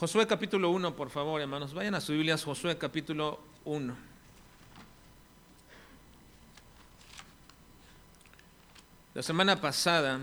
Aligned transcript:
Josué 0.00 0.26
capítulo 0.26 0.70
1, 0.70 0.96
por 0.96 1.10
favor, 1.10 1.42
hermanos. 1.42 1.74
Vayan 1.74 1.94
a 1.94 2.00
su 2.00 2.12
Biblia, 2.12 2.38
Josué 2.38 2.78
capítulo 2.78 3.38
1. 3.66 3.94
La 9.12 9.22
semana 9.22 9.60
pasada 9.60 10.20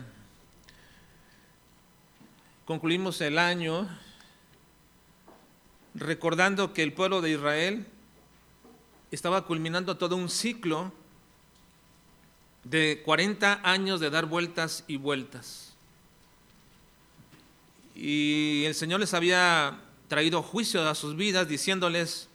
concluimos 2.66 3.22
el 3.22 3.38
año 3.38 3.88
recordando 5.94 6.74
que 6.74 6.82
el 6.82 6.94
pueblo 6.94 7.22
de 7.22 7.34
Israel 7.34 7.86
estaba 9.12 9.46
culminando 9.46 9.96
todo 9.96 10.16
un 10.16 10.30
ciclo 10.30 10.92
de 12.64 13.04
40 13.06 13.62
años 13.62 14.00
de 14.00 14.10
dar 14.10 14.26
vueltas 14.26 14.84
y 14.88 14.98
vueltas 14.98 15.67
y 18.00 18.64
el 18.66 18.76
Señor 18.76 19.00
les 19.00 19.16
había 19.16 19.80
traído 20.08 20.44
juicio 20.44 20.88
a 20.88 20.94
sus 20.94 21.16
vidas 21.16 21.48
diciéndoles, 21.48 22.30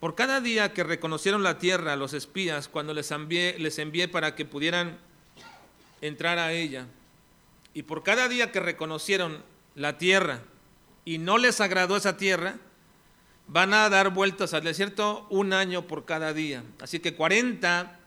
por 0.00 0.16
cada 0.16 0.40
día 0.40 0.72
que 0.72 0.82
reconocieron 0.82 1.44
la 1.44 1.58
tierra 1.58 1.92
a 1.92 1.96
los 1.96 2.12
espías, 2.12 2.68
cuando 2.68 2.92
les 2.92 3.10
envié, 3.12 3.56
les 3.58 3.78
envié 3.78 4.08
para 4.08 4.34
que 4.34 4.44
pudieran 4.44 4.98
entrar 6.00 6.38
a 6.38 6.52
ella, 6.52 6.86
y 7.72 7.82
por 7.82 8.02
cada 8.02 8.28
día 8.28 8.50
que 8.50 8.58
reconocieron 8.58 9.42
la 9.76 9.96
tierra 9.96 10.40
y 11.04 11.18
no 11.18 11.38
les 11.38 11.60
agradó 11.60 11.96
esa 11.96 12.16
tierra, 12.16 12.56
van 13.46 13.72
a 13.74 13.88
dar 13.88 14.10
vueltas 14.10 14.54
al 14.54 14.64
desierto 14.64 15.26
un 15.30 15.52
año 15.52 15.86
por 15.86 16.04
cada 16.04 16.32
día. 16.32 16.64
Así 16.80 16.98
que 16.98 17.14
40 17.14 18.00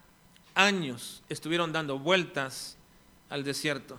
años 0.54 1.24
estuvieron 1.30 1.72
dando 1.72 1.98
vueltas 1.98 2.76
al 3.30 3.46
desierto. 3.46 3.98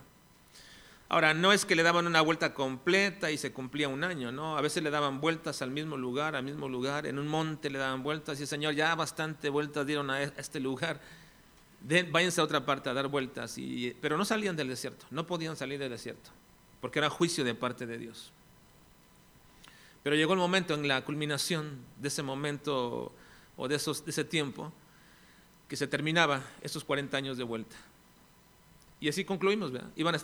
Ahora, 1.12 1.34
no 1.34 1.52
es 1.52 1.64
que 1.64 1.74
le 1.74 1.82
daban 1.82 2.06
una 2.06 2.20
vuelta 2.20 2.54
completa 2.54 3.32
y 3.32 3.36
se 3.36 3.52
cumplía 3.52 3.88
un 3.88 4.04
año, 4.04 4.30
¿no? 4.30 4.56
A 4.56 4.60
veces 4.60 4.80
le 4.80 4.90
daban 4.90 5.20
vueltas 5.20 5.60
al 5.60 5.72
mismo 5.72 5.96
lugar, 5.96 6.36
al 6.36 6.44
mismo 6.44 6.68
lugar, 6.68 7.04
en 7.04 7.18
un 7.18 7.26
monte 7.26 7.68
le 7.68 7.80
daban 7.80 8.04
vueltas 8.04 8.38
y 8.38 8.42
el 8.42 8.48
Señor, 8.48 8.74
ya 8.74 8.94
bastante 8.94 9.48
vueltas 9.48 9.84
dieron 9.84 10.08
a 10.08 10.22
este 10.22 10.60
lugar, 10.60 11.00
váyanse 12.12 12.40
a 12.40 12.44
otra 12.44 12.64
parte 12.64 12.90
a 12.90 12.94
dar 12.94 13.08
vueltas. 13.08 13.56
Pero 14.00 14.16
no 14.16 14.24
salían 14.24 14.54
del 14.54 14.68
desierto, 14.68 15.04
no 15.10 15.26
podían 15.26 15.56
salir 15.56 15.80
del 15.80 15.90
desierto, 15.90 16.30
porque 16.80 17.00
era 17.00 17.10
juicio 17.10 17.42
de 17.42 17.56
parte 17.56 17.86
de 17.86 17.98
Dios. 17.98 18.30
Pero 20.04 20.14
llegó 20.14 20.34
el 20.34 20.38
momento, 20.38 20.74
en 20.74 20.86
la 20.86 21.04
culminación 21.04 21.80
de 21.98 22.06
ese 22.06 22.22
momento 22.22 23.12
o 23.56 23.66
de, 23.66 23.76
de 23.76 24.10
ese 24.10 24.24
tiempo, 24.24 24.72
que 25.66 25.74
se 25.74 25.88
terminaba 25.88 26.44
esos 26.62 26.84
40 26.84 27.16
años 27.16 27.36
de 27.36 27.42
vuelta. 27.42 27.74
Y 29.00 29.08
así 29.08 29.24
concluimos, 29.24 29.72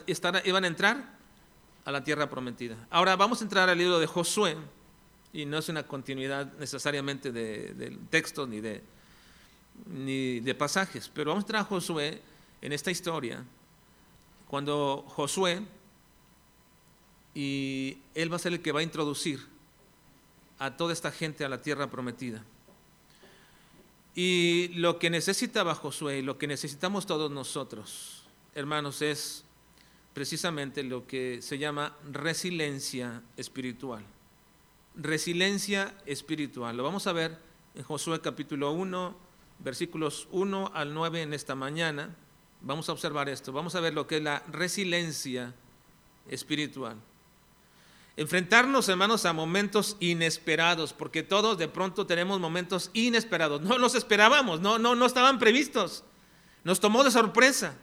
estar, 0.07 0.43
iban 0.45 0.65
a 0.65 0.67
entrar 0.67 1.17
a 1.85 1.91
la 1.91 2.05
tierra 2.05 2.29
prometida. 2.29 2.77
Ahora 2.91 3.17
vamos 3.17 3.41
a 3.41 3.45
entrar 3.45 3.69
al 3.69 3.79
libro 3.79 3.99
de 3.99 4.07
Josué, 4.07 4.57
y 5.33 5.47
no 5.47 5.59
es 5.59 5.69
una 5.69 5.87
continuidad 5.87 6.53
necesariamente 6.59 7.33
de, 7.33 7.75
de 7.75 7.99
textos 8.11 8.49
ni 8.49 8.61
de, 8.61 8.83
ni 9.87 10.41
de 10.41 10.55
pasajes, 10.55 11.11
pero 11.13 11.31
vamos 11.31 11.45
a 11.45 11.47
entrar 11.47 11.63
a 11.63 11.65
Josué 11.65 12.21
en 12.61 12.73
esta 12.73 12.91
historia, 12.91 13.45
cuando 14.49 15.05
Josué, 15.09 15.63
y 17.35 17.99
él 18.15 18.33
va 18.33 18.37
a 18.37 18.39
ser 18.39 18.53
el 18.53 18.63
que 18.63 18.73
va 18.73 18.81
a 18.81 18.83
introducir 18.83 19.47
a 20.59 20.77
toda 20.77 20.93
esta 20.93 21.13
gente 21.13 21.45
a 21.45 21.49
la 21.49 21.61
tierra 21.61 21.91
prometida. 21.91 22.43
Y 24.15 24.69
lo 24.69 24.99
que 24.99 25.11
necesitaba 25.11 25.75
Josué, 25.75 26.19
y 26.19 26.23
lo 26.23 26.39
que 26.39 26.47
necesitamos 26.47 27.07
todos 27.07 27.31
nosotros, 27.31 28.26
hermanos, 28.57 29.03
es 29.03 29.45
precisamente 30.15 30.83
lo 30.83 31.07
que 31.07 31.43
se 31.43 31.59
llama 31.59 31.95
resiliencia 32.11 33.23
espiritual. 33.37 34.03
Resiliencia 34.95 35.95
espiritual. 36.07 36.75
Lo 36.75 36.83
vamos 36.83 37.07
a 37.07 37.13
ver 37.13 37.39
en 37.75 37.83
Josué 37.83 38.19
capítulo 38.23 38.73
1, 38.73 39.15
versículos 39.59 40.27
1 40.31 40.73
al 40.75 40.95
9 40.95 41.23
en 41.23 41.35
esta 41.35 41.55
mañana. 41.55 42.17
Vamos 42.63 42.89
a 42.89 42.93
observar 42.93 43.29
esto. 43.29 43.53
Vamos 43.53 43.75
a 43.75 43.81
ver 43.81 43.93
lo 43.93 44.07
que 44.07 44.17
es 44.17 44.23
la 44.23 44.43
resiliencia 44.51 45.55
espiritual. 46.27 46.97
Enfrentarnos, 48.17 48.89
hermanos, 48.89 49.27
a 49.27 49.35
momentos 49.35 49.99
inesperados, 50.01 50.95
porque 50.95 51.23
todos 51.23 51.59
de 51.59 51.69
pronto 51.69 52.07
tenemos 52.07 52.41
momentos 52.41 52.91
inesperados. 52.95 53.61
No 53.61 53.77
los 53.77 53.95
esperábamos, 53.95 54.63
no, 54.63 54.79
no, 54.79 54.95
no 54.95 55.05
estaban 55.05 55.39
previstos. 55.39 56.05
Nos 56.65 56.81
tomó 56.81 57.05
de 57.05 57.11
sorpresa 57.11 57.77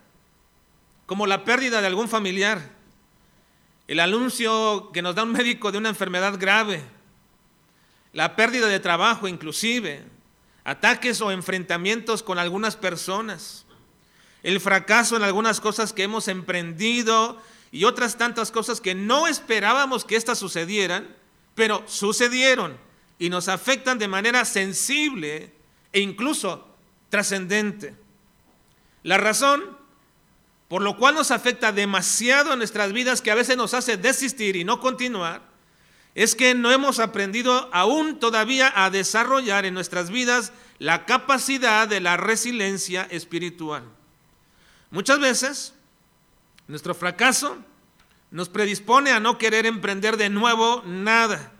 como 1.05 1.27
la 1.27 1.43
pérdida 1.43 1.81
de 1.81 1.87
algún 1.87 2.09
familiar, 2.09 2.71
el 3.87 3.99
anuncio 3.99 4.91
que 4.93 5.01
nos 5.01 5.15
da 5.15 5.23
un 5.23 5.31
médico 5.31 5.71
de 5.71 5.77
una 5.77 5.89
enfermedad 5.89 6.37
grave, 6.39 6.83
la 8.13 8.35
pérdida 8.35 8.67
de 8.67 8.79
trabajo 8.79 9.27
inclusive, 9.27 10.03
ataques 10.63 11.19
o 11.21 11.31
enfrentamientos 11.31 12.23
con 12.23 12.39
algunas 12.39 12.75
personas, 12.75 13.65
el 14.43 14.59
fracaso 14.59 15.15
en 15.15 15.23
algunas 15.23 15.59
cosas 15.59 15.93
que 15.93 16.03
hemos 16.03 16.27
emprendido 16.27 17.41
y 17.71 17.85
otras 17.85 18.17
tantas 18.17 18.51
cosas 18.51 18.81
que 18.81 18.95
no 18.95 19.27
esperábamos 19.27 20.05
que 20.05 20.15
éstas 20.15 20.37
sucedieran, 20.37 21.15
pero 21.55 21.83
sucedieron 21.87 22.77
y 23.19 23.29
nos 23.29 23.47
afectan 23.47 23.99
de 23.99 24.07
manera 24.07 24.45
sensible 24.45 25.53
e 25.91 25.99
incluso 25.99 26.67
trascendente. 27.09 27.95
La 29.03 29.17
razón 29.17 29.77
por 30.73 30.81
lo 30.81 30.97
cual 30.97 31.13
nos 31.13 31.29
afecta 31.29 31.71
demasiado 31.71 32.51
en 32.51 32.57
nuestras 32.57 32.93
vidas 32.93 33.21
que 33.21 33.29
a 33.29 33.35
veces 33.35 33.55
nos 33.55 33.75
hace 33.75 33.95
desistir 33.95 34.55
y 34.55 34.63
no 34.63 34.79
continuar, 34.79 35.43
es 36.15 36.33
que 36.33 36.55
no 36.55 36.71
hemos 36.71 36.97
aprendido 36.97 37.69
aún 37.71 38.17
todavía 38.17 38.73
a 38.75 38.89
desarrollar 38.89 39.67
en 39.67 39.75
nuestras 39.75 40.09
vidas 40.09 40.51
la 40.79 41.05
capacidad 41.05 41.87
de 41.87 41.99
la 42.01 42.17
resiliencia 42.17 43.03
espiritual. 43.11 43.83
Muchas 44.89 45.19
veces 45.19 45.75
nuestro 46.67 46.95
fracaso 46.95 47.55
nos 48.31 48.49
predispone 48.49 49.11
a 49.11 49.19
no 49.19 49.37
querer 49.37 49.67
emprender 49.67 50.17
de 50.17 50.31
nuevo 50.31 50.81
nada 50.87 51.51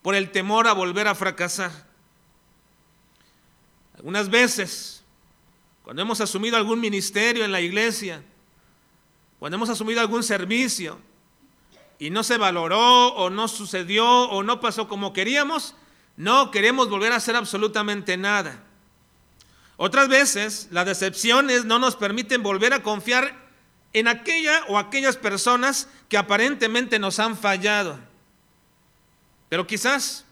por 0.00 0.14
el 0.14 0.30
temor 0.30 0.68
a 0.68 0.74
volver 0.74 1.08
a 1.08 1.16
fracasar. 1.16 1.72
Algunas 3.96 4.30
veces, 4.30 5.02
cuando 5.82 6.02
hemos 6.02 6.20
asumido 6.20 6.56
algún 6.56 6.78
ministerio 6.78 7.44
en 7.44 7.50
la 7.50 7.60
iglesia, 7.60 8.22
cuando 9.40 9.56
hemos 9.56 9.70
asumido 9.70 10.02
algún 10.02 10.22
servicio 10.22 10.98
y 11.98 12.10
no 12.10 12.22
se 12.22 12.36
valoró 12.36 13.08
o 13.14 13.30
no 13.30 13.48
sucedió 13.48 14.06
o 14.06 14.42
no 14.42 14.60
pasó 14.60 14.86
como 14.86 15.14
queríamos, 15.14 15.74
no 16.18 16.50
queremos 16.50 16.90
volver 16.90 17.12
a 17.12 17.16
hacer 17.16 17.34
absolutamente 17.36 18.18
nada. 18.18 18.62
Otras 19.78 20.08
veces 20.08 20.68
las 20.70 20.84
decepciones 20.84 21.64
no 21.64 21.78
nos 21.78 21.96
permiten 21.96 22.42
volver 22.42 22.74
a 22.74 22.82
confiar 22.82 23.34
en 23.94 24.08
aquella 24.08 24.62
o 24.68 24.76
aquellas 24.76 25.16
personas 25.16 25.88
que 26.10 26.18
aparentemente 26.18 26.98
nos 26.98 27.18
han 27.18 27.34
fallado. 27.34 27.98
Pero 29.48 29.66
quizás 29.66 30.26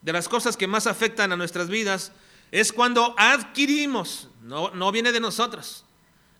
de 0.00 0.12
las 0.12 0.28
cosas 0.28 0.56
que 0.56 0.68
más 0.68 0.86
afectan 0.86 1.32
a 1.32 1.36
nuestras 1.36 1.68
vidas 1.68 2.12
es 2.52 2.72
cuando 2.72 3.16
adquirimos, 3.18 4.28
no, 4.42 4.70
no 4.70 4.92
viene 4.92 5.10
de 5.10 5.18
nosotros, 5.18 5.84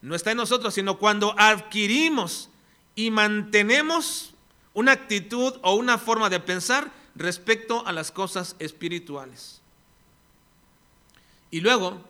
no 0.05 0.15
está 0.15 0.33
en 0.33 0.37
nosotros, 0.37 0.75
sino 0.75 0.99
cuando 0.99 1.35
adquirimos 1.39 2.51
y 2.95 3.11
mantenemos 3.11 4.35
una 4.75 4.93
actitud 4.93 5.55
o 5.63 5.75
una 5.77 5.97
forma 5.97 6.29
de 6.29 6.41
pensar 6.41 6.93
respecto 7.15 7.87
a 7.87 7.93
las 7.93 8.11
cosas 8.13 8.55
espirituales. 8.59 9.63
Y 11.51 11.63
luego, 11.63 12.05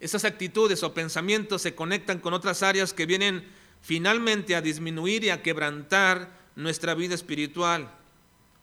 esas 0.00 0.24
actitudes 0.24 0.82
o 0.82 0.92
pensamientos 0.92 1.62
se 1.62 1.76
conectan 1.76 2.18
con 2.18 2.34
otras 2.34 2.64
áreas 2.64 2.92
que 2.92 3.06
vienen 3.06 3.48
finalmente 3.80 4.56
a 4.56 4.60
disminuir 4.60 5.22
y 5.22 5.30
a 5.30 5.42
quebrantar 5.42 6.30
nuestra 6.56 6.94
vida 6.96 7.14
espiritual 7.14 7.88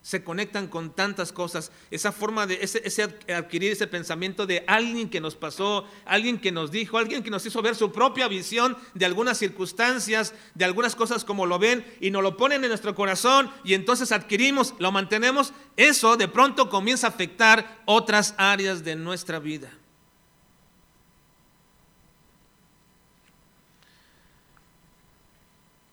se 0.04 0.22
conectan 0.22 0.68
con 0.68 0.94
tantas 0.94 1.32
cosas, 1.32 1.72
esa 1.90 2.12
forma 2.12 2.46
de 2.46 2.60
ese, 2.62 3.04
adquirir 3.34 3.72
ese 3.72 3.88
pensamiento 3.88 4.46
de 4.46 4.66
alguien 4.68 5.10
que 5.10 5.22
nos 5.22 5.36
pasó, 5.36 5.88
alguien 6.06 6.40
que 6.40 6.52
nos 6.52 6.72
dijo, 6.72 6.98
alguien 6.98 7.24
que 7.24 7.32
nos 7.32 7.46
hizo 7.46 7.62
ver 7.62 7.74
su 7.74 7.92
propia 7.94 8.28
visión 8.28 8.78
de 8.94 9.06
algunas 9.06 9.38
circunstancias, 9.38 10.34
de 10.56 10.66
algunas 10.66 10.96
cosas 10.96 11.24
como 11.24 11.46
lo 11.46 11.58
ven 11.58 11.86
y 12.02 12.12
nos 12.12 12.22
lo 12.22 12.36
ponen 12.36 12.64
en 12.66 12.70
nuestro 12.70 12.94
corazón 12.94 13.50
y 13.64 13.76
entonces 13.76 14.12
adquirimos, 14.12 14.74
lo 14.78 14.92
mantenemos, 14.92 15.54
eso 15.78 16.18
de 16.18 16.28
pronto 16.28 16.70
comienza 16.70 17.08
a 17.08 17.12
afectar 17.12 17.82
otras 17.86 18.36
áreas 18.38 18.84
de 18.84 18.98
nuestra 18.98 19.40
vida. 19.40 19.72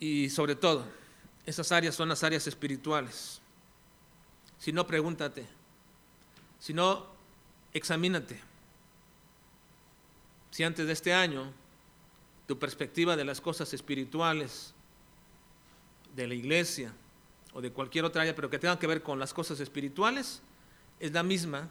Y 0.00 0.30
sobre 0.30 0.56
todo, 0.56 0.84
esas 1.46 1.70
áreas 1.70 1.94
son 1.94 2.08
las 2.08 2.24
áreas 2.24 2.46
espirituales. 2.48 3.39
Si 4.60 4.72
no, 4.72 4.86
pregúntate. 4.86 5.46
Si 6.60 6.72
no, 6.72 7.06
examínate. 7.72 8.38
Si 10.50 10.62
antes 10.62 10.86
de 10.86 10.92
este 10.92 11.12
año 11.12 11.52
tu 12.46 12.58
perspectiva 12.58 13.16
de 13.16 13.24
las 13.24 13.40
cosas 13.40 13.72
espirituales, 13.72 14.74
de 16.14 16.26
la 16.26 16.34
iglesia, 16.34 16.92
o 17.52 17.60
de 17.60 17.72
cualquier 17.72 18.04
otra 18.04 18.22
área, 18.22 18.34
pero 18.34 18.50
que 18.50 18.58
tenga 18.58 18.78
que 18.78 18.86
ver 18.86 19.02
con 19.02 19.18
las 19.18 19.32
cosas 19.32 19.58
espirituales, 19.60 20.42
es 21.00 21.12
la 21.12 21.22
misma 21.22 21.68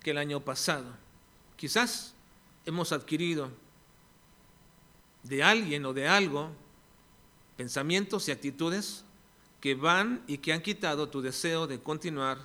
que 0.00 0.12
el 0.12 0.18
año 0.18 0.40
pasado. 0.40 0.86
Quizás 1.56 2.14
hemos 2.64 2.92
adquirido 2.92 3.50
de 5.22 5.42
alguien 5.42 5.84
o 5.86 5.92
de 5.92 6.08
algo 6.08 6.50
pensamientos 7.56 8.28
y 8.28 8.32
actitudes 8.32 9.04
que 9.62 9.76
van 9.76 10.24
y 10.26 10.38
que 10.38 10.52
han 10.52 10.60
quitado 10.60 11.08
tu 11.08 11.22
deseo 11.22 11.68
de 11.68 11.80
continuar, 11.80 12.36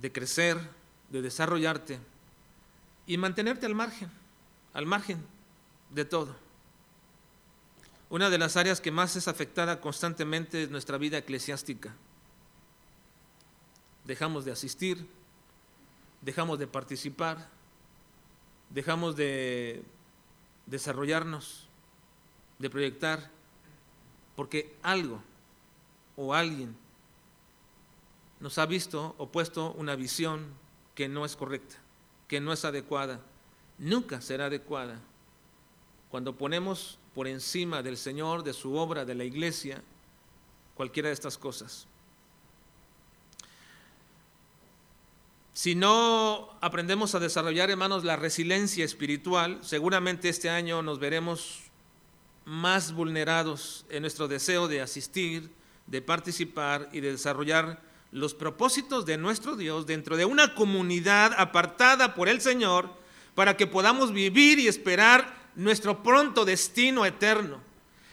de 0.00 0.10
crecer, 0.10 0.58
de 1.10 1.22
desarrollarte 1.22 2.00
y 3.06 3.16
mantenerte 3.16 3.66
al 3.66 3.76
margen, 3.76 4.10
al 4.74 4.84
margen 4.84 5.24
de 5.90 6.04
todo. 6.04 6.34
Una 8.08 8.30
de 8.30 8.38
las 8.38 8.56
áreas 8.56 8.80
que 8.80 8.90
más 8.90 9.14
es 9.14 9.28
afectada 9.28 9.80
constantemente 9.80 10.64
es 10.64 10.70
nuestra 10.70 10.98
vida 10.98 11.18
eclesiástica. 11.18 11.94
Dejamos 14.04 14.44
de 14.44 14.50
asistir, 14.50 15.06
dejamos 16.20 16.58
de 16.58 16.66
participar, 16.66 17.48
dejamos 18.70 19.14
de 19.14 19.84
desarrollarnos, 20.66 21.68
de 22.58 22.70
proyectar, 22.70 23.30
porque 24.34 24.74
algo 24.82 25.29
o 26.22 26.34
alguien 26.34 26.76
nos 28.40 28.58
ha 28.58 28.66
visto 28.66 29.14
o 29.16 29.28
puesto 29.32 29.72
una 29.72 29.96
visión 29.96 30.48
que 30.94 31.08
no 31.08 31.24
es 31.24 31.34
correcta, 31.34 31.76
que 32.28 32.40
no 32.40 32.52
es 32.52 32.66
adecuada, 32.66 33.20
nunca 33.78 34.20
será 34.20 34.46
adecuada. 34.46 35.00
Cuando 36.10 36.36
ponemos 36.36 36.98
por 37.14 37.26
encima 37.26 37.82
del 37.82 37.96
Señor, 37.96 38.44
de 38.44 38.52
su 38.52 38.74
obra, 38.74 39.06
de 39.06 39.14
la 39.14 39.24
iglesia, 39.24 39.82
cualquiera 40.74 41.08
de 41.08 41.14
estas 41.14 41.38
cosas. 41.38 41.86
Si 45.54 45.74
no 45.74 46.50
aprendemos 46.60 47.14
a 47.14 47.18
desarrollar, 47.18 47.70
hermanos, 47.70 48.04
la 48.04 48.16
resiliencia 48.16 48.84
espiritual, 48.84 49.58
seguramente 49.62 50.28
este 50.28 50.50
año 50.50 50.82
nos 50.82 50.98
veremos 50.98 51.60
más 52.44 52.92
vulnerados 52.92 53.86
en 53.88 54.02
nuestro 54.02 54.28
deseo 54.28 54.68
de 54.68 54.82
asistir, 54.82 55.50
de 55.86 56.02
participar 56.02 56.88
y 56.92 57.00
de 57.00 57.12
desarrollar 57.12 57.80
los 58.12 58.34
propósitos 58.34 59.06
de 59.06 59.18
nuestro 59.18 59.56
Dios 59.56 59.86
dentro 59.86 60.16
de 60.16 60.24
una 60.24 60.54
comunidad 60.54 61.32
apartada 61.36 62.14
por 62.14 62.28
el 62.28 62.40
Señor 62.40 62.90
para 63.34 63.56
que 63.56 63.66
podamos 63.66 64.12
vivir 64.12 64.58
y 64.58 64.68
esperar 64.68 65.34
nuestro 65.54 66.02
pronto 66.02 66.44
destino 66.44 67.06
eterno. 67.06 67.60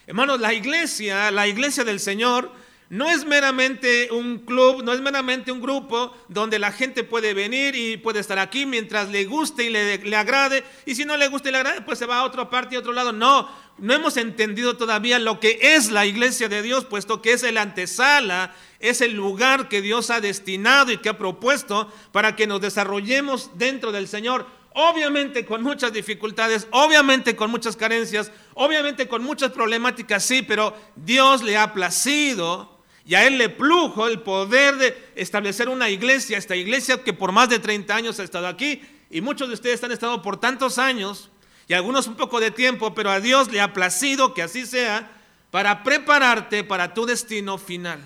Hermanos, 0.05 0.39
la 0.39 0.53
iglesia, 0.53 1.31
la 1.31 1.47
iglesia 1.47 1.83
del 1.83 1.99
Señor, 1.99 2.51
no 2.89 3.09
es 3.09 3.25
meramente 3.25 4.09
un 4.11 4.39
club, 4.39 4.81
no 4.83 4.93
es 4.93 5.01
meramente 5.01 5.51
un 5.51 5.61
grupo 5.61 6.15
donde 6.29 6.57
la 6.57 6.71
gente 6.71 7.03
puede 7.03 7.33
venir 7.33 7.75
y 7.75 7.97
puede 7.97 8.21
estar 8.21 8.39
aquí 8.39 8.65
mientras 8.65 9.09
le 9.09 9.25
guste 9.25 9.65
y 9.65 9.69
le, 9.69 9.97
le, 9.97 10.15
agrade. 10.15 10.63
Y 10.85 10.95
si 10.95 11.03
no 11.03 11.17
le 11.17 11.27
gusta 11.27 11.49
y 11.49 11.51
le 11.51 11.57
agrade, 11.57 11.81
pues 11.81 11.99
se 11.99 12.05
va 12.05 12.19
a 12.19 12.23
otra 12.23 12.49
parte 12.49 12.75
y 12.75 12.77
a 12.77 12.79
otro 12.79 12.93
lado. 12.93 13.11
No, 13.11 13.49
no 13.77 13.93
hemos 13.93 14.15
entendido 14.15 14.77
todavía 14.77 15.19
lo 15.19 15.41
que 15.41 15.59
es 15.61 15.91
la 15.91 16.05
iglesia 16.05 16.47
de 16.47 16.61
Dios, 16.61 16.85
puesto 16.85 17.21
que 17.21 17.33
es 17.33 17.43
el 17.43 17.57
antesala, 17.57 18.55
es 18.79 19.01
el 19.01 19.13
lugar 19.13 19.67
que 19.67 19.81
Dios 19.81 20.09
ha 20.09 20.21
destinado 20.21 20.91
y 20.91 20.97
que 20.97 21.09
ha 21.09 21.17
propuesto 21.17 21.91
para 22.13 22.37
que 22.37 22.47
nos 22.47 22.61
desarrollemos 22.61 23.51
dentro 23.57 23.91
del 23.91 24.07
Señor 24.07 24.45
obviamente 24.79 25.43
con 25.43 25.63
muchas 25.63 25.91
dificultades, 25.91 26.67
obviamente 26.69 27.35
con 27.35 27.49
muchas 27.49 27.75
carencias, 27.75 28.31
obviamente 28.53 29.07
con 29.07 29.23
muchas 29.23 29.51
problemáticas, 29.51 30.23
sí, 30.23 30.43
pero 30.43 30.77
Dios 30.95 31.41
le 31.41 31.57
ha 31.57 31.73
placido 31.73 32.76
y 33.07 33.15
a 33.15 33.25
Él 33.25 33.37
le 33.37 33.47
plujo 33.47 34.05
el 34.05 34.19
poder 34.19 34.75
de 34.75 35.11
establecer 35.15 35.69
una 35.69 35.89
iglesia, 35.89 36.37
esta 36.37 36.57
iglesia 36.57 37.01
que 37.01 37.13
por 37.13 37.31
más 37.31 37.47
de 37.47 37.57
30 37.57 37.95
años 37.95 38.19
ha 38.19 38.23
estado 38.23 38.47
aquí 38.47 38.81
y 39.09 39.21
muchos 39.21 39.47
de 39.47 39.53
ustedes 39.53 39.81
han 39.81 39.93
estado 39.93 40.21
por 40.21 40.37
tantos 40.37 40.77
años 40.77 41.29
y 41.69 41.73
algunos 41.73 42.07
un 42.07 42.15
poco 42.15 42.41
de 42.41 42.51
tiempo, 42.51 42.93
pero 42.93 43.09
a 43.09 43.21
Dios 43.21 43.49
le 43.49 43.61
ha 43.61 43.71
placido 43.71 44.33
que 44.33 44.43
así 44.43 44.65
sea 44.65 45.09
para 45.51 45.83
prepararte 45.83 46.65
para 46.65 46.93
tu 46.93 47.05
destino 47.05 47.57
final. 47.57 48.05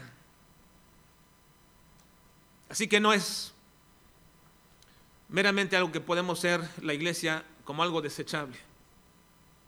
Así 2.70 2.88
que 2.88 3.00
no 3.00 3.12
es 3.12 3.56
meramente 5.30 5.76
algo 5.76 5.92
que 5.92 6.00
podemos 6.00 6.40
ser 6.40 6.62
la 6.80 6.94
iglesia 6.94 7.44
como 7.66 7.82
algo 7.82 8.04
desechable. 8.04 8.58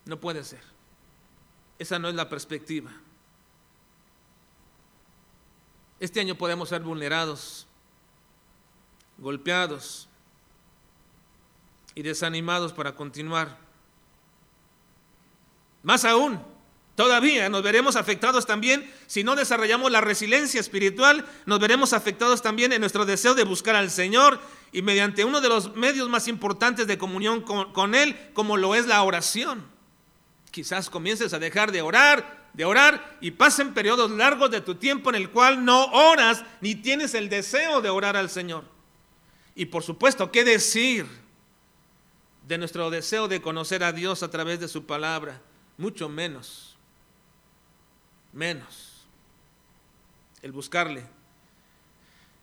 No 0.06 0.20
puede 0.20 0.44
ser. 0.44 0.62
Esa 1.80 1.98
no 1.98 2.08
es 2.08 2.14
la 2.14 2.30
perspectiva. 2.30 2.92
Este 6.00 6.19
año 6.19 6.36
podemos 6.36 6.69
ser 6.69 6.81
vulnerados, 6.81 7.68
golpeados 9.18 10.10
y 11.95 12.01
desanimados 12.01 12.74
para 12.74 12.95
continuar. 12.95 13.57
Más 15.84 16.06
aún, 16.06 16.40
Todavía 16.95 17.50
nos 17.50 17.63
veremos 17.63 17.95
afectados 17.95 18.45
también 18.45 18.92
si 19.07 19.24
no 19.24 19.36
desarrollamos 19.36 19.92
la 19.92 20.01
resiliencia 20.01 20.60
espiritual, 20.60 21.25
nos 21.48 21.60
veremos 21.60 21.92
afectados 21.92 22.44
también 22.44 22.72
en 22.72 22.81
nuestro 22.81 23.06
deseo 23.06 23.34
de 23.34 23.44
buscar 23.44 23.75
al 23.75 23.89
Señor 23.89 24.39
y 24.72 24.84
mediante 24.84 25.25
uno 25.25 25.42
de 25.42 25.50
los 25.50 25.75
medios 25.75 26.07
más 26.07 26.28
importantes 26.28 26.86
de 26.86 27.00
comunión 27.00 27.42
con, 27.42 27.96
Él, 27.96 28.16
como 28.34 28.57
lo 28.57 28.75
es 28.75 28.86
la 28.86 29.01
oración. 29.01 29.66
Quizás 30.51 30.92
comiences 30.92 31.34
a 31.34 31.39
dejar 31.39 31.72
de 31.72 31.81
orar, 31.81 32.43
de 32.54 32.66
orar 32.66 33.18
y 33.20 33.32
pasen 33.32 33.74
periodos 33.74 34.12
largos 34.12 34.52
de 34.52 34.62
tu 34.62 34.76
tiempo 34.76 35.10
en 35.10 35.16
el 35.16 35.30
cual 35.30 35.66
no 35.66 35.86
oras 35.86 36.44
ni 36.62 36.76
tienes 36.76 37.14
el 37.14 37.30
deseo 37.30 37.82
de 37.82 37.90
orar 37.90 38.16
al 38.16 38.30
Señor. 38.30 38.64
Y 39.56 39.66
por 39.66 39.84
supuesto, 39.84 40.32
¿qué 40.32 40.44
decir 40.44 41.08
de 42.48 42.58
nuestro 42.58 42.90
deseo 42.90 43.28
de 43.28 43.42
conocer 43.42 43.84
a 43.84 43.92
Dios 43.92 44.24
a 44.24 44.30
través 44.30 44.60
de 44.60 44.68
su 44.68 44.86
palabra? 44.86 45.42
Mucho 45.78 46.10
menos 46.10 46.74
menos. 48.34 49.06
El 50.42 50.52
buscarle, 50.52 51.06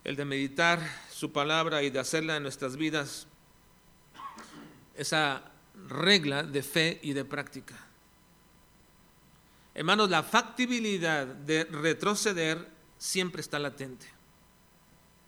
el 0.04 0.16
de 0.16 0.24
meditar 0.24 0.80
su 1.10 1.32
palabra 1.32 1.82
y 1.82 1.90
de 1.90 1.98
hacerla 1.98 2.36
en 2.36 2.44
nuestras 2.44 2.76
vidas, 2.76 3.26
esa 4.94 5.42
regla 5.88 6.42
de 6.42 6.62
fe 6.62 6.98
y 7.02 7.12
de 7.12 7.24
práctica. 7.24 7.74
Hermanos, 9.74 10.10
la 10.10 10.22
factibilidad 10.22 11.26
de 11.26 11.64
retroceder 11.64 12.68
siempre 12.98 13.40
está 13.40 13.58
latente. 13.58 14.06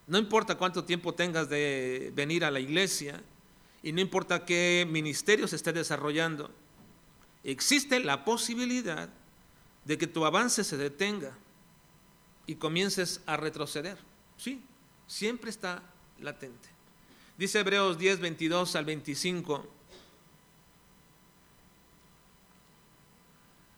No 0.06 0.18
importa 0.18 0.56
cuánto 0.56 0.84
tiempo 0.84 1.14
tengas 1.14 1.49
de 1.49 2.12
venir 2.14 2.44
a 2.44 2.50
la 2.50 2.61
iglesia 2.61 3.22
y 3.82 3.92
no 3.92 4.00
importa 4.00 4.44
qué 4.44 4.87
ministerio 4.88 5.46
se 5.46 5.56
esté 5.56 5.72
desarrollando, 5.72 6.50
existe 7.44 8.00
la 8.00 8.25
posibilidad 8.25 9.08
de 9.84 9.99
que 9.99 10.06
tu 10.06 10.25
avance 10.25 10.64
se 10.64 10.76
detenga 10.76 11.37
y 12.46 12.56
comiences 12.56 13.20
a 13.26 13.37
retroceder. 13.37 13.99
Sí, 14.37 14.62
siempre 15.06 15.50
está 15.50 15.82
latente. 16.20 16.68
Dice 17.38 17.61
Hebreos 17.61 17.99
10, 17.99 18.20
22 18.20 18.76
al 18.76 18.84
25. 18.84 19.66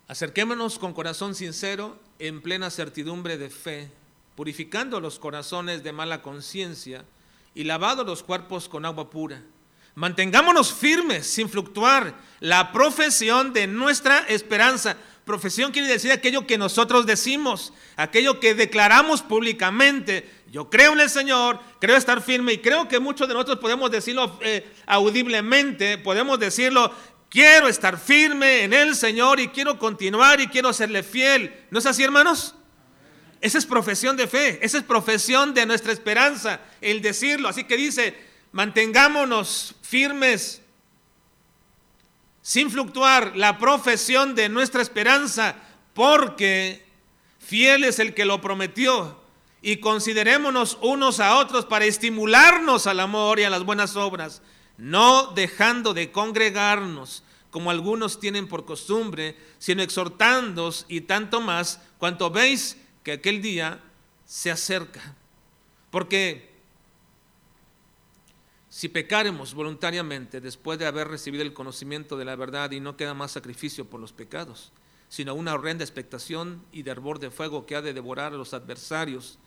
Acerquémonos 0.07 0.77
con 0.77 0.93
corazón 0.93 1.33
sincero, 1.33 1.97
en 2.19 2.41
plena 2.41 2.69
certidumbre 2.69 3.37
de 3.37 3.49
fe, 3.49 3.89
purificando 4.35 4.99
los 4.99 5.17
corazones 5.17 5.83
de 5.83 5.93
mala 5.93 6.21
conciencia 6.21 7.03
y 7.55 7.63
lavado 7.63 8.03
los 8.03 8.21
cuerpos 8.21 8.69
con 8.69 8.85
agua 8.85 9.09
pura. 9.09 9.41
Mantengámonos 9.95 10.73
firmes, 10.73 11.25
sin 11.25 11.49
fluctuar, 11.49 12.15
la 12.39 12.71
profesión 12.71 13.51
de 13.51 13.65
nuestra 13.65 14.19
esperanza 14.27 14.95
Profesión 15.25 15.71
quiere 15.71 15.87
decir 15.87 16.11
aquello 16.11 16.45
que 16.45 16.55
nosotros 16.55 17.07
decimos, 17.07 17.73
aquello 17.95 18.39
que 18.39 18.53
declaramos 18.53 19.23
públicamente. 19.23 20.29
Yo 20.51 20.69
creo 20.69 20.93
en 20.93 20.99
el 20.99 21.09
Señor, 21.09 21.59
creo 21.81 21.97
estar 21.97 22.21
firme 22.21 22.53
y 22.53 22.57
creo 22.59 22.87
que 22.87 22.99
muchos 22.99 23.27
de 23.27 23.33
nosotros 23.33 23.57
podemos 23.57 23.89
decirlo 23.89 24.37
eh, 24.41 24.71
audiblemente, 24.85 25.97
podemos 25.97 26.37
decirlo, 26.37 26.93
quiero 27.29 27.67
estar 27.67 27.97
firme 27.97 28.63
en 28.63 28.73
el 28.73 28.95
Señor 28.95 29.39
y 29.39 29.49
quiero 29.49 29.77
continuar 29.77 30.39
y 30.41 30.47
quiero 30.47 30.73
serle 30.73 31.03
fiel. 31.03 31.65
¿No 31.71 31.79
es 31.79 31.85
así, 31.85 32.03
hermanos? 32.03 32.55
Esa 33.41 33.57
es 33.57 33.65
profesión 33.65 34.17
de 34.17 34.27
fe, 34.27 34.59
esa 34.65 34.77
es 34.77 34.83
profesión 34.83 35.53
de 35.53 35.65
nuestra 35.65 35.91
esperanza, 35.91 36.61
el 36.81 37.01
decirlo. 37.01 37.47
Así 37.47 37.65
que 37.65 37.77
dice, 37.77 38.15
mantengámonos 38.51 39.75
firmes 39.81 40.61
sin 42.41 42.69
fluctuar 42.69 43.35
la 43.35 43.57
profesión 43.57 44.35
de 44.35 44.49
nuestra 44.49 44.81
esperanza, 44.81 45.55
porque 45.93 46.85
fiel 47.39 47.83
es 47.83 47.99
el 47.99 48.13
que 48.13 48.25
lo 48.25 48.39
prometió. 48.39 49.19
Y 49.61 49.77
considerémonos 49.77 50.77
unos 50.81 51.19
a 51.19 51.37
otros 51.37 51.65
para 51.65 51.85
estimularnos 51.85 52.85
al 52.85 52.99
amor 52.99 53.39
y 53.39 53.43
a 53.45 53.49
las 53.49 53.63
buenas 53.63 53.95
obras, 53.95 54.43
no 54.77 55.33
dejando 55.33 55.93
de 55.93 56.11
congregarnos 56.11 57.23
como 57.51 57.71
algunos 57.71 58.19
tienen 58.19 58.47
por 58.47 58.65
costumbre, 58.65 59.37
sino 59.59 59.81
exhortándoos 59.81 60.85
y 60.89 61.01
tanto 61.01 61.39
más 61.39 61.79
cuanto 61.97 62.29
veis 62.29 62.77
que 63.01 63.13
aquel 63.13 63.41
día 63.41 63.81
se 64.25 64.51
acerca. 64.51 65.15
Porque 65.89 66.53
si 68.67 68.89
pecaremos 68.89 69.53
voluntariamente 69.53 70.41
después 70.41 70.77
de 70.77 70.85
haber 70.85 71.07
recibido 71.07 71.43
el 71.43 71.53
conocimiento 71.53 72.17
de 72.17 72.25
la 72.25 72.35
verdad 72.35 72.71
y 72.71 72.81
no 72.81 72.97
queda 72.97 73.13
más 73.13 73.31
sacrificio 73.31 73.85
por 73.85 74.01
los 74.01 74.11
pecados, 74.11 74.73
sino 75.07 75.33
una 75.33 75.53
horrenda 75.53 75.85
expectación 75.85 76.61
y 76.73 76.83
de 76.83 76.91
hervor 76.91 77.19
de 77.19 77.31
fuego 77.31 77.65
que 77.65 77.77
ha 77.77 77.81
de 77.81 77.93
devorar 77.93 78.33
a 78.33 78.37
los 78.37 78.53
adversarios, 78.53 79.39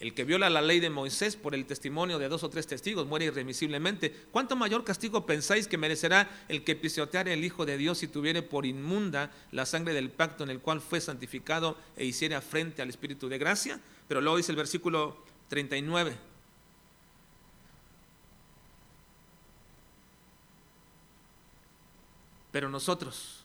el 0.00 0.14
que 0.14 0.24
viola 0.24 0.48
la 0.48 0.62
ley 0.62 0.78
de 0.78 0.90
Moisés 0.90 1.34
por 1.34 1.54
el 1.54 1.66
testimonio 1.66 2.18
de 2.18 2.28
dos 2.28 2.44
o 2.44 2.50
tres 2.50 2.66
testigos 2.66 3.06
muere 3.06 3.26
irremisiblemente. 3.26 4.14
¿Cuánto 4.30 4.54
mayor 4.54 4.84
castigo 4.84 5.26
pensáis 5.26 5.66
que 5.66 5.76
merecerá 5.76 6.30
el 6.48 6.62
que 6.62 6.76
pisoteare 6.76 7.32
el 7.32 7.44
Hijo 7.44 7.66
de 7.66 7.76
Dios 7.76 7.98
si 7.98 8.06
tuviere 8.06 8.42
por 8.42 8.64
inmunda 8.64 9.32
la 9.50 9.66
sangre 9.66 9.94
del 9.94 10.10
pacto 10.10 10.44
en 10.44 10.50
el 10.50 10.60
cual 10.60 10.80
fue 10.80 11.00
santificado 11.00 11.76
e 11.96 12.04
hiciera 12.04 12.40
frente 12.40 12.80
al 12.80 12.88
Espíritu 12.88 13.28
de 13.28 13.38
gracia? 13.38 13.80
Pero 14.06 14.20
luego 14.20 14.36
dice 14.36 14.52
el 14.52 14.56
versículo 14.56 15.16
39. 15.48 16.16
Pero 22.52 22.68
nosotros, 22.68 23.44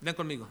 vean 0.00 0.16
conmigo, 0.16 0.48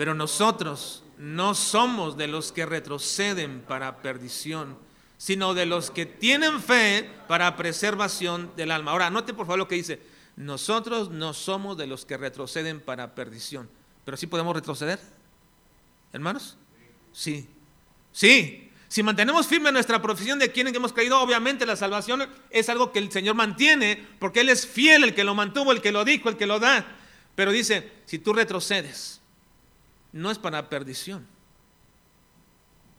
pero 0.00 0.14
nosotros 0.14 1.02
no 1.18 1.54
somos 1.54 2.16
de 2.16 2.26
los 2.26 2.52
que 2.52 2.64
retroceden 2.64 3.60
para 3.60 4.00
perdición, 4.00 4.78
sino 5.18 5.52
de 5.52 5.66
los 5.66 5.90
que 5.90 6.06
tienen 6.06 6.62
fe 6.62 7.06
para 7.28 7.54
preservación 7.54 8.50
del 8.56 8.70
alma. 8.70 8.92
Ahora, 8.92 9.10
note 9.10 9.34
por 9.34 9.44
favor 9.44 9.58
lo 9.58 9.68
que 9.68 9.74
dice. 9.74 10.00
Nosotros 10.36 11.10
no 11.10 11.34
somos 11.34 11.76
de 11.76 11.86
los 11.86 12.06
que 12.06 12.16
retroceden 12.16 12.80
para 12.80 13.14
perdición, 13.14 13.68
pero 14.06 14.16
sí 14.16 14.26
podemos 14.26 14.54
retroceder, 14.54 14.98
hermanos. 16.14 16.56
Sí, 17.12 17.46
sí. 18.10 18.70
Si 18.88 19.02
mantenemos 19.02 19.48
firme 19.48 19.70
nuestra 19.70 20.00
profesión 20.00 20.38
de 20.38 20.50
quienes 20.50 20.74
hemos 20.74 20.94
creído, 20.94 21.20
obviamente 21.20 21.66
la 21.66 21.76
salvación 21.76 22.26
es 22.48 22.70
algo 22.70 22.90
que 22.90 23.00
el 23.00 23.12
Señor 23.12 23.34
mantiene, 23.34 24.02
porque 24.18 24.40
Él 24.40 24.48
es 24.48 24.66
fiel, 24.66 25.04
el 25.04 25.14
que 25.14 25.24
lo 25.24 25.34
mantuvo, 25.34 25.72
el 25.72 25.82
que 25.82 25.92
lo 25.92 26.06
dijo, 26.06 26.30
el 26.30 26.38
que 26.38 26.46
lo 26.46 26.58
da. 26.58 26.86
Pero 27.34 27.52
dice, 27.52 27.92
si 28.06 28.18
tú 28.18 28.32
retrocedes, 28.32 29.19
no 30.12 30.30
es 30.30 30.38
para 30.38 30.68
perdición, 30.68 31.26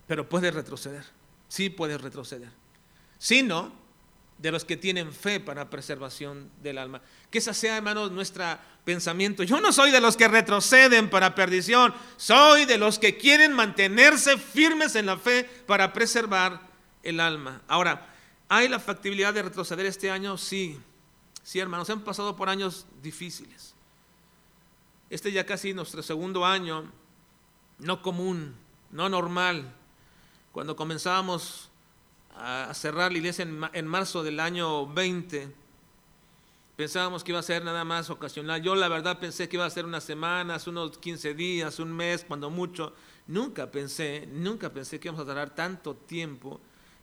pero 0.06 0.28
puedes 0.28 0.54
retroceder, 0.54 1.04
sí 1.48 1.70
puedes 1.70 2.00
retroceder, 2.00 2.50
sino 3.18 3.72
de 4.38 4.50
los 4.50 4.64
que 4.64 4.76
tienen 4.76 5.12
fe 5.12 5.38
para 5.38 5.70
preservación 5.70 6.50
del 6.62 6.76
alma. 6.76 7.00
Que 7.30 7.38
esa 7.38 7.54
sea, 7.54 7.76
hermanos, 7.76 8.10
nuestro 8.10 8.44
pensamiento. 8.84 9.44
Yo 9.44 9.60
no 9.60 9.72
soy 9.72 9.92
de 9.92 10.00
los 10.00 10.16
que 10.16 10.26
retroceden 10.26 11.08
para 11.08 11.36
perdición, 11.36 11.94
soy 12.16 12.64
de 12.64 12.76
los 12.76 12.98
que 12.98 13.16
quieren 13.16 13.52
mantenerse 13.52 14.36
firmes 14.36 14.96
en 14.96 15.06
la 15.06 15.16
fe 15.16 15.44
para 15.66 15.92
preservar 15.92 16.60
el 17.04 17.20
alma. 17.20 17.62
Ahora, 17.68 18.08
¿hay 18.48 18.68
la 18.68 18.80
factibilidad 18.80 19.32
de 19.32 19.42
retroceder 19.42 19.86
este 19.86 20.10
año? 20.10 20.36
Sí, 20.36 20.80
sí, 21.44 21.60
hermanos, 21.60 21.88
han 21.90 22.00
pasado 22.00 22.34
por 22.34 22.48
años 22.48 22.86
difíciles. 23.00 23.74
Este 25.08 25.30
ya 25.30 25.46
casi 25.46 25.72
nuestro 25.72 26.02
segundo 26.02 26.44
año 26.44 26.90
no 27.82 28.00
común, 28.00 28.54
no 28.90 29.08
normal. 29.08 29.74
Cuando 30.52 30.76
comenzábamos 30.76 31.68
a 32.36 32.72
cerrar 32.74 33.12
la 33.12 33.18
iglesia 33.18 33.46
en, 33.72 33.86
marzo 33.86 34.22
del 34.22 34.40
año 34.40 34.86
20, 34.86 35.52
pensábamos 36.76 37.24
que 37.24 37.32
iba 37.32 37.40
a 37.40 37.42
ser 37.42 37.64
nada 37.64 37.84
más 37.84 38.08
ocasional. 38.08 38.62
Yo 38.62 38.74
la 38.74 38.88
verdad 38.88 39.18
pensé 39.18 39.48
que 39.48 39.56
iba 39.56 39.66
a 39.66 39.70
ser 39.70 39.84
unas 39.84 40.04
semanas, 40.04 40.66
unos 40.66 40.96
15 40.98 41.34
días, 41.34 41.78
un 41.78 41.92
mes, 41.92 42.24
cuando 42.26 42.50
mucho. 42.50 42.94
Nunca 43.26 43.70
pensé, 43.70 44.28
nunca 44.32 44.70
pensé 44.70 44.98
que 44.98 45.08
íbamos 45.08 45.22
a 45.22 45.26
tardar 45.26 45.54
tanto 45.54 45.94
tiempo 45.94 46.60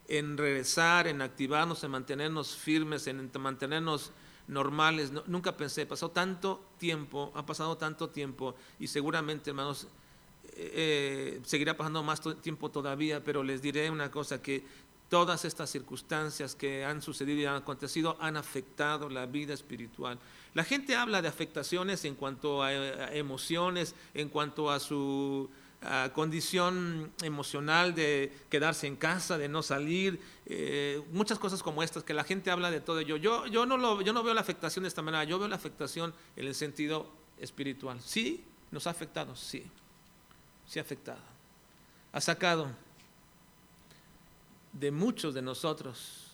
en 0.08 0.36
regresar, 0.36 1.06
en 1.06 1.22
activarnos, 1.22 1.84
en 1.84 1.90
mantenernos 1.90 2.56
firmes, 2.56 3.06
en 3.06 3.30
mantenernos 3.38 4.12
normales. 4.48 5.12
nunca 5.26 5.56
pensé, 5.56 5.86
pasó 5.86 6.10
tanto 6.10 6.64
tiempo, 6.78 7.32
ha 7.34 7.46
pasado 7.46 7.76
tanto 7.76 8.10
tiempo 8.10 8.54
y 8.78 8.88
seguramente, 8.88 9.50
hermanos, 9.50 9.86
eh, 10.56 11.40
seguirá 11.44 11.76
pasando 11.76 12.02
más 12.02 12.20
tiempo 12.42 12.70
todavía, 12.70 13.22
pero 13.22 13.42
les 13.42 13.62
diré 13.62 13.90
una 13.90 14.10
cosa, 14.10 14.42
que 14.42 14.64
todas 15.08 15.44
estas 15.44 15.68
circunstancias 15.68 16.54
que 16.54 16.84
han 16.84 17.02
sucedido 17.02 17.40
y 17.40 17.44
han 17.44 17.56
acontecido 17.56 18.16
han 18.20 18.36
afectado 18.36 19.08
la 19.08 19.26
vida 19.26 19.52
espiritual. 19.52 20.18
La 20.54 20.64
gente 20.64 20.94
habla 20.94 21.20
de 21.20 21.28
afectaciones 21.28 22.04
en 22.04 22.14
cuanto 22.14 22.62
a, 22.62 22.72
emociones, 23.12 23.94
en 24.14 24.28
cuanto 24.28 24.70
a 24.70 24.80
su 24.80 25.50
condición 26.14 27.10
emocional 27.22 27.94
de 27.94 28.32
quedarse 28.50 28.86
en 28.86 28.96
casa, 28.96 29.38
de 29.38 29.48
no 29.48 29.62
salir, 29.62 30.20
eh, 30.44 31.02
muchas 31.10 31.38
cosas 31.38 31.62
como 31.62 31.82
estas, 31.82 32.04
que 32.04 32.12
la 32.12 32.22
gente 32.22 32.50
habla 32.50 32.70
de 32.70 32.80
todo 32.80 33.00
ello. 33.00 33.16
Yo, 33.16 33.46
yo, 33.46 33.64
no 33.64 33.78
lo, 33.78 34.02
yo 34.02 34.12
no 34.12 34.22
veo 34.22 34.34
la 34.34 34.42
afectación 34.42 34.82
de 34.82 34.88
esta 34.88 35.02
manera, 35.02 35.24
yo 35.24 35.38
veo 35.38 35.48
la 35.48 35.56
afectación 35.56 36.12
en 36.36 36.46
el 36.46 36.54
sentido 36.54 37.10
espiritual. 37.38 37.98
Sí, 38.00 38.44
nos 38.70 38.86
ha 38.86 38.90
afectado, 38.90 39.34
sí 39.34 39.64
se 40.70 40.78
ha 40.78 40.82
afectado. 40.82 41.18
Ha 42.12 42.20
sacado 42.20 42.68
de 44.72 44.92
muchos 44.92 45.34
de 45.34 45.42
nosotros 45.42 46.30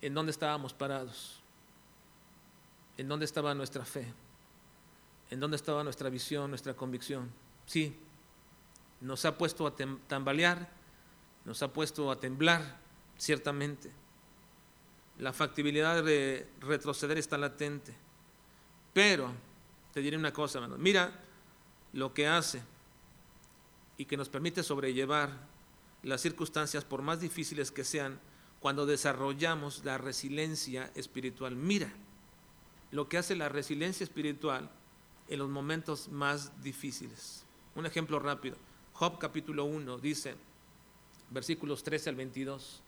en 0.00 0.14
dónde 0.14 0.30
estábamos 0.30 0.72
parados, 0.72 1.40
en 2.96 3.08
dónde 3.08 3.24
estaba 3.24 3.52
nuestra 3.52 3.84
fe, 3.84 4.06
en 5.28 5.40
dónde 5.40 5.56
estaba 5.56 5.82
nuestra 5.82 6.08
visión, 6.08 6.50
nuestra 6.50 6.74
convicción. 6.74 7.32
Sí, 7.66 7.96
nos 9.00 9.24
ha 9.24 9.36
puesto 9.36 9.66
a 9.66 9.74
tambalear, 10.06 10.70
nos 11.44 11.64
ha 11.64 11.72
puesto 11.72 12.12
a 12.12 12.20
temblar, 12.20 12.78
ciertamente. 13.18 13.90
La 15.18 15.32
factibilidad 15.32 16.04
de 16.04 16.48
retroceder 16.60 17.18
está 17.18 17.36
latente. 17.36 17.92
Pero, 18.92 19.32
te 19.92 20.00
diré 20.00 20.16
una 20.16 20.32
cosa, 20.32 20.58
hermano. 20.58 20.78
Mira, 20.78 21.12
lo 21.92 22.14
que 22.14 22.26
hace 22.26 22.62
y 23.96 24.04
que 24.04 24.16
nos 24.16 24.28
permite 24.28 24.62
sobrellevar 24.62 25.30
las 26.02 26.20
circunstancias, 26.20 26.84
por 26.84 27.02
más 27.02 27.20
difíciles 27.20 27.70
que 27.70 27.84
sean, 27.84 28.18
cuando 28.60 28.86
desarrollamos 28.86 29.84
la 29.84 29.98
resiliencia 29.98 30.90
espiritual. 30.94 31.56
Mira 31.56 31.92
lo 32.90 33.08
que 33.08 33.18
hace 33.18 33.36
la 33.36 33.48
resiliencia 33.48 34.04
espiritual 34.04 34.70
en 35.28 35.38
los 35.38 35.48
momentos 35.48 36.08
más 36.08 36.62
difíciles. 36.62 37.44
Un 37.74 37.86
ejemplo 37.86 38.18
rápido. 38.18 38.56
Job 38.92 39.18
capítulo 39.18 39.64
1 39.64 39.98
dice, 39.98 40.34
versículos 41.30 41.82
13 41.82 42.10
al 42.10 42.16
22, 42.16 42.82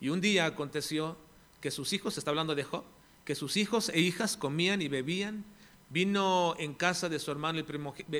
y 0.00 0.08
un 0.08 0.20
día 0.20 0.46
aconteció 0.46 1.16
que 1.60 1.70
sus 1.70 1.92
hijos, 1.92 2.16
está 2.16 2.30
hablando 2.30 2.54
de 2.54 2.64
Job, 2.64 2.84
que 3.24 3.34
sus 3.34 3.56
hijos 3.56 3.90
e 3.90 4.00
hijas 4.00 4.36
comían 4.36 4.80
y 4.80 4.88
bebían 4.88 5.44
vino 5.90 6.54
en 6.58 6.74
casa 6.74 7.08
de 7.08 7.18
su 7.18 7.30
hermano 7.30 7.58
el 7.58 7.64
primogénito, 7.64 8.16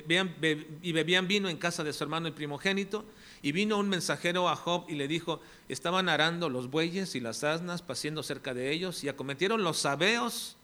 y 0.83 0.93
bebían 0.93 1.29
vino 1.29 1.49
en 1.49 1.57
casa 1.57 1.83
de 1.85 1.93
su 1.93 2.05
hermano 2.05 2.27
el 2.27 2.35
primogénito, 2.35 3.05
y 3.43 3.53
vino 3.53 3.79
un 3.79 3.89
mensajero 3.89 4.49
a 4.49 4.57
Job 4.57 4.85
y 4.89 4.97
le 4.97 5.09
dijo, 5.09 5.41
estaban 5.69 6.09
arando 6.09 6.49
los 6.49 6.71
bueyes 6.71 7.15
y 7.15 7.21
las 7.21 7.45
asnas, 7.45 7.81
paseando 7.81 8.23
cerca 8.23 8.53
de 8.55 8.73
ellos, 8.73 9.03
y 9.05 9.09
acometieron 9.09 9.63
los 9.63 9.79
sabeos 9.79 10.57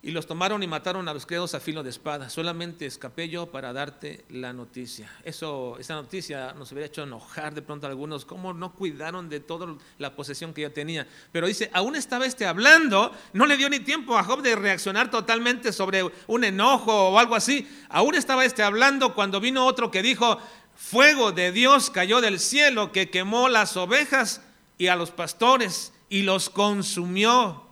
y 0.00 0.12
los 0.12 0.26
tomaron 0.26 0.62
y 0.62 0.68
mataron 0.68 1.08
a 1.08 1.14
los 1.14 1.26
criados 1.26 1.54
a 1.54 1.60
filo 1.60 1.82
de 1.82 1.90
espada. 1.90 2.30
Solamente 2.30 2.86
escapé 2.86 3.28
yo 3.28 3.46
para 3.46 3.72
darte 3.72 4.24
la 4.30 4.52
noticia. 4.52 5.10
Eso, 5.24 5.76
esa 5.80 5.94
noticia 5.94 6.52
nos 6.52 6.70
hubiera 6.70 6.86
hecho 6.86 7.02
enojar 7.02 7.52
de 7.52 7.62
pronto 7.62 7.86
a 7.86 7.90
algunos. 7.90 8.24
¿Cómo 8.24 8.54
no 8.54 8.74
cuidaron 8.74 9.28
de 9.28 9.40
toda 9.40 9.74
la 9.98 10.14
posesión 10.14 10.54
que 10.54 10.62
yo 10.62 10.70
tenía? 10.70 11.08
Pero 11.32 11.48
dice, 11.48 11.68
aún 11.72 11.96
estaba 11.96 12.26
este 12.26 12.46
hablando, 12.46 13.10
no 13.32 13.44
le 13.46 13.56
dio 13.56 13.68
ni 13.68 13.80
tiempo 13.80 14.16
a 14.16 14.22
Job 14.22 14.40
de 14.42 14.54
reaccionar 14.54 15.10
totalmente 15.10 15.72
sobre 15.72 16.04
un 16.28 16.44
enojo 16.44 17.10
o 17.10 17.18
algo 17.18 17.34
así. 17.34 17.68
Aún 17.88 18.14
estaba 18.14 18.44
este 18.44 18.62
hablando 18.62 19.14
cuando 19.14 19.40
vino 19.40 19.66
otro 19.66 19.90
que 19.90 20.02
dijo, 20.02 20.38
fuego 20.76 21.32
de 21.32 21.50
Dios 21.50 21.90
cayó 21.90 22.20
del 22.20 22.38
cielo 22.38 22.92
que 22.92 23.10
quemó 23.10 23.48
las 23.48 23.76
ovejas 23.76 24.42
y 24.78 24.86
a 24.86 24.94
los 24.94 25.10
pastores 25.10 25.92
y 26.08 26.22
los 26.22 26.50
consumió. 26.50 27.67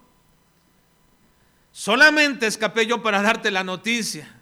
Solamente 1.78 2.46
escapé 2.46 2.86
yo 2.86 3.02
para 3.02 3.20
darte 3.20 3.50
la 3.50 3.62
noticia. 3.62 4.34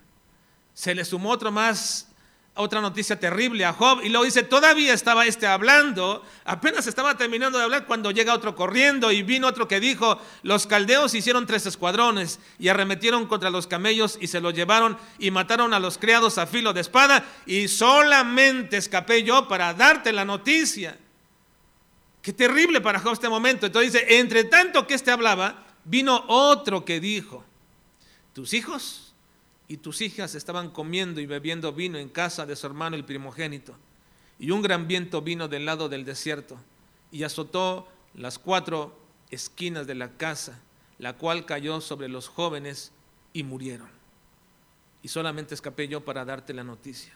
Se 0.73 0.95
le 0.95 1.05
sumó 1.05 1.31
otro 1.31 1.51
más, 1.51 2.07
otra 2.55 2.81
noticia 2.81 3.19
terrible 3.19 3.65
a 3.65 3.73
Job 3.73 4.03
y 4.05 4.09
luego 4.09 4.25
dice, 4.25 4.45
todavía 4.45 4.95
estaba 4.95 5.27
este 5.27 5.49
hablando, 5.49 6.25
apenas 6.45 6.87
estaba 6.87 7.17
terminando 7.17 7.59
de 7.59 7.65
hablar 7.65 7.87
cuando 7.87 8.13
llega 8.13 8.35
otro 8.35 8.55
corriendo 8.55 9.11
y 9.11 9.25
vino 9.25 9.49
otro 9.49 9.67
que 9.67 9.81
dijo, 9.81 10.17
los 10.45 10.69
caldeos 10.69 11.13
hicieron 11.15 11.45
tres 11.45 11.67
escuadrones 11.67 12.39
y 12.61 12.69
arremetieron 12.69 13.27
contra 13.27 13.51
los 13.51 13.67
camellos 13.67 14.17
y 14.21 14.29
se 14.29 14.41
los 14.41 14.55
llevaron 14.55 14.97
y 15.19 15.33
mataron 15.33 15.75
a 15.75 15.81
los 15.81 15.99
criados 15.99 16.39
a 16.39 16.47
filo 16.47 16.73
de 16.73 16.83
espada 16.83 17.25
y 17.47 17.67
solamente 17.67 18.77
escapé 18.77 19.25
yo 19.25 19.49
para 19.49 19.75
darte 19.75 20.13
la 20.13 20.25
noticia. 20.25 20.97
Qué 22.23 22.33
terrible 22.33 22.81
para 22.81 23.01
Job 23.01 23.15
este 23.15 23.29
momento. 23.29 23.67
Entonces 23.67 23.93
dice, 23.93 24.19
entre 24.21 24.45
tanto 24.45 24.87
que 24.87 24.95
este 24.95 25.11
hablaba, 25.11 25.64
vino 25.85 26.25
otro 26.29 26.85
que 26.85 27.01
dijo, 27.01 27.45
tus 28.33 28.53
hijos 28.55 29.15
y 29.69 29.79
tus 29.79 30.01
hijas 30.01 30.35
estaban 30.35 30.71
comiendo 30.71 31.21
y 31.21 31.27
bebiendo 31.27 31.73
vino 31.73 31.99
en 31.99 32.09
casa 32.09 32.47
de 32.47 32.57
su 32.57 32.67
hermano 32.67 32.97
el 32.97 33.05
primogénito. 33.05 33.75
Y 34.39 34.51
un 34.51 34.63
gran 34.63 34.89
viento 34.89 35.23
vino 35.23 35.49
del 35.49 35.65
lado 35.65 35.89
del 35.89 36.05
desierto 36.05 36.59
y 37.11 37.23
azotó 37.23 37.89
las 38.15 38.39
cuatro 38.39 38.99
esquinas 39.31 39.87
de 39.87 39.95
la 39.95 40.17
casa, 40.17 40.61
la 40.99 41.15
cual 41.15 41.47
cayó 41.47 41.81
sobre 41.81 42.09
los 42.09 42.29
jóvenes 42.29 42.93
y 43.33 43.43
murieron. 43.43 43.89
Y 45.03 45.09
solamente 45.09 45.55
escapé 45.55 45.87
yo 45.89 46.05
para 46.05 46.25
darte 46.25 46.53
la 46.55 46.65
noticia. 46.65 47.13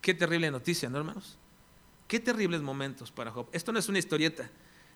Qué 0.00 0.14
terrible 0.14 0.50
noticia, 0.50 0.88
¿no, 0.88 0.98
hermanos? 0.98 1.38
Qué 2.06 2.20
terribles 2.20 2.60
momentos 2.60 3.10
para 3.10 3.30
Job. 3.30 3.48
Esto 3.52 3.72
no 3.72 3.78
es 3.78 3.88
una 3.88 3.98
historieta, 3.98 4.50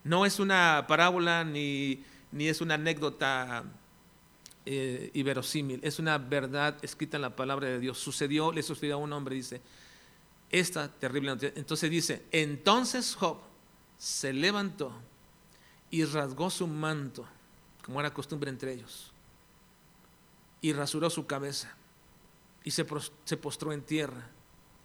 no 0.04 0.26
es 0.26 0.38
una 0.38 0.84
parábola 0.86 1.44
ni, 1.44 2.04
ni 2.32 2.48
es 2.48 2.60
una 2.60 2.74
anécdota 2.74 3.64
eh, 4.66 5.10
inverosímil, 5.14 5.80
es 5.82 5.98
una 5.98 6.18
verdad 6.18 6.76
escrita 6.82 7.16
en 7.16 7.22
la 7.22 7.34
palabra 7.34 7.68
de 7.68 7.78
Dios. 7.78 7.98
Sucedió, 7.98 8.52
le 8.52 8.62
sucedió 8.62 8.94
a 8.94 8.98
un 8.98 9.12
hombre, 9.12 9.34
dice, 9.34 9.60
esta 10.50 10.88
terrible 10.88 11.30
noticia. 11.30 11.52
Entonces 11.56 11.90
dice, 11.90 12.26
entonces 12.32 13.14
Job 13.14 13.38
se 13.96 14.32
levantó 14.32 14.92
y 15.90 16.04
rasgó 16.04 16.50
su 16.50 16.66
manto, 16.66 17.26
como 17.82 18.00
era 18.00 18.12
costumbre 18.12 18.50
entre 18.50 18.74
ellos, 18.74 19.12
y 20.60 20.72
rasuró 20.72 21.08
su 21.08 21.26
cabeza 21.26 21.74
y 22.64 22.70
se, 22.70 22.86
se 23.24 23.36
postró 23.36 23.72
en 23.72 23.82
tierra. 23.82 24.28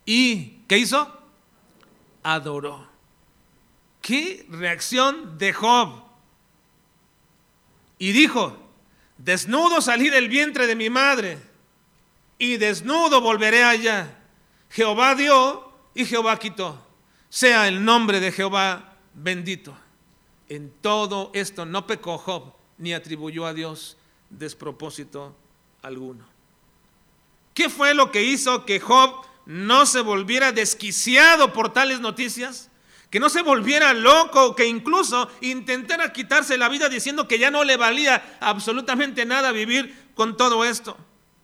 ¿Y 0.06 0.64
qué 0.68 0.78
hizo? 0.78 1.12
Adoró. 2.24 2.88
¿Qué 4.02 4.46
reacción 4.50 5.38
de 5.38 5.54
Job? 5.54 6.13
Y 8.04 8.12
dijo, 8.12 8.58
desnudo 9.18 9.80
salí 9.80 10.10
del 10.10 10.28
vientre 10.28 10.68
de 10.68 10.76
mi 10.76 10.90
madre 10.90 11.38
y 12.38 12.58
desnudo 12.58 13.22
volveré 13.22 13.64
allá. 13.64 14.20
Jehová 14.70 15.16
dio 15.16 15.72
y 15.96 16.04
Jehová 16.04 16.38
quitó. 16.38 16.86
Sea 17.30 17.66
el 17.70 17.86
nombre 17.86 18.20
de 18.20 18.34
Jehová 18.34 18.98
bendito. 19.14 19.74
En 20.50 20.70
todo 20.82 21.32
esto 21.34 21.66
no 21.66 21.88
pecó 21.88 22.18
Job 22.18 22.52
ni 22.78 22.94
atribuyó 22.94 23.46
a 23.46 23.54
Dios 23.54 23.96
despropósito 24.30 25.34
alguno. 25.82 26.26
¿Qué 27.54 27.70
fue 27.70 27.94
lo 27.94 28.12
que 28.12 28.24
hizo 28.24 28.66
que 28.66 28.82
Job 28.82 29.26
no 29.46 29.86
se 29.86 30.02
volviera 30.02 30.52
desquiciado 30.52 31.54
por 31.54 31.72
tales 31.72 32.02
noticias? 32.02 32.70
Que 33.14 33.20
no 33.20 33.30
se 33.30 33.44
volviera 33.44 33.94
loco, 33.94 34.56
que 34.56 34.66
incluso 34.66 35.30
intentara 35.42 36.12
quitarse 36.12 36.58
la 36.58 36.68
vida 36.68 36.90
diciendo 36.90 37.28
que 37.28 37.38
ya 37.38 37.52
no 37.52 37.64
le 37.64 37.78
valía 37.78 38.40
absolutamente 38.42 39.24
nada 39.24 39.52
vivir 39.52 40.10
con 40.16 40.36
todo 40.36 40.66
esto. 40.66 40.98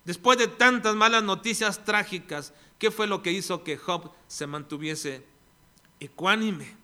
Después 0.04 0.40
de 0.40 0.48
tantas 0.48 0.96
malas 0.96 1.22
noticias 1.22 1.86
trágicas, 1.86 2.54
¿qué 2.80 2.90
fue 2.90 3.06
lo 3.06 3.22
que 3.22 3.34
hizo 3.34 3.64
que 3.64 3.78
Job 3.78 4.12
se 4.28 4.48
mantuviese 4.48 5.24
ecuánime? 6.00 6.76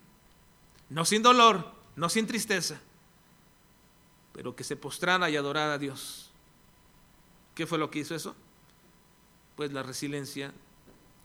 No 0.88 1.04
sin 1.04 1.20
dolor, 1.20 1.72
no 1.96 2.08
sin 2.08 2.28
tristeza, 2.28 2.80
pero 4.34 4.54
que 4.54 4.62
se 4.62 4.76
postrara 4.76 5.28
y 5.28 5.36
adorara 5.36 5.72
a 5.74 5.78
Dios. 5.78 6.30
¿Qué 7.56 7.66
fue 7.66 7.78
lo 7.78 7.90
que 7.90 7.98
hizo 7.98 8.14
eso? 8.14 8.36
Pues 9.56 9.72
la 9.72 9.82
resiliencia 9.82 10.52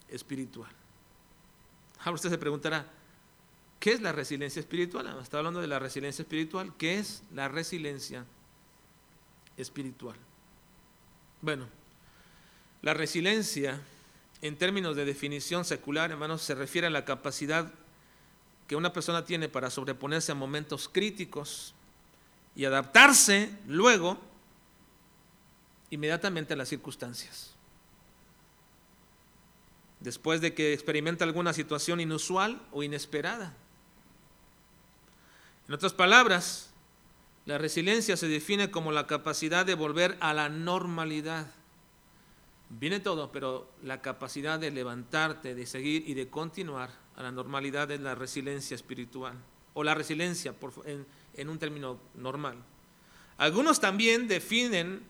espiritual. 0.09 0.71
Ahora 1.99 2.15
usted 2.15 2.31
se 2.31 2.39
preguntará, 2.39 2.87
¿qué 3.81 3.91
es 3.91 4.01
la 4.01 4.11
resiliencia 4.11 4.59
espiritual? 4.59 5.17
Está 5.21 5.39
hablando 5.39 5.59
de 5.59 5.67
la 5.67 5.79
resiliencia 5.79 6.21
espiritual. 6.21 6.71
¿Qué 6.77 6.99
es 6.99 7.23
la 7.33 7.49
resiliencia 7.49 8.25
espiritual? 9.57 10.15
Bueno, 11.41 11.67
la 12.83 12.93
resiliencia, 12.93 13.81
en 14.43 14.55
términos 14.55 14.95
de 14.95 15.03
definición 15.03 15.65
secular, 15.65 16.11
hermanos, 16.11 16.43
se 16.43 16.53
refiere 16.53 16.87
a 16.87 16.91
la 16.91 17.05
capacidad 17.05 17.73
que 18.67 18.75
una 18.75 18.93
persona 18.93 19.25
tiene 19.25 19.49
para 19.49 19.71
sobreponerse 19.71 20.31
a 20.31 20.35
momentos 20.35 20.87
críticos 20.87 21.73
y 22.55 22.65
adaptarse 22.65 23.49
luego 23.67 24.19
inmediatamente 25.89 26.53
a 26.53 26.57
las 26.57 26.69
circunstancias. 26.69 27.55
Después 29.99 30.39
de 30.39 30.53
que 30.53 30.71
experimenta 30.71 31.25
alguna 31.25 31.51
situación 31.51 31.99
inusual 31.99 32.61
o 32.71 32.83
inesperada. 32.83 33.55
En 35.71 35.75
otras 35.75 35.93
palabras, 35.93 36.69
la 37.45 37.57
resiliencia 37.57 38.17
se 38.17 38.27
define 38.27 38.71
como 38.71 38.91
la 38.91 39.07
capacidad 39.07 39.65
de 39.65 39.73
volver 39.73 40.17
a 40.19 40.33
la 40.33 40.49
normalidad. 40.49 41.47
Viene 42.69 42.99
todo, 42.99 43.31
pero 43.31 43.71
la 43.81 44.01
capacidad 44.01 44.59
de 44.59 44.69
levantarte, 44.69 45.55
de 45.55 45.65
seguir 45.65 46.03
y 46.05 46.13
de 46.13 46.27
continuar 46.27 46.89
a 47.15 47.23
la 47.23 47.31
normalidad 47.31 47.89
es 47.89 48.01
la 48.01 48.15
resiliencia 48.15 48.75
espiritual, 48.75 49.33
o 49.73 49.85
la 49.85 49.95
resiliencia 49.95 50.53
en, 50.83 51.05
en 51.35 51.47
un 51.47 51.57
término 51.57 52.01
normal. 52.15 52.57
Algunos 53.37 53.79
también 53.79 54.27
definen 54.27 55.01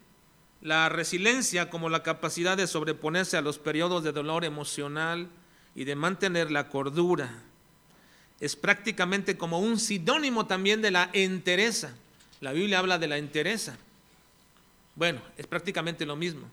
la 0.61 0.89
resiliencia 0.89 1.71
como 1.71 1.89
la 1.89 2.03
capacidad 2.03 2.55
de 2.55 2.67
sobreponerse 2.67 3.35
a 3.35 3.41
los 3.41 3.57
periodos 3.57 4.03
de 4.03 4.11
dolor 4.11 4.45
emocional 4.45 5.27
y 5.73 5.85
de 5.85 5.95
mantener 5.95 6.51
la 6.51 6.69
cordura. 6.69 7.45
Es 8.41 8.57
prácticamente 8.57 9.37
como 9.37 9.59
un 9.59 9.79
sinónimo 9.79 10.47
también 10.47 10.81
de 10.81 10.91
la 10.91 11.09
entereza. 11.13 11.93
La 12.41 12.51
Biblia 12.51 12.79
habla 12.79 12.97
de 12.97 13.07
la 13.07 13.17
entereza. 13.17 13.77
Bueno, 14.95 15.21
es 15.37 15.47
prácticamente 15.47 16.05
lo 16.05 16.15
mismo. 16.15 16.47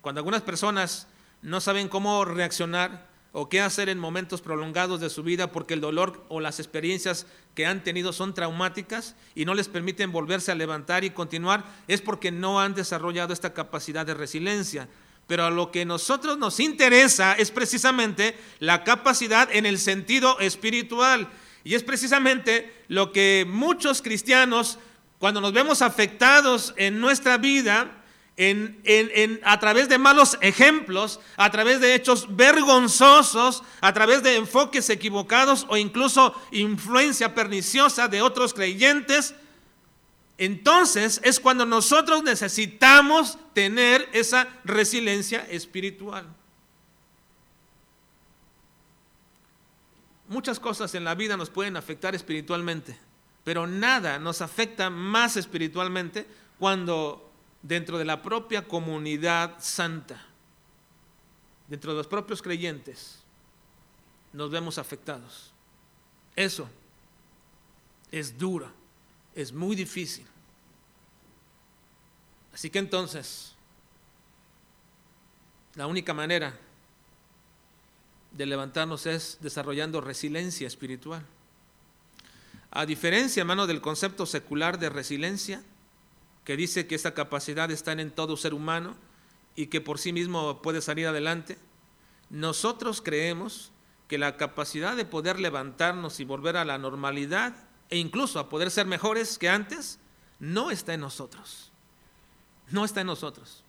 Cuando 0.00 0.20
algunas 0.20 0.42
personas 0.42 1.08
no 1.42 1.60
saben 1.60 1.88
cómo 1.88 2.24
reaccionar 2.24 3.06
o 3.32 3.48
qué 3.48 3.60
hacer 3.60 3.88
en 3.88 3.98
momentos 3.98 4.40
prolongados 4.40 5.00
de 5.00 5.10
su 5.10 5.22
vida 5.22 5.50
porque 5.50 5.74
el 5.74 5.80
dolor 5.80 6.24
o 6.28 6.40
las 6.40 6.60
experiencias 6.60 7.26
que 7.54 7.66
han 7.66 7.82
tenido 7.82 8.12
son 8.12 8.34
traumáticas 8.34 9.16
y 9.34 9.44
no 9.44 9.54
les 9.54 9.68
permiten 9.68 10.12
volverse 10.12 10.52
a 10.52 10.54
levantar 10.54 11.02
y 11.04 11.10
continuar, 11.10 11.64
es 11.88 12.00
porque 12.02 12.30
no 12.30 12.60
han 12.60 12.74
desarrollado 12.74 13.32
esta 13.32 13.54
capacidad 13.54 14.06
de 14.06 14.14
resiliencia. 14.14 14.88
Pero 15.26 15.44
a 15.44 15.50
lo 15.50 15.70
que 15.70 15.84
nosotros 15.84 16.38
nos 16.38 16.60
interesa 16.60 17.34
es 17.34 17.50
precisamente 17.50 18.36
la 18.58 18.84
capacidad 18.84 19.48
en 19.52 19.66
el 19.66 19.78
sentido 19.78 20.38
espiritual. 20.40 21.28
Y 21.64 21.74
es 21.74 21.82
precisamente 21.82 22.84
lo 22.88 23.12
que 23.12 23.46
muchos 23.48 24.02
cristianos, 24.02 24.78
cuando 25.18 25.40
nos 25.40 25.52
vemos 25.52 25.80
afectados 25.80 26.74
en 26.76 27.00
nuestra 27.00 27.38
vida, 27.38 28.02
a 29.44 29.60
través 29.60 29.88
de 29.88 29.98
malos 29.98 30.38
ejemplos, 30.40 31.20
a 31.36 31.50
través 31.50 31.80
de 31.80 31.94
hechos 31.94 32.34
vergonzosos, 32.34 33.62
a 33.80 33.92
través 33.92 34.22
de 34.22 34.36
enfoques 34.36 34.88
equivocados 34.90 35.66
o 35.68 35.76
incluso 35.76 36.34
influencia 36.50 37.34
perniciosa 37.34 38.08
de 38.08 38.22
otros 38.22 38.54
creyentes, 38.54 39.34
entonces 40.38 41.20
es 41.24 41.38
cuando 41.40 41.66
nosotros 41.66 42.22
necesitamos 42.22 43.38
tener 43.52 44.08
esa 44.12 44.48
resiliencia 44.64 45.46
espiritual. 45.48 46.26
Muchas 50.28 50.58
cosas 50.58 50.94
en 50.94 51.04
la 51.04 51.14
vida 51.14 51.36
nos 51.36 51.50
pueden 51.50 51.76
afectar 51.76 52.14
espiritualmente, 52.14 52.98
pero 53.44 53.66
nada 53.66 54.18
nos 54.18 54.40
afecta 54.40 54.88
más 54.88 55.36
espiritualmente 55.36 56.26
cuando 56.58 57.30
dentro 57.60 57.98
de 57.98 58.04
la 58.04 58.22
propia 58.22 58.66
comunidad 58.66 59.56
santa, 59.60 60.26
dentro 61.68 61.92
de 61.92 61.98
los 61.98 62.06
propios 62.06 62.40
creyentes, 62.40 63.22
nos 64.32 64.50
vemos 64.50 64.78
afectados. 64.78 65.52
Eso 66.34 66.68
es 68.10 68.38
duro, 68.38 68.72
es 69.34 69.52
muy 69.52 69.76
difícil. 69.76 70.26
Así 72.52 72.70
que 72.70 72.78
entonces, 72.78 73.54
la 75.74 75.86
única 75.86 76.12
manera 76.12 76.58
de 78.32 78.46
levantarnos 78.46 79.06
es 79.06 79.38
desarrollando 79.40 80.00
resiliencia 80.00 80.66
espiritual. 80.66 81.24
A 82.70 82.86
diferencia, 82.86 83.42
hermano, 83.42 83.66
del 83.66 83.80
concepto 83.80 84.26
secular 84.26 84.78
de 84.78 84.88
resiliencia, 84.90 85.62
que 86.44 86.56
dice 86.56 86.86
que 86.86 86.94
esa 86.94 87.14
capacidad 87.14 87.70
está 87.70 87.92
en 87.92 88.10
todo 88.10 88.36
ser 88.36 88.54
humano 88.54 88.96
y 89.54 89.66
que 89.66 89.80
por 89.80 89.98
sí 89.98 90.12
mismo 90.12 90.60
puede 90.62 90.80
salir 90.80 91.06
adelante, 91.06 91.58
nosotros 92.30 93.02
creemos 93.02 93.70
que 94.08 94.18
la 94.18 94.36
capacidad 94.36 94.96
de 94.96 95.04
poder 95.04 95.38
levantarnos 95.38 96.20
y 96.20 96.24
volver 96.24 96.56
a 96.56 96.64
la 96.64 96.78
normalidad 96.78 97.54
e 97.92 97.98
incluso 97.98 98.38
a 98.38 98.48
poder 98.48 98.70
ser 98.70 98.86
mejores 98.86 99.36
que 99.36 99.50
antes, 99.50 99.98
no 100.40 100.70
está 100.70 100.94
en 100.94 101.00
nosotros. 101.00 101.70
No 102.70 102.86
está 102.86 103.02
en 103.02 103.06
nosotros. 103.06 103.62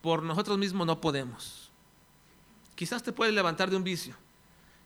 Por 0.00 0.22
nosotros 0.22 0.56
mismos 0.56 0.86
no 0.86 1.00
podemos. 1.00 1.72
Quizás 2.76 3.02
te 3.02 3.12
puedes 3.12 3.34
levantar 3.34 3.70
de 3.70 3.76
un 3.76 3.82
vicio. 3.82 4.14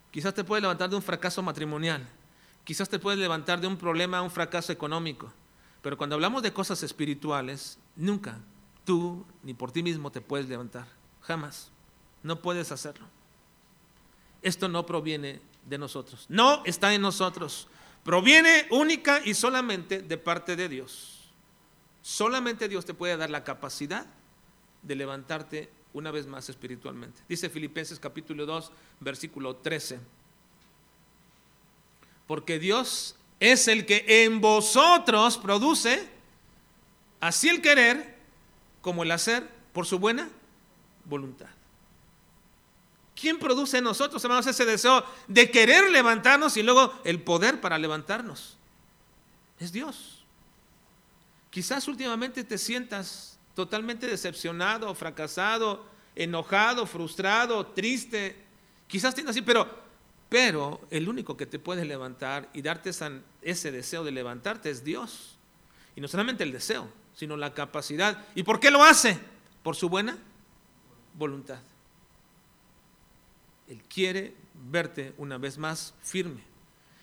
Quizás 0.09 0.33
te 0.33 0.43
puedes 0.43 0.63
levantar 0.63 0.89
de 0.89 0.95
un 0.95 1.03
fracaso 1.03 1.43
matrimonial. 1.43 2.09
Quizás 2.63 2.89
te 2.89 2.97
puedes 2.97 3.19
levantar 3.19 3.61
de 3.61 3.67
un 3.67 3.77
problema, 3.77 4.23
un 4.23 4.31
fracaso 4.31 4.71
económico. 4.71 5.31
Pero 5.83 5.95
cuando 5.95 6.15
hablamos 6.15 6.41
de 6.41 6.51
cosas 6.51 6.81
espirituales, 6.81 7.77
nunca, 7.95 8.39
tú 8.83 9.23
ni 9.43 9.53
por 9.53 9.71
ti 9.71 9.83
mismo 9.83 10.11
te 10.11 10.21
puedes 10.21 10.49
levantar. 10.49 10.87
Jamás. 11.21 11.69
No 12.23 12.41
puedes 12.41 12.71
hacerlo. 12.71 13.05
Esto 14.41 14.67
no 14.67 14.87
proviene 14.87 15.39
de 15.67 15.77
nosotros. 15.77 16.25
No 16.29 16.63
está 16.65 16.95
en 16.95 17.03
nosotros. 17.03 17.67
Proviene 18.03 18.67
única 18.71 19.21
y 19.23 19.33
solamente 19.33 20.01
de 20.01 20.17
parte 20.17 20.55
de 20.55 20.67
Dios. 20.67 21.31
Solamente 22.01 22.67
Dios 22.67 22.85
te 22.85 22.93
puede 22.93 23.15
dar 23.15 23.29
la 23.29 23.43
capacidad 23.43 24.07
de 24.81 24.95
levantarte 24.95 25.69
una 25.93 26.09
vez 26.09 26.25
más 26.25 26.49
espiritualmente. 26.49 27.21
Dice 27.29 27.49
Filipenses 27.49 27.99
capítulo 27.99 28.45
2, 28.45 28.71
versículo 28.99 29.57
13. 29.57 29.99
Porque 32.25 32.59
Dios 32.59 33.15
es 33.39 33.67
el 33.67 33.85
que 33.85 34.23
en 34.23 34.41
vosotros 34.41 35.37
produce 35.37 36.09
así 37.19 37.49
el 37.49 37.61
querer 37.61 38.17
como 38.81 39.03
el 39.03 39.11
hacer 39.11 39.47
por 39.73 39.85
su 39.85 39.99
buena 39.99 40.29
voluntad. 41.05 41.49
¿Quién 43.15 43.39
produce 43.39 43.77
en 43.77 43.83
nosotros, 43.83 44.23
hermanos, 44.23 44.47
ese 44.47 44.65
deseo 44.65 45.03
de 45.27 45.51
querer 45.51 45.91
levantarnos 45.91 46.57
y 46.57 46.63
luego 46.63 46.93
el 47.03 47.21
poder 47.21 47.61
para 47.61 47.77
levantarnos? 47.77 48.57
Es 49.59 49.71
Dios. 49.71 50.23
Quizás 51.49 51.87
últimamente 51.87 52.43
te 52.43 52.57
sientas 52.57 53.37
totalmente 53.53 54.07
decepcionado, 54.07 54.93
fracasado, 54.95 55.85
enojado, 56.15 56.85
frustrado, 56.85 57.67
triste. 57.67 58.37
Quizás 58.87 59.13
tienes 59.13 59.31
así, 59.31 59.41
pero, 59.41 59.69
pero 60.29 60.81
el 60.89 61.07
único 61.09 61.35
que 61.35 61.45
te 61.45 61.59
puede 61.59 61.85
levantar 61.85 62.49
y 62.53 62.61
darte 62.61 62.91
ese 63.41 63.71
deseo 63.71 64.03
de 64.03 64.11
levantarte 64.11 64.69
es 64.69 64.83
Dios. 64.83 65.37
Y 65.95 66.01
no 66.01 66.07
solamente 66.07 66.43
el 66.43 66.53
deseo, 66.53 66.87
sino 67.13 67.35
la 67.37 67.53
capacidad. 67.53 68.25
¿Y 68.33 68.43
por 68.43 68.59
qué 68.59 68.71
lo 68.71 68.83
hace? 68.83 69.19
Por 69.61 69.75
su 69.75 69.89
buena 69.89 70.17
voluntad. 71.13 71.59
Él 73.71 73.81
quiere 73.87 74.33
verte 74.69 75.13
una 75.17 75.37
vez 75.37 75.57
más 75.57 75.93
firme. 76.01 76.41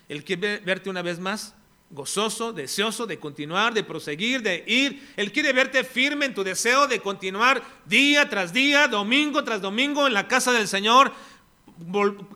Él 0.07 0.23
quiere 0.23 0.59
verte 0.59 0.91
una 0.91 1.01
vez 1.01 1.19
más 1.19 1.55
gozoso, 1.89 2.53
deseoso 2.53 3.07
de 3.07 3.19
continuar, 3.19 3.73
de 3.73 3.83
proseguir, 3.83 4.43
de 4.43 4.65
ir. 4.67 5.15
Él 5.17 5.33
quiere 5.33 5.55
verte 5.55 5.83
firme 5.83 6.27
en 6.27 6.35
tu 6.35 6.45
deseo 6.45 6.87
de 6.87 7.01
continuar 7.01 7.63
día 7.87 8.29
tras 8.29 8.53
día, 8.53 8.87
domingo 8.87 9.43
tras 9.45 9.63
domingo 9.63 10.07
en 10.07 10.13
la 10.13 10.29
casa 10.29 10.53
del 10.53 10.69
Señor, 10.69 11.11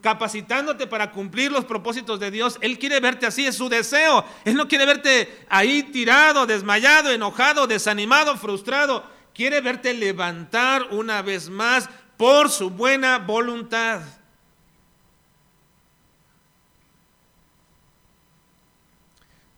capacitándote 0.01 0.87
para 0.87 1.13
cumplir 1.13 1.53
los 1.53 1.67
propósitos 1.67 2.19
de 2.19 2.31
Dios. 2.31 2.57
Él 2.63 2.79
quiere 2.79 3.01
verte 3.01 3.27
así, 3.27 3.45
es 3.45 3.57
su 3.57 3.69
deseo. 3.69 4.25
Él 4.47 4.55
no 4.55 4.67
quiere 4.67 4.87
verte 4.87 5.45
ahí 5.51 5.83
tirado, 5.83 6.47
desmayado, 6.47 7.11
enojado, 7.11 7.67
desanimado, 7.67 8.39
frustrado. 8.39 9.05
Quiere 9.35 9.61
verte 9.61 9.93
levantar 9.93 10.85
una 10.91 11.21
vez 11.21 11.51
más 11.51 11.91
por 12.17 12.49
su 12.49 12.71
buena 12.71 13.19
voluntad. 13.19 14.01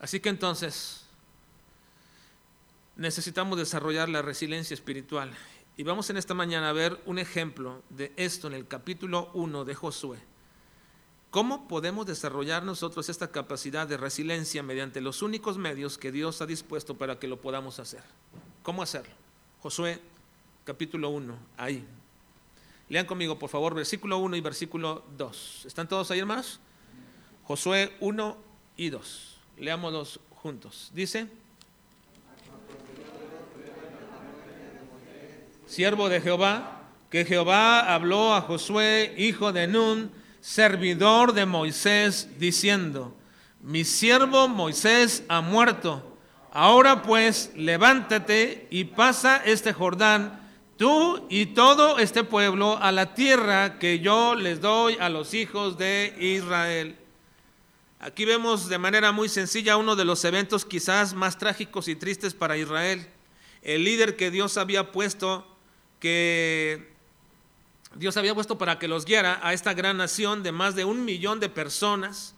Así 0.05 0.21
que 0.21 0.29
entonces 0.29 1.01
necesitamos 2.95 3.57
desarrollar 3.57 4.11
la 4.11 4.21
resiliencia 4.21 4.75
espiritual. 4.75 5.33
Y 5.79 5.83
vamos 5.83 6.11
en 6.11 6.19
esta 6.19 6.35
mañana 6.35 6.69
a 6.69 6.73
ver 6.75 7.01
un 7.07 7.19
ejemplo 7.19 7.83
de 7.89 8.13
esto 8.17 8.49
en 8.49 8.53
el 8.53 8.69
capítulo 8.69 9.31
1 9.33 9.65
de 9.65 9.75
Josué. 9.75 10.19
¿Cómo 11.31 11.67
podemos 11.69 12.05
desarrollar 12.05 12.65
nosotros 12.65 13.09
esta 13.09 13.31
capacidad 13.31 13.89
de 13.89 13.97
resiliencia 13.97 14.63
mediante 14.63 15.01
los 15.01 15.23
únicos 15.23 15.57
medios 15.57 15.97
que 15.97 16.13
Dios 16.13 16.43
ha 16.43 16.47
dispuesto 16.47 16.99
para 16.99 17.19
que 17.19 17.27
lo 17.27 17.41
podamos 17.41 17.79
hacer? 17.79 18.03
¿Cómo 18.63 18.83
hacerlo? 18.83 19.15
Josué 19.63 20.03
capítulo 20.65 21.09
1, 21.09 21.35
ahí. 21.57 21.83
Lean 22.91 23.07
conmigo, 23.07 23.39
por 23.39 23.49
favor, 23.49 23.75
versículo 23.75 24.19
1 24.19 24.37
y 24.37 24.43
versículo 24.43 25.03
2. 25.17 25.63
¿Están 25.65 25.89
todos 25.89 26.11
ahí, 26.11 26.19
hermanos? 26.19 26.61
Josué 27.45 27.97
1 28.01 28.37
y 28.77 28.91
2. 28.91 29.34
Leámoslos 29.59 30.21
juntos. 30.31 30.91
Dice, 30.95 31.27
siervo 35.67 36.09
de 36.09 36.21
Jehová, 36.21 36.83
que 37.11 37.25
Jehová 37.25 37.95
habló 37.95 38.35
a 38.35 38.43
Josué, 38.43 39.15
hijo 39.17 39.53
de 39.53 39.67
Nun, 39.67 40.11
servidor 40.41 41.33
de 41.33 41.47
Moisés, 41.47 42.29
diciendo, 42.39 43.15
mi 43.61 43.85
siervo 43.85 44.49
Moisés 44.49 45.25
ha 45.29 45.41
muerto. 45.41 46.19
Ahora 46.53 47.03
pues, 47.03 47.51
levántate 47.57 48.69
y 48.71 48.85
pasa 48.85 49.43
este 49.45 49.73
Jordán, 49.73 50.41
tú 50.77 51.27
y 51.31 51.47
todo 51.47 51.99
este 51.99 52.25
pueblo, 52.25 52.79
a 52.81 52.93
la 52.93 53.15
tierra 53.15 53.79
que 53.79 54.01
yo 54.01 54.35
les 54.35 54.61
doy 54.61 54.97
a 55.01 55.09
los 55.09 55.33
hijos 55.35 55.79
de 55.79 56.15
Israel. 56.21 56.97
Aquí 58.01 58.25
vemos 58.25 58.69
de 58.69 58.79
manera 58.79 59.13
muy 59.13 59.29
sencilla 59.29 59.77
uno 59.77 59.97
de 59.97 60.05
los 60.05 60.25
eventos 60.25 60.65
quizás 60.65 61.15
más 61.15 61.39
trágicos 61.39 61.89
y 61.89 61.97
tristes 61.97 62.35
para 62.35 62.57
Israel. 62.57 63.09
El 63.63 63.85
líder 63.85 64.17
que 64.17 64.31
Dios 64.31 64.59
había 64.59 64.93
puesto, 64.93 65.47
que 66.01 66.93
Dios 67.95 68.17
había 68.17 68.35
puesto 68.35 68.59
para 68.59 68.79
que 68.79 68.89
los 68.89 69.05
guiara 69.05 69.41
a 69.43 69.55
esta 69.55 69.73
gran 69.73 69.97
nación 69.97 70.43
de 70.43 70.53
más 70.53 70.75
de 70.75 70.85
un 70.85 71.05
millón 71.05 71.41
de 71.41 71.49
personas, 71.49 72.35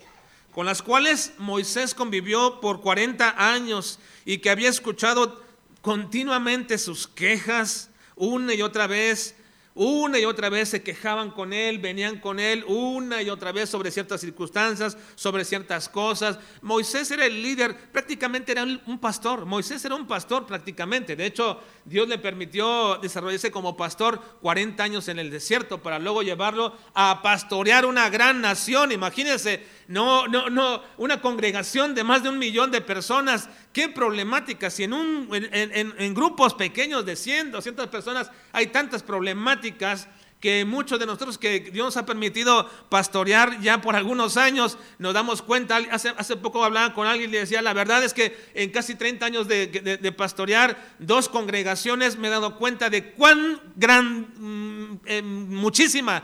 con 0.53 0.67
las 0.67 0.83
cuales 0.83 1.33
Moisés 1.39 1.95
convivió 1.95 2.61
por 2.61 2.81
40 2.81 3.53
años 3.53 3.99
y 4.25 4.39
que 4.39 4.51
había 4.51 4.69
escuchado 4.69 5.43
continuamente 5.81 6.79
sus 6.79 7.09
quejas 7.09 7.91
una 8.15 8.55
y 8.55 8.63
otra 8.63 8.87
vez 8.87 9.35
una 9.77 10.19
y 10.19 10.25
otra 10.25 10.49
vez 10.49 10.71
se 10.71 10.83
quejaban 10.83 11.31
con 11.31 11.53
él, 11.53 11.79
venían 11.79 12.19
con 12.19 12.41
él 12.41 12.65
una 12.67 13.21
y 13.21 13.29
otra 13.29 13.53
vez 13.53 13.69
sobre 13.69 13.91
ciertas 13.91 14.23
circunstancias, 14.23 14.97
sobre 15.15 15.45
ciertas 15.45 15.91
cosas. 15.91 16.39
Moisés 16.63 17.11
era 17.11 17.27
el 17.27 17.43
líder, 17.43 17.77
prácticamente 17.93 18.53
era 18.53 18.65
un 18.65 18.99
pastor. 18.99 19.45
Moisés 19.45 19.85
era 19.85 19.95
un 19.95 20.07
pastor 20.07 20.47
prácticamente. 20.47 21.15
De 21.15 21.27
hecho, 21.27 21.61
Dios 21.85 22.09
le 22.09 22.19
permitió 22.19 22.97
desarrollarse 22.97 23.51
como 23.51 23.77
pastor 23.77 24.19
40 24.41 24.83
años 24.83 25.09
en 25.09 25.19
el 25.19 25.31
desierto 25.31 25.83
para 25.83 25.99
luego 25.99 26.23
llevarlo 26.23 26.75
a 26.95 27.21
pastorear 27.23 27.85
una 27.85 28.09
gran 28.09 28.41
nación. 28.41 28.93
Imagínense, 28.93 29.63
no, 29.89 30.27
no, 30.27 30.51
no, 30.51 30.83
una 30.97 31.21
congregación 31.21 31.95
de 31.95 32.05
más 32.05 32.23
de 32.23 32.29
un 32.29 32.39
millón 32.39 32.71
de 32.71 32.81
personas. 32.81 33.49
Qué 33.73 33.89
problemática. 33.89 34.71
Si 34.71 34.85
en, 34.85 34.93
un, 34.93 35.29
en, 35.33 35.95
en 35.97 36.15
grupos 36.15 36.55
pequeños 36.55 37.07
de 37.07 37.17
100, 37.17 37.53
200 37.53 37.87
personas 37.89 38.31
hay 38.53 38.69
tantas 38.69 39.03
problemáticas 39.03 40.09
que 40.41 40.65
muchos 40.65 41.01
de 41.01 41.07
nosotros 41.07 41.39
que 41.39 41.61
Dios 41.61 41.87
nos 41.87 41.97
ha 41.97 42.05
permitido 42.05 42.69
pastorear 42.89 43.61
ya 43.61 43.81
por 43.81 43.97
algunos 43.97 44.37
años, 44.37 44.77
nos 44.99 45.15
damos 45.15 45.41
cuenta, 45.41 45.79
hace, 45.91 46.11
hace 46.17 46.37
poco 46.37 46.63
hablaba 46.63 46.93
con 46.93 47.07
alguien 47.07 47.31
y 47.31 47.33
le 47.33 47.39
decía, 47.41 47.63
la 47.63 47.73
verdad 47.73 48.05
es 48.05 48.13
que 48.13 48.37
en 48.55 48.71
casi 48.71 48.95
30 48.95 49.25
años 49.25 49.49
de, 49.49 50.15
pastorear 50.17 50.95
dos 50.99 51.29
congregaciones 51.29 52.19
me 52.19 52.29
he 52.29 52.31
dado 52.31 52.57
cuenta 52.59 52.91
de 52.91 53.13
cuán 53.13 53.61
gran, 53.77 54.29
mm, 54.37 55.01
eh, 55.07 55.23
muchísima 55.23 56.23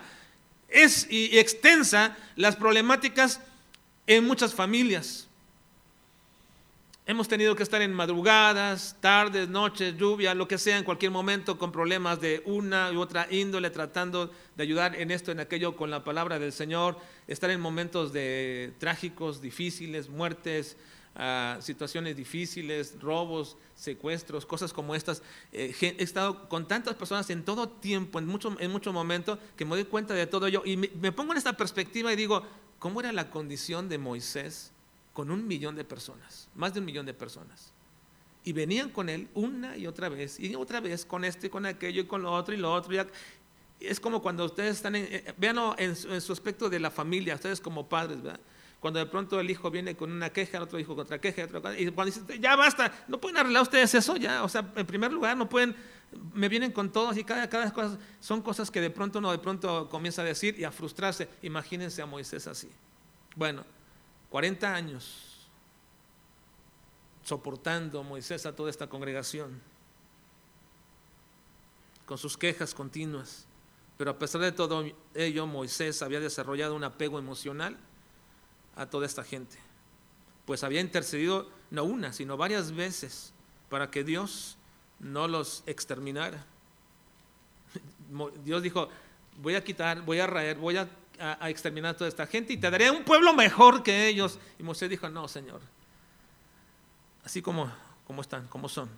es 0.68 1.06
y 1.10 1.38
extensa 1.38 2.16
las 2.36 2.56
problemáticas 2.56 3.40
en 4.06 4.24
muchas 4.24 4.54
familias. 4.54 5.28
Hemos 7.04 7.26
tenido 7.26 7.56
que 7.56 7.64
estar 7.64 7.82
en 7.82 7.92
madrugadas, 7.92 8.96
tardes, 9.00 9.48
noches, 9.48 9.96
lluvia, 9.96 10.34
lo 10.34 10.46
que 10.46 10.56
sea, 10.56 10.78
en 10.78 10.84
cualquier 10.84 11.10
momento, 11.10 11.58
con 11.58 11.72
problemas 11.72 12.20
de 12.20 12.44
una 12.46 12.92
u 12.92 13.00
otra 13.00 13.26
índole, 13.28 13.70
tratando 13.70 14.30
de 14.54 14.62
ayudar 14.62 14.94
en 14.94 15.10
esto, 15.10 15.32
en 15.32 15.40
aquello, 15.40 15.74
con 15.74 15.90
la 15.90 16.04
palabra 16.04 16.38
del 16.38 16.52
Señor, 16.52 16.96
estar 17.26 17.50
en 17.50 17.60
momentos 17.60 18.12
de 18.12 18.72
trágicos, 18.78 19.42
difíciles, 19.42 20.08
muertes, 20.08 20.76
ah, 21.16 21.58
situaciones 21.60 22.16
difíciles, 22.16 22.94
robos, 23.00 23.56
secuestros, 23.74 24.46
cosas 24.46 24.72
como 24.72 24.94
estas. 24.94 25.24
Eh, 25.52 25.74
he 25.80 26.04
estado 26.04 26.48
con 26.48 26.68
tantas 26.68 26.94
personas 26.94 27.28
en 27.30 27.44
todo 27.44 27.68
tiempo, 27.68 28.20
en 28.20 28.28
muchos 28.28 28.54
en 28.60 28.70
mucho 28.70 28.92
momentos, 28.92 29.40
que 29.56 29.64
me 29.64 29.72
doy 29.72 29.86
cuenta 29.86 30.14
de 30.14 30.28
todo 30.28 30.46
ello 30.46 30.62
y 30.64 30.76
me 30.76 31.10
pongo 31.10 31.32
en 31.32 31.38
esta 31.38 31.56
perspectiva 31.56 32.12
y 32.12 32.16
digo, 32.16 32.44
¿cómo 32.82 32.98
era 32.98 33.12
la 33.12 33.30
condición 33.30 33.88
de 33.88 33.96
Moisés? 33.96 34.72
con 35.12 35.30
un 35.30 35.46
millón 35.46 35.76
de 35.76 35.84
personas, 35.84 36.48
más 36.54 36.74
de 36.74 36.80
un 36.80 36.86
millón 36.86 37.06
de 37.06 37.14
personas. 37.14 37.72
Y 38.44 38.52
venían 38.52 38.90
con 38.90 39.08
él 39.08 39.28
una 39.34 39.76
y 39.76 39.86
otra 39.86 40.08
vez, 40.08 40.40
y 40.40 40.54
otra 40.54 40.80
vez 40.80 41.04
con 41.04 41.24
esto 41.24 41.46
y 41.46 41.50
con 41.50 41.66
aquello 41.66 42.02
y 42.02 42.06
con 42.06 42.22
lo 42.22 42.32
otro 42.32 42.54
y 42.54 42.56
lo 42.56 42.72
otro. 42.72 42.92
es 43.78 44.00
como 44.00 44.20
cuando 44.22 44.44
ustedes 44.44 44.76
están, 44.76 44.96
en, 44.96 45.06
eh, 45.10 45.34
en, 45.78 46.20
su, 46.20 46.32
aspecto 46.32 46.68
de 46.68 46.80
la 46.80 46.90
familia, 46.90 47.34
ustedes 47.34 47.60
como 47.60 47.88
padres, 47.88 48.22
¿verdad? 48.22 48.40
Cuando 48.80 48.98
de 48.98 49.06
pronto 49.06 49.38
el 49.38 49.48
hijo 49.48 49.70
viene 49.70 49.94
con 49.94 50.10
una 50.10 50.30
queja, 50.30 50.56
el 50.56 50.64
otro 50.64 50.78
hijo 50.80 50.96
con 50.96 51.04
otra 51.04 51.20
queja, 51.20 51.46
y 51.78 51.88
cuando 51.90 52.12
dice, 52.12 52.40
ya 52.40 52.56
basta, 52.56 53.04
no 53.06 53.20
pueden 53.20 53.36
arreglar 53.36 53.62
ustedes 53.62 53.94
eso 53.94 54.16
ya. 54.16 54.42
O 54.42 54.48
sea, 54.48 54.72
en 54.74 54.86
primer 54.86 55.12
lugar, 55.12 55.36
no 55.36 55.48
pueden, 55.48 55.76
me 56.34 56.48
vienen 56.48 56.72
con 56.72 56.92
todos 56.92 57.16
y 57.16 57.24
cada, 57.24 57.48
cada 57.48 57.72
cosa, 57.72 57.98
son 58.20 58.42
cosas 58.42 58.70
que 58.70 58.80
de 58.80 58.90
pronto 58.90 59.18
uno 59.18 59.30
de 59.30 59.38
pronto 59.38 59.88
comienza 59.88 60.22
a 60.22 60.24
decir 60.24 60.58
y 60.58 60.64
a 60.64 60.70
frustrarse. 60.70 61.28
Imagínense 61.42 62.02
a 62.02 62.06
Moisés 62.06 62.46
así. 62.46 62.70
Bueno, 63.36 63.64
40 64.30 64.74
años 64.74 65.48
soportando 67.22 68.02
Moisés 68.02 68.46
a 68.46 68.54
toda 68.54 68.70
esta 68.70 68.88
congregación. 68.88 69.60
con 72.04 72.18
sus 72.18 72.36
quejas 72.36 72.74
continuas. 72.74 73.46
Pero 73.96 74.10
a 74.10 74.18
pesar 74.18 74.40
de 74.40 74.52
todo 74.52 74.84
ello, 75.14 75.46
Moisés 75.46 76.02
había 76.02 76.20
desarrollado 76.20 76.74
un 76.74 76.84
apego 76.84 77.18
emocional 77.18 77.78
a 78.74 78.86
toda 78.86 79.06
esta 79.06 79.22
gente, 79.22 79.56
pues 80.44 80.64
había 80.64 80.80
intercedido 80.80 81.48
no 81.70 81.84
una, 81.84 82.12
sino 82.12 82.36
varias 82.36 82.72
veces 82.72 83.32
para 83.70 83.90
que 83.90 84.02
Dios 84.02 84.56
no 85.02 85.28
los 85.28 85.62
exterminara. 85.66 86.44
Dios 88.44 88.62
dijo, 88.62 88.88
voy 89.38 89.54
a 89.54 89.62
quitar, 89.62 90.02
voy 90.02 90.20
a 90.20 90.26
raer, 90.26 90.56
voy 90.56 90.76
a, 90.76 90.88
exterminar 91.42 91.94
a 91.94 91.96
toda 91.96 92.08
esta 92.08 92.26
gente 92.26 92.54
y 92.54 92.56
te 92.56 92.68
daré 92.68 92.90
un 92.90 93.04
pueblo 93.04 93.34
mejor 93.34 93.82
que 93.82 94.08
ellos. 94.08 94.38
Y 94.58 94.62
Moisés 94.62 94.88
dijo, 94.88 95.08
no, 95.08 95.28
Señor, 95.28 95.60
así 97.24 97.42
como, 97.42 97.70
como 98.06 98.22
están, 98.22 98.48
como 98.48 98.68
son. 98.68 98.88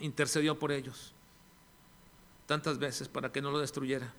Intercedió 0.00 0.58
por 0.58 0.72
ellos 0.72 1.14
tantas 2.46 2.78
veces 2.78 3.08
para 3.08 3.30
que 3.30 3.42
no 3.42 3.50
lo 3.50 3.58
destruyera. 3.58 4.12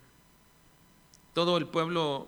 Todo 1.34 1.58
el 1.58 1.68
pueblo 1.68 2.28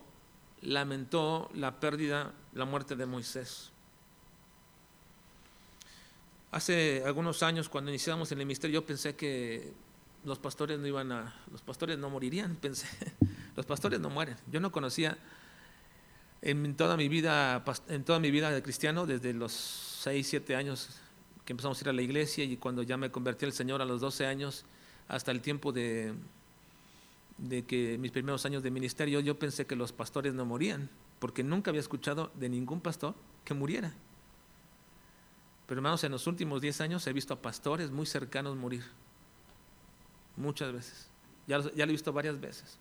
lamentó 0.61 1.49
la 1.53 1.79
pérdida, 1.79 2.33
la 2.53 2.65
muerte 2.65 2.95
de 2.95 3.05
Moisés. 3.05 3.71
Hace 6.51 7.03
algunos 7.05 7.43
años, 7.43 7.69
cuando 7.69 7.91
iniciamos 7.91 8.31
el 8.31 8.39
ministerio, 8.39 8.81
yo 8.81 8.85
pensé 8.85 9.15
que 9.15 9.71
los 10.25 10.39
pastores 10.39 10.79
no 10.79 10.87
iban 10.87 11.11
a, 11.11 11.35
los 11.51 11.61
pastores 11.61 11.97
no 11.99 12.09
morirían, 12.09 12.55
pensé, 12.61 12.87
los 13.55 13.65
pastores 13.65 13.99
no 13.99 14.09
mueren. 14.09 14.35
Yo 14.51 14.59
no 14.59 14.71
conocía 14.71 15.17
en 16.41 16.75
toda 16.75 16.97
mi 16.97 17.07
vida, 17.07 17.63
en 17.87 18.03
toda 18.03 18.19
mi 18.19 18.31
vida 18.31 18.49
de 18.49 18.63
cristiano, 18.63 19.05
desde 19.05 19.33
los 19.33 19.51
6, 19.51 20.27
7 20.27 20.55
años 20.55 20.89
que 21.45 21.53
empezamos 21.53 21.79
a 21.79 21.83
ir 21.83 21.89
a 21.89 21.93
la 21.93 22.01
iglesia 22.01 22.43
y 22.43 22.57
cuando 22.57 22.83
ya 22.83 22.97
me 22.97 23.11
convertí 23.11 23.45
al 23.45 23.53
Señor 23.53 23.81
a 23.81 23.85
los 23.85 24.01
12 24.01 24.25
años, 24.25 24.65
hasta 25.07 25.31
el 25.31 25.41
tiempo 25.41 25.71
de, 25.71 26.13
de 27.37 27.63
que 27.65 27.97
mis 27.99 28.11
primeros 28.11 28.45
años 28.45 28.63
de 28.63 28.71
ministerio, 28.71 29.19
yo 29.19 29.37
pensé 29.37 29.65
que 29.65 29.75
los 29.75 29.91
pastores 29.91 30.33
no 30.33 30.45
morían, 30.45 30.89
porque 31.19 31.43
nunca 31.43 31.69
había 31.71 31.81
escuchado 31.81 32.31
de 32.35 32.49
ningún 32.49 32.81
pastor 32.81 33.13
que 33.43 33.53
muriera. 33.53 33.93
Pero 35.69 35.81
hermanos, 35.81 36.03
en 36.03 36.11
los 36.11 36.25
últimos 36.25 36.61
10 36.61 36.81
años 36.81 37.05
he 37.05 37.13
visto 37.13 37.31
a 37.31 37.37
pastores 37.39 37.91
muy 37.91 38.07
cercanos 38.07 38.55
morir. 38.55 38.83
Muchas 40.35 40.73
veces. 40.73 41.07
Ya, 41.45 41.59
ya 41.59 41.85
lo 41.85 41.91
he 41.91 41.93
visto 41.93 42.11
varias 42.11 42.41
veces. 42.41 42.79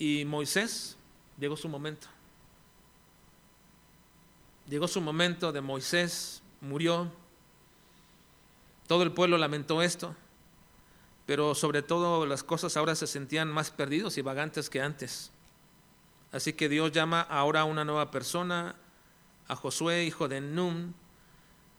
Y 0.00 0.24
Moisés, 0.24 0.96
llegó 1.38 1.56
su 1.56 1.68
momento. 1.68 2.08
Llegó 4.68 4.88
su 4.88 5.00
momento 5.00 5.52
de 5.52 5.60
Moisés, 5.60 6.42
murió. 6.60 7.08
Todo 8.88 9.04
el 9.04 9.12
pueblo 9.12 9.38
lamentó 9.38 9.80
esto, 9.80 10.16
pero 11.24 11.54
sobre 11.54 11.82
todo 11.82 12.26
las 12.26 12.42
cosas 12.42 12.76
ahora 12.76 12.96
se 12.96 13.06
sentían 13.06 13.46
más 13.46 13.70
perdidos 13.70 14.18
y 14.18 14.22
vagantes 14.22 14.68
que 14.68 14.82
antes. 14.82 15.30
Así 16.32 16.52
que 16.52 16.68
Dios 16.68 16.90
llama 16.90 17.20
ahora 17.20 17.60
a 17.60 17.64
una 17.64 17.84
nueva 17.84 18.10
persona, 18.10 18.74
a 19.48 19.56
Josué, 19.56 20.04
hijo 20.04 20.28
de 20.28 20.40
Nun, 20.40 20.94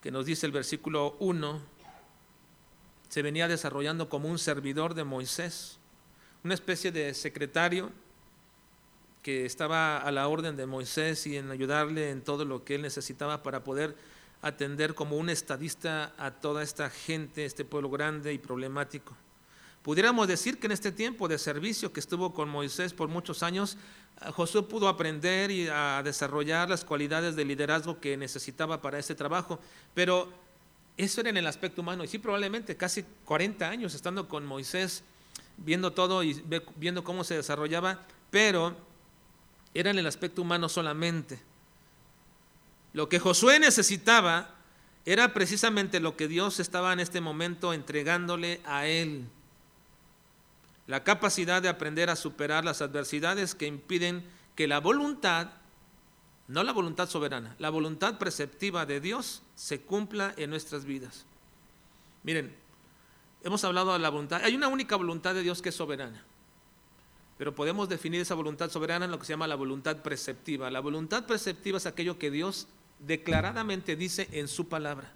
que 0.01 0.11
nos 0.11 0.25
dice 0.25 0.45
el 0.45 0.51
versículo 0.51 1.15
1, 1.19 1.61
se 3.09 3.21
venía 3.21 3.47
desarrollando 3.47 4.09
como 4.09 4.29
un 4.29 4.37
servidor 4.37 4.93
de 4.93 5.03
Moisés, 5.03 5.79
una 6.43 6.53
especie 6.53 6.91
de 6.91 7.13
secretario 7.13 7.91
que 9.23 9.45
estaba 9.45 9.97
a 9.97 10.11
la 10.11 10.27
orden 10.27 10.55
de 10.55 10.67
Moisés 10.67 11.25
y 11.25 11.37
en 11.37 11.49
ayudarle 11.49 12.11
en 12.11 12.21
todo 12.21 12.45
lo 12.45 12.63
que 12.63 12.75
él 12.75 12.83
necesitaba 12.83 13.41
para 13.41 13.63
poder 13.63 13.95
atender 14.43 14.93
como 14.93 15.17
un 15.17 15.29
estadista 15.29 16.13
a 16.17 16.29
toda 16.29 16.61
esta 16.61 16.91
gente, 16.91 17.45
este 17.45 17.65
pueblo 17.65 17.89
grande 17.89 18.33
y 18.33 18.37
problemático. 18.37 19.17
Pudiéramos 19.85 20.27
decir 20.27 20.57
que 20.57 20.65
en 20.65 20.71
este 20.71 20.91
tiempo 20.91 21.27
de 21.27 21.37
servicio 21.37 21.93
que 21.93 21.99
estuvo 21.99 22.33
con 22.33 22.49
Moisés 22.49 22.91
por 22.91 23.07
muchos 23.07 23.43
años, 23.43 23.77
Josué 24.33 24.63
pudo 24.63 24.87
aprender 24.87 25.51
y 25.51 25.67
a 25.67 26.01
desarrollar 26.03 26.67
las 26.67 26.83
cualidades 26.83 27.35
de 27.35 27.45
liderazgo 27.45 27.99
que 27.99 28.17
necesitaba 28.17 28.81
para 28.81 28.97
ese 28.97 29.13
trabajo, 29.13 29.59
pero 29.93 30.33
eso 30.97 31.21
era 31.21 31.29
en 31.29 31.37
el 31.37 31.45
aspecto 31.45 31.83
humano 31.83 32.03
y 32.03 32.07
sí 32.07 32.17
probablemente 32.17 32.75
casi 32.75 33.05
40 33.25 33.69
años 33.69 33.93
estando 33.93 34.27
con 34.27 34.43
Moisés, 34.43 35.03
viendo 35.57 35.93
todo 35.93 36.23
y 36.23 36.43
viendo 36.77 37.03
cómo 37.03 37.23
se 37.23 37.35
desarrollaba, 37.35 38.07
pero 38.31 38.75
era 39.75 39.91
en 39.91 39.99
el 39.99 40.07
aspecto 40.07 40.41
humano 40.41 40.67
solamente. 40.67 41.39
Lo 42.93 43.07
que 43.07 43.19
Josué 43.19 43.59
necesitaba 43.59 44.55
era 45.05 45.31
precisamente 45.35 45.99
lo 45.99 46.17
que 46.17 46.27
Dios 46.27 46.59
estaba 46.59 46.91
en 46.91 47.01
este 47.01 47.21
momento 47.21 47.71
entregándole 47.71 48.61
a 48.65 48.87
él 48.87 49.29
la 50.87 51.03
capacidad 51.03 51.61
de 51.61 51.69
aprender 51.69 52.09
a 52.09 52.15
superar 52.15 52.63
las 52.63 52.81
adversidades 52.81 53.55
que 53.55 53.67
impiden 53.67 54.23
que 54.55 54.67
la 54.67 54.79
voluntad, 54.79 55.49
no 56.47 56.63
la 56.63 56.73
voluntad 56.73 57.09
soberana, 57.09 57.55
la 57.59 57.69
voluntad 57.69 58.17
preceptiva 58.17 58.85
de 58.85 58.99
Dios 58.99 59.41
se 59.55 59.81
cumpla 59.81 60.33
en 60.37 60.49
nuestras 60.49 60.85
vidas. 60.85 61.25
Miren, 62.23 62.55
hemos 63.43 63.63
hablado 63.63 63.93
de 63.93 63.99
la 63.99 64.09
voluntad, 64.09 64.41
hay 64.43 64.55
una 64.55 64.67
única 64.67 64.95
voluntad 64.95 65.33
de 65.33 65.41
Dios 65.41 65.61
que 65.61 65.69
es 65.69 65.75
soberana, 65.75 66.23
pero 67.37 67.53
podemos 67.53 67.89
definir 67.89 68.21
esa 68.21 68.35
voluntad 68.35 68.69
soberana 68.69 69.05
en 69.05 69.11
lo 69.11 69.19
que 69.19 69.25
se 69.25 69.33
llama 69.33 69.47
la 69.47 69.55
voluntad 69.55 69.97
preceptiva. 69.97 70.71
La 70.71 70.79
voluntad 70.79 71.25
preceptiva 71.25 71.77
es 71.77 71.85
aquello 71.85 72.17
que 72.17 72.31
Dios 72.31 72.67
declaradamente 72.99 73.95
dice 73.95 74.29
en 74.31 74.47
su 74.47 74.69
palabra, 74.69 75.11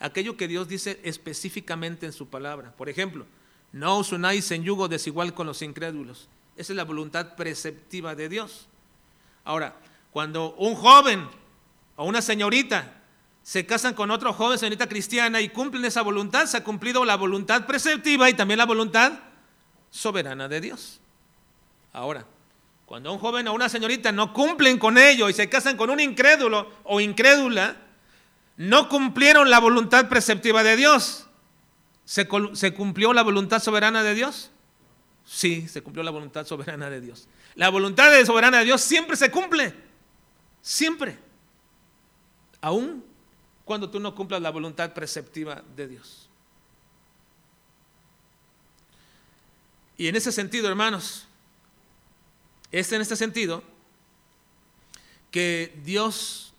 aquello 0.00 0.36
que 0.36 0.48
Dios 0.48 0.66
dice 0.66 1.00
específicamente 1.04 2.06
en 2.06 2.12
su 2.12 2.28
palabra. 2.28 2.72
Por 2.72 2.88
ejemplo, 2.88 3.26
no 3.72 3.98
os 3.98 4.12
unáis 4.12 4.50
en 4.50 4.64
yugo 4.64 4.88
desigual 4.88 5.34
con 5.34 5.46
los 5.46 5.62
incrédulos. 5.62 6.28
Esa 6.56 6.72
es 6.72 6.76
la 6.76 6.84
voluntad 6.84 7.34
preceptiva 7.34 8.14
de 8.14 8.28
Dios. 8.28 8.66
Ahora, 9.44 9.74
cuando 10.12 10.54
un 10.54 10.74
joven 10.74 11.26
o 11.96 12.04
una 12.04 12.20
señorita 12.20 13.00
se 13.42 13.66
casan 13.66 13.94
con 13.94 14.10
otro 14.10 14.32
joven, 14.32 14.58
señorita 14.58 14.88
cristiana, 14.88 15.40
y 15.40 15.48
cumplen 15.48 15.84
esa 15.84 16.02
voluntad, 16.02 16.46
se 16.46 16.58
ha 16.58 16.64
cumplido 16.64 17.04
la 17.04 17.16
voluntad 17.16 17.66
preceptiva 17.66 18.30
y 18.30 18.34
también 18.34 18.58
la 18.58 18.66
voluntad 18.66 19.12
soberana 19.90 20.48
de 20.48 20.60
Dios. 20.60 21.00
Ahora, 21.92 22.24
cuando 22.86 23.12
un 23.12 23.18
joven 23.18 23.48
o 23.48 23.54
una 23.54 23.68
señorita 23.68 24.12
no 24.12 24.32
cumplen 24.32 24.78
con 24.78 24.98
ello 24.98 25.28
y 25.28 25.32
se 25.32 25.48
casan 25.48 25.76
con 25.76 25.90
un 25.90 25.98
incrédulo 25.98 26.70
o 26.84 27.00
incrédula, 27.00 27.76
no 28.56 28.88
cumplieron 28.88 29.50
la 29.50 29.58
voluntad 29.58 30.08
preceptiva 30.08 30.62
de 30.62 30.76
Dios. 30.76 31.26
¿Se, 32.04 32.26
cumplió 32.26 33.12
la 33.12 33.22
voluntad 33.22 33.62
soberana 33.62 34.02
de 34.02 34.14
Dios? 34.14 34.50
Sí, 35.24 35.68
se 35.68 35.82
cumplió 35.82 36.02
la 36.02 36.10
voluntad 36.10 36.46
soberana 36.46 36.90
de 36.90 37.00
Dios. 37.00 37.28
La 37.54 37.68
voluntad 37.68 38.12
soberana 38.24 38.58
de 38.58 38.64
Dios 38.64 38.80
siempre 38.80 39.16
se 39.16 39.30
cumple. 39.30 39.74
Siempre. 40.60 41.18
Aún 42.60 43.04
cuando 43.64 43.88
tú 43.88 44.00
no 44.00 44.14
cumplas 44.14 44.42
la 44.42 44.50
voluntad 44.50 44.92
preceptiva 44.92 45.62
de 45.76 45.88
Dios. 45.88 46.28
Y 49.96 50.08
en 50.08 50.16
ese 50.16 50.32
sentido, 50.32 50.68
hermanos, 50.68 51.26
es 52.72 52.90
en 52.92 53.00
este 53.00 53.14
sentido 53.14 53.62
que 55.30 55.78
Dios 55.84 56.54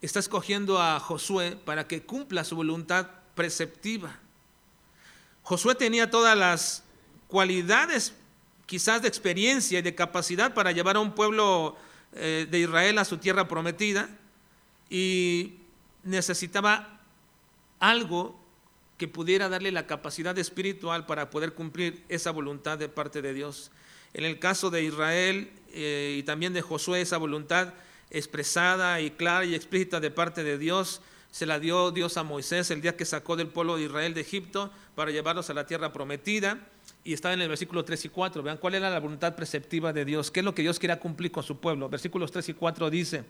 está 0.00 0.20
escogiendo 0.20 0.80
a 0.80 1.00
Josué 1.00 1.56
para 1.64 1.88
que 1.88 2.02
cumpla 2.02 2.44
su 2.44 2.54
voluntad 2.54 3.08
preceptiva. 3.38 4.18
Josué 5.44 5.76
tenía 5.76 6.10
todas 6.10 6.36
las 6.36 6.82
cualidades, 7.28 8.12
quizás 8.66 9.00
de 9.00 9.06
experiencia 9.06 9.78
y 9.78 9.82
de 9.82 9.94
capacidad 9.94 10.54
para 10.54 10.72
llevar 10.72 10.96
a 10.96 11.00
un 11.00 11.14
pueblo 11.14 11.76
eh, 12.14 12.48
de 12.50 12.58
Israel 12.58 12.98
a 12.98 13.04
su 13.04 13.18
tierra 13.18 13.46
prometida 13.46 14.08
y 14.90 15.54
necesitaba 16.02 17.00
algo 17.78 18.36
que 18.96 19.06
pudiera 19.06 19.48
darle 19.48 19.70
la 19.70 19.86
capacidad 19.86 20.36
espiritual 20.36 21.06
para 21.06 21.30
poder 21.30 21.54
cumplir 21.54 22.02
esa 22.08 22.32
voluntad 22.32 22.76
de 22.76 22.88
parte 22.88 23.22
de 23.22 23.34
Dios. 23.34 23.70
En 24.14 24.24
el 24.24 24.40
caso 24.40 24.68
de 24.68 24.82
Israel 24.82 25.52
eh, 25.70 26.16
y 26.18 26.24
también 26.24 26.54
de 26.54 26.62
Josué, 26.62 27.02
esa 27.02 27.18
voluntad 27.18 27.72
expresada 28.10 29.00
y 29.00 29.12
clara 29.12 29.44
y 29.44 29.54
explícita 29.54 30.00
de 30.00 30.10
parte 30.10 30.42
de 30.42 30.58
Dios 30.58 31.02
se 31.30 31.46
la 31.46 31.58
dio 31.58 31.90
Dios 31.90 32.16
a 32.16 32.22
Moisés 32.22 32.70
el 32.70 32.80
día 32.80 32.96
que 32.96 33.04
sacó 33.04 33.36
del 33.36 33.48
pueblo 33.48 33.76
de 33.76 33.84
Israel 33.84 34.14
de 34.14 34.22
Egipto 34.22 34.70
para 34.94 35.10
llevarlos 35.10 35.50
a 35.50 35.54
la 35.54 35.66
tierra 35.66 35.92
prometida. 35.92 36.58
Y 37.04 37.12
está 37.12 37.32
en 37.32 37.40
el 37.40 37.48
versículo 37.48 37.84
3 37.84 38.06
y 38.06 38.08
4. 38.08 38.42
Vean 38.42 38.56
cuál 38.58 38.74
era 38.74 38.90
la 38.90 38.98
voluntad 38.98 39.36
preceptiva 39.36 39.92
de 39.92 40.04
Dios. 40.04 40.30
¿Qué 40.30 40.40
es 40.40 40.44
lo 40.44 40.54
que 40.54 40.62
Dios 40.62 40.78
quería 40.78 40.98
cumplir 40.98 41.30
con 41.30 41.42
su 41.42 41.58
pueblo? 41.58 41.88
Versículos 41.88 42.32
3 42.32 42.48
y 42.48 42.54
4 42.54 42.90
dice, 42.90 43.24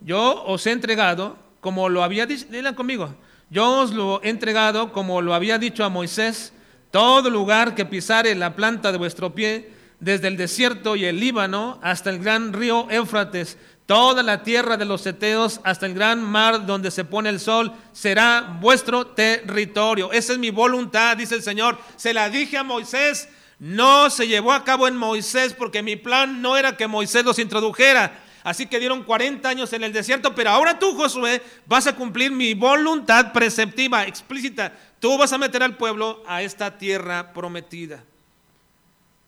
yo 0.00 0.44
os 0.44 0.66
he 0.66 0.72
entregado 0.72 1.36
como 1.60 1.88
lo 1.88 2.02
había 2.02 2.26
dicho, 2.26 2.46
digan 2.50 2.74
conmigo, 2.74 3.14
yo 3.50 3.80
os 3.80 3.92
lo 3.92 4.22
he 4.22 4.28
entregado 4.28 4.92
como 4.92 5.22
lo 5.22 5.34
había 5.34 5.58
dicho 5.58 5.84
a 5.84 5.88
Moisés, 5.88 6.52
todo 6.90 7.30
lugar 7.30 7.74
que 7.74 7.84
pisare 7.84 8.34
la 8.34 8.54
planta 8.54 8.92
de 8.92 8.98
vuestro 8.98 9.34
pie, 9.34 9.72
desde 10.00 10.28
el 10.28 10.36
desierto 10.36 10.94
y 10.94 11.04
el 11.04 11.18
Líbano 11.18 11.80
hasta 11.82 12.10
el 12.10 12.20
gran 12.20 12.52
río 12.52 12.88
Éufrates, 12.90 13.58
Toda 13.88 14.22
la 14.22 14.42
tierra 14.42 14.76
de 14.76 14.84
los 14.84 15.00
seteos 15.00 15.62
hasta 15.64 15.86
el 15.86 15.94
gran 15.94 16.22
mar 16.22 16.66
donde 16.66 16.90
se 16.90 17.06
pone 17.06 17.30
el 17.30 17.40
sol 17.40 17.72
será 17.94 18.58
vuestro 18.60 19.06
territorio. 19.06 20.12
Esa 20.12 20.34
es 20.34 20.38
mi 20.38 20.50
voluntad, 20.50 21.16
dice 21.16 21.34
el 21.34 21.42
Señor. 21.42 21.78
Se 21.96 22.12
la 22.12 22.28
dije 22.28 22.58
a 22.58 22.62
Moisés. 22.62 23.30
No 23.58 24.10
se 24.10 24.28
llevó 24.28 24.52
a 24.52 24.62
cabo 24.62 24.88
en 24.88 24.94
Moisés 24.94 25.54
porque 25.54 25.82
mi 25.82 25.96
plan 25.96 26.42
no 26.42 26.58
era 26.58 26.76
que 26.76 26.86
Moisés 26.86 27.24
los 27.24 27.38
introdujera. 27.38 28.22
Así 28.44 28.66
que 28.66 28.78
dieron 28.78 29.04
40 29.04 29.48
años 29.48 29.72
en 29.72 29.82
el 29.82 29.94
desierto, 29.94 30.34
pero 30.34 30.50
ahora 30.50 30.78
tú, 30.78 30.94
Josué, 30.94 31.42
vas 31.64 31.86
a 31.86 31.96
cumplir 31.96 32.30
mi 32.30 32.52
voluntad 32.52 33.32
preceptiva, 33.32 34.04
explícita. 34.06 34.70
Tú 35.00 35.16
vas 35.16 35.32
a 35.32 35.38
meter 35.38 35.62
al 35.62 35.78
pueblo 35.78 36.22
a 36.26 36.42
esta 36.42 36.76
tierra 36.76 37.32
prometida. 37.32 38.04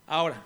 Ahora, 0.07 0.43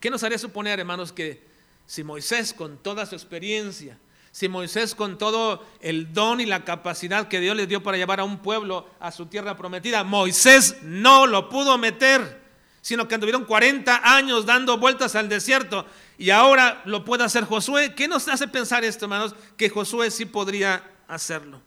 ¿qué 0.00 0.10
nos 0.10 0.24
haría 0.24 0.36
suponer, 0.36 0.80
hermanos, 0.80 1.12
que 1.12 1.45
si 1.86 2.04
Moisés 2.04 2.52
con 2.52 2.78
toda 2.78 3.06
su 3.06 3.14
experiencia, 3.14 3.98
si 4.32 4.48
Moisés 4.48 4.94
con 4.94 5.16
todo 5.16 5.64
el 5.80 6.12
don 6.12 6.40
y 6.40 6.46
la 6.46 6.64
capacidad 6.64 7.28
que 7.28 7.40
Dios 7.40 7.56
le 7.56 7.66
dio 7.66 7.82
para 7.82 7.96
llevar 7.96 8.20
a 8.20 8.24
un 8.24 8.38
pueblo 8.38 8.86
a 9.00 9.10
su 9.10 9.26
tierra 9.26 9.56
prometida, 9.56 10.04
Moisés 10.04 10.76
no 10.82 11.26
lo 11.26 11.48
pudo 11.48 11.78
meter, 11.78 12.42
sino 12.82 13.08
que 13.08 13.14
anduvieron 13.14 13.46
40 13.46 14.02
años 14.04 14.44
dando 14.44 14.76
vueltas 14.78 15.14
al 15.14 15.28
desierto 15.28 15.86
y 16.18 16.30
ahora 16.30 16.82
lo 16.84 17.04
puede 17.04 17.24
hacer 17.24 17.44
Josué. 17.44 17.94
¿Qué 17.94 18.08
nos 18.08 18.28
hace 18.28 18.46
pensar 18.48 18.84
esto, 18.84 19.06
hermanos? 19.06 19.34
Que 19.56 19.70
Josué 19.70 20.10
sí 20.10 20.26
podría 20.26 20.82
hacerlo. 21.08 21.62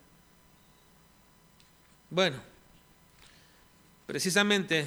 Bueno, 2.10 2.38
precisamente 4.06 4.86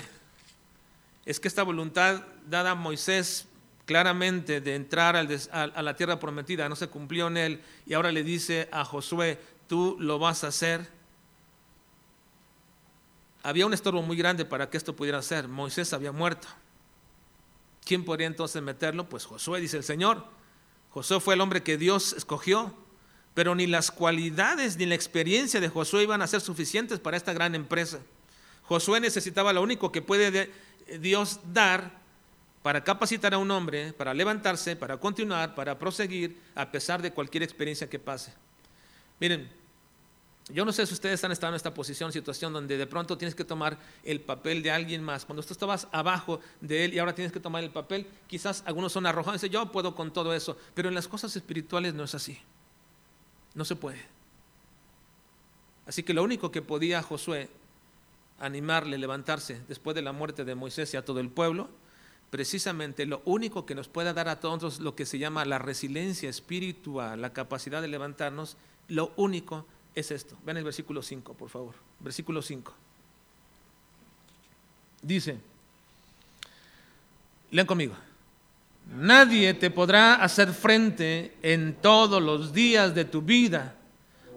es 1.25 1.39
que 1.39 1.49
esta 1.49 1.63
voluntad 1.63 2.23
dada 2.47 2.73
a 2.73 2.75
Moisés 2.75 3.47
claramente 3.85 4.61
de 4.61 4.75
entrar 4.75 5.17
a 5.17 5.83
la 5.83 5.97
tierra 5.97 6.19
prometida, 6.19 6.69
no 6.69 6.77
se 6.77 6.89
cumplió 6.89 7.27
en 7.27 7.37
él, 7.37 7.63
y 7.87 7.95
ahora 7.95 8.13
le 8.13 8.23
dice 8.23 8.69
a 8.73 8.85
Josué, 8.85 9.39
tú 9.67 9.97
lo 9.99 10.19
vas 10.19 10.45
a 10.45 10.49
hacer. 10.49 10.89
Había 13.43 13.67
un 13.67 13.75
estorbo 13.75 14.03
muy 14.03 14.17
grande 14.17 14.45
para 14.45 14.71
que 14.71 14.77
esto 14.77 14.95
pudiera 14.95 15.21
ser. 15.23 15.49
Moisés 15.49 15.93
había 15.93 16.13
muerto. 16.13 16.47
¿Quién 17.85 18.05
podría 18.05 18.29
entonces 18.29 18.63
meterlo? 18.63 19.09
Pues 19.09 19.25
Josué, 19.25 19.61
dice 19.61 19.79
el 19.79 19.83
Señor. 19.85 20.25
Josué 20.91 21.21
fue 21.21 21.35
el 21.35 21.41
hombre 21.41 21.63
que 21.63 21.77
Dios 21.77 22.13
escogió, 22.13 22.73
pero 23.35 23.55
ni 23.55 23.67
las 23.67 23.91
cualidades 23.91 24.77
ni 24.77 24.87
la 24.87 24.95
experiencia 24.95 25.61
de 25.61 25.69
Josué 25.69 26.05
iban 26.05 26.23
a 26.23 26.29
ser 26.29 26.41
suficientes 26.41 27.01
para 27.01 27.17
esta 27.17 27.33
gran 27.33 27.55
empresa. 27.57 27.99
Josué 28.63 29.01
necesitaba 29.01 29.53
lo 29.53 29.63
único 29.63 29.91
que 29.91 30.03
puede 30.03 30.53
Dios 31.01 31.41
dar 31.53 32.02
para 32.63 32.85
capacitar 32.85 33.35
a 33.35 33.39
un 33.39 33.51
hombre, 33.51 33.93
para 33.93 34.15
levantarse, 34.15 34.77
para 34.77 34.97
continuar, 34.97 35.55
para 35.55 35.79
proseguir, 35.79 36.41
a 36.55 36.71
pesar 36.71 37.03
de 37.03 37.13
cualquier 37.13 37.43
experiencia 37.43 37.91
que 37.91 37.99
pase. 37.99 38.33
Miren, 39.19 39.51
yo 40.49 40.65
no 40.65 40.73
sé 40.73 40.87
si 40.87 40.95
ustedes 40.95 41.23
han 41.25 41.33
estado 41.33 41.53
en 41.53 41.57
esta 41.57 41.73
posición, 41.73 42.13
situación 42.13 42.53
donde 42.53 42.77
de 42.77 42.87
pronto 42.87 43.17
tienes 43.17 43.35
que 43.35 43.45
tomar 43.45 43.79
el 44.05 44.21
papel 44.21 44.63
de 44.63 44.71
alguien 44.71 45.03
más. 45.03 45.25
Cuando 45.25 45.43
tú 45.43 45.53
estabas 45.53 45.89
abajo 45.93 46.41
de 46.61 46.85
él 46.85 46.95
y 46.95 46.99
ahora 46.99 47.15
tienes 47.15 47.33
que 47.33 47.41
tomar 47.41 47.63
el 47.63 47.71
papel, 47.71 48.07
quizás 48.27 48.63
algunos 48.67 48.93
son 48.93 49.07
arrojados 49.07 49.43
y 49.43 49.47
dicen, 49.47 49.53
yo 49.53 49.73
puedo 49.73 49.95
con 49.95 50.13
todo 50.13 50.35
eso, 50.35 50.57
pero 50.75 50.89
en 50.89 50.95
las 50.95 51.09
cosas 51.09 51.35
espirituales 51.37 51.95
no 51.95 52.05
es 52.05 52.15
así. 52.15 52.39
No 53.55 53.65
se 53.65 53.77
puede. 53.77 54.03
Así 55.87 56.03
que 56.03 56.15
lo 56.15 56.23
único 56.23 56.51
que 56.51 56.63
podía 56.63 57.03
Josué 57.03 57.49
animarle, 58.41 58.99
levantarse 58.99 59.61
después 59.69 59.95
de 59.95 60.03
la 60.03 60.13
muerte 60.13 60.45
de 60.45 60.55
Moisés 60.55 60.93
y 60.95 60.97
a 60.97 61.05
todo 61.05 61.21
el 61.21 61.29
pueblo, 61.29 61.69
precisamente 62.33 63.05
lo 63.05 63.21
único 63.27 63.67
que 63.67 63.75
nos 63.75 63.89
puede 63.89 64.15
dar 64.15 64.27
a 64.27 64.41
todos 64.41 64.81
lo 64.81 64.97
que 64.97 65.05
se 65.05 65.19
llama 65.19 65.45
la 65.45 65.59
resiliencia 65.59 66.31
espiritual, 66.31 67.21
la 67.21 67.35
capacidad 67.35 67.83
de 67.83 67.89
levantarnos, 67.89 68.57
lo 68.89 69.13
único 69.17 69.67
es 69.95 70.11
esto. 70.11 70.35
Vean 70.43 70.57
el 70.57 70.65
versículo 70.65 71.03
5, 71.03 71.35
por 71.35 71.51
favor. 71.51 71.75
Versículo 72.01 72.41
5. 72.41 72.73
Dice, 75.03 75.37
lean 77.51 77.67
conmigo, 77.67 77.97
nadie 78.97 79.53
te 79.53 79.71
podrá 79.71 80.15
hacer 80.15 80.55
frente 80.55 81.37
en 81.43 81.75
todos 81.83 82.23
los 82.23 82.55
días 82.55 82.95
de 82.95 83.05
tu 83.05 83.21
vida. 83.21 83.77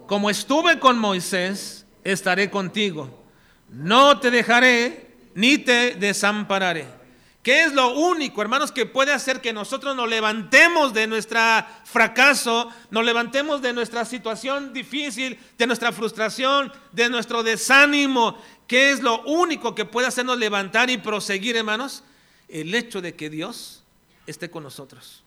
Como 0.06 0.28
estuve 0.28 0.78
con 0.78 0.98
Moisés, 0.98 1.86
estaré 2.04 2.50
contigo. 2.50 3.24
No 3.70 4.20
te 4.20 4.30
dejaré 4.30 5.14
ni 5.34 5.56
te 5.56 5.94
desampararé. 5.94 7.05
¿Qué 7.46 7.62
es 7.62 7.74
lo 7.74 7.94
único, 7.94 8.42
hermanos, 8.42 8.72
que 8.72 8.86
puede 8.86 9.12
hacer 9.12 9.40
que 9.40 9.52
nosotros 9.52 9.94
nos 9.94 10.08
levantemos 10.08 10.92
de 10.92 11.06
nuestro 11.06 11.38
fracaso, 11.84 12.72
nos 12.90 13.04
levantemos 13.04 13.62
de 13.62 13.72
nuestra 13.72 14.04
situación 14.04 14.72
difícil, 14.72 15.38
de 15.56 15.68
nuestra 15.68 15.92
frustración, 15.92 16.72
de 16.90 17.08
nuestro 17.08 17.44
desánimo? 17.44 18.36
¿Qué 18.66 18.90
es 18.90 19.00
lo 19.00 19.22
único 19.22 19.76
que 19.76 19.84
puede 19.84 20.08
hacernos 20.08 20.38
levantar 20.38 20.90
y 20.90 20.98
proseguir, 20.98 21.56
hermanos? 21.56 22.02
El 22.48 22.74
hecho 22.74 23.00
de 23.00 23.14
que 23.14 23.30
Dios 23.30 23.84
esté 24.26 24.50
con 24.50 24.64
nosotros. 24.64 25.22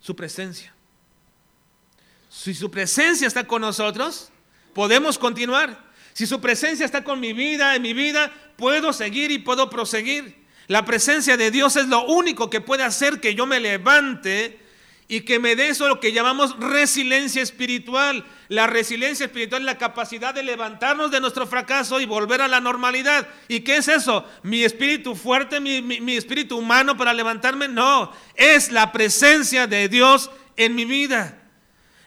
Su 0.00 0.14
presencia. 0.14 0.74
Si 2.28 2.52
su 2.52 2.70
presencia 2.70 3.26
está 3.26 3.46
con 3.46 3.62
nosotros, 3.62 4.28
podemos 4.74 5.16
continuar. 5.16 5.90
Si 6.12 6.26
su 6.26 6.38
presencia 6.42 6.84
está 6.84 7.02
con 7.02 7.18
mi 7.18 7.32
vida, 7.32 7.74
en 7.76 7.80
mi 7.80 7.94
vida, 7.94 8.30
puedo 8.58 8.92
seguir 8.92 9.30
y 9.30 9.38
puedo 9.38 9.70
proseguir. 9.70 10.43
La 10.66 10.84
presencia 10.84 11.36
de 11.36 11.50
Dios 11.50 11.76
es 11.76 11.86
lo 11.86 12.04
único 12.04 12.48
que 12.50 12.60
puede 12.60 12.82
hacer 12.82 13.20
que 13.20 13.34
yo 13.34 13.46
me 13.46 13.60
levante 13.60 14.60
y 15.06 15.20
que 15.20 15.38
me 15.38 15.54
dé 15.54 15.68
eso 15.68 15.86
lo 15.86 16.00
que 16.00 16.12
llamamos 16.12 16.58
resiliencia 16.58 17.42
espiritual. 17.42 18.24
La 18.48 18.66
resiliencia 18.66 19.26
espiritual 19.26 19.62
es 19.62 19.66
la 19.66 19.78
capacidad 19.78 20.34
de 20.34 20.42
levantarnos 20.42 21.10
de 21.10 21.20
nuestro 21.20 21.46
fracaso 21.46 22.00
y 22.00 22.06
volver 22.06 22.40
a 22.40 22.48
la 22.48 22.60
normalidad. 22.60 23.28
¿Y 23.48 23.60
qué 23.60 23.76
es 23.76 23.88
eso? 23.88 24.24
¿Mi 24.42 24.64
espíritu 24.64 25.14
fuerte, 25.14 25.60
mi, 25.60 25.82
mi 25.82 26.16
espíritu 26.16 26.56
humano 26.56 26.96
para 26.96 27.12
levantarme? 27.12 27.68
No, 27.68 28.10
es 28.34 28.72
la 28.72 28.92
presencia 28.92 29.66
de 29.66 29.88
Dios 29.88 30.30
en 30.56 30.74
mi 30.74 30.86
vida. 30.86 31.43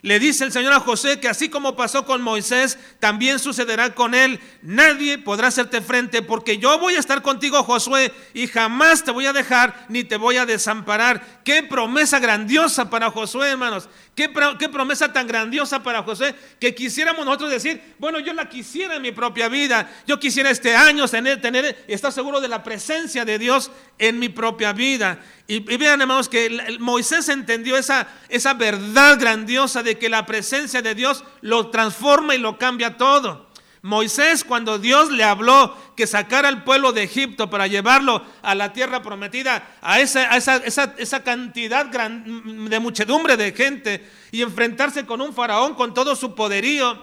Le 0.07 0.19
dice 0.19 0.45
el 0.45 0.53
Señor 0.53 0.71
a 0.71 0.79
José 0.79 1.19
que 1.19 1.27
así 1.27 1.49
como 1.49 1.75
pasó 1.75 2.05
con 2.05 2.21
Moisés, 2.21 2.79
también 3.01 3.39
sucederá 3.39 3.93
con 3.93 4.15
él. 4.15 4.39
Nadie 4.61 5.17
podrá 5.17 5.49
hacerte 5.49 5.81
frente 5.81 6.21
porque 6.21 6.59
yo 6.59 6.79
voy 6.79 6.95
a 6.95 6.99
estar 6.99 7.21
contigo, 7.21 7.61
Josué, 7.61 8.13
y 8.33 8.47
jamás 8.47 9.03
te 9.03 9.11
voy 9.11 9.25
a 9.25 9.33
dejar 9.33 9.85
ni 9.89 10.05
te 10.05 10.15
voy 10.15 10.37
a 10.37 10.45
desamparar. 10.45 11.41
Qué 11.43 11.61
promesa 11.61 12.19
grandiosa 12.19 12.89
para 12.89 13.11
Josué, 13.11 13.49
hermanos. 13.49 13.89
Qué, 14.15 14.29
promesa 14.29 15.11
tan 15.11 15.27
grandiosa 15.27 15.83
para 15.83 16.01
Josué 16.03 16.33
que 16.57 16.73
quisiéramos 16.73 17.25
nosotros 17.25 17.51
decir, 17.51 17.79
bueno, 17.99 18.19
yo 18.19 18.33
la 18.33 18.47
quisiera 18.47 18.95
en 18.95 19.01
mi 19.01 19.11
propia 19.11 19.49
vida. 19.49 19.91
Yo 20.07 20.19
quisiera 20.19 20.49
este 20.49 20.73
año 20.73 21.05
tener, 21.09 21.41
tener 21.41 21.83
estar 21.85 22.13
seguro 22.13 22.39
de 22.39 22.47
la 22.47 22.63
presencia 22.63 23.25
de 23.25 23.37
Dios 23.37 23.71
en 23.99 24.19
mi 24.19 24.29
propia 24.29 24.71
vida. 24.71 25.19
Y, 25.49 25.59
vean, 25.59 26.01
hermanos, 26.01 26.27
que 26.27 26.77
Moisés 26.79 27.29
entendió 27.29 27.77
esa, 27.77 28.07
esa 28.27 28.53
verdad 28.53 29.17
grandiosa 29.17 29.81
de 29.81 29.97
que 29.97 30.09
la 30.09 30.25
presencia 30.25 30.81
de 30.81 30.93
Dios 30.93 31.23
lo 31.39 31.69
transforma 31.69 32.35
y 32.35 32.37
lo 32.37 32.57
cambia 32.57 32.97
todo. 32.97 33.47
Moisés, 33.81 34.43
cuando 34.43 34.79
Dios 34.79 35.11
le 35.11 35.23
habló 35.23 35.73
que 35.95 36.07
sacara 36.07 36.49
al 36.49 36.65
pueblo 36.65 36.91
de 36.91 37.03
Egipto 37.03 37.49
para 37.49 37.67
llevarlo 37.67 38.21
a 38.41 38.53
la 38.55 38.73
tierra 38.73 39.01
prometida, 39.01 39.77
a 39.81 40.01
esa, 40.01 40.35
esa, 40.35 40.93
esa, 40.97 41.23
cantidad 41.23 41.85
de 41.85 42.79
muchedumbre 42.79 43.37
de 43.37 43.53
gente 43.53 44.05
y 44.31 44.41
enfrentarse 44.41 45.05
con 45.05 45.21
un 45.21 45.33
faraón 45.33 45.75
con 45.75 45.93
todo 45.93 46.17
su 46.17 46.35
poderío, 46.35 47.01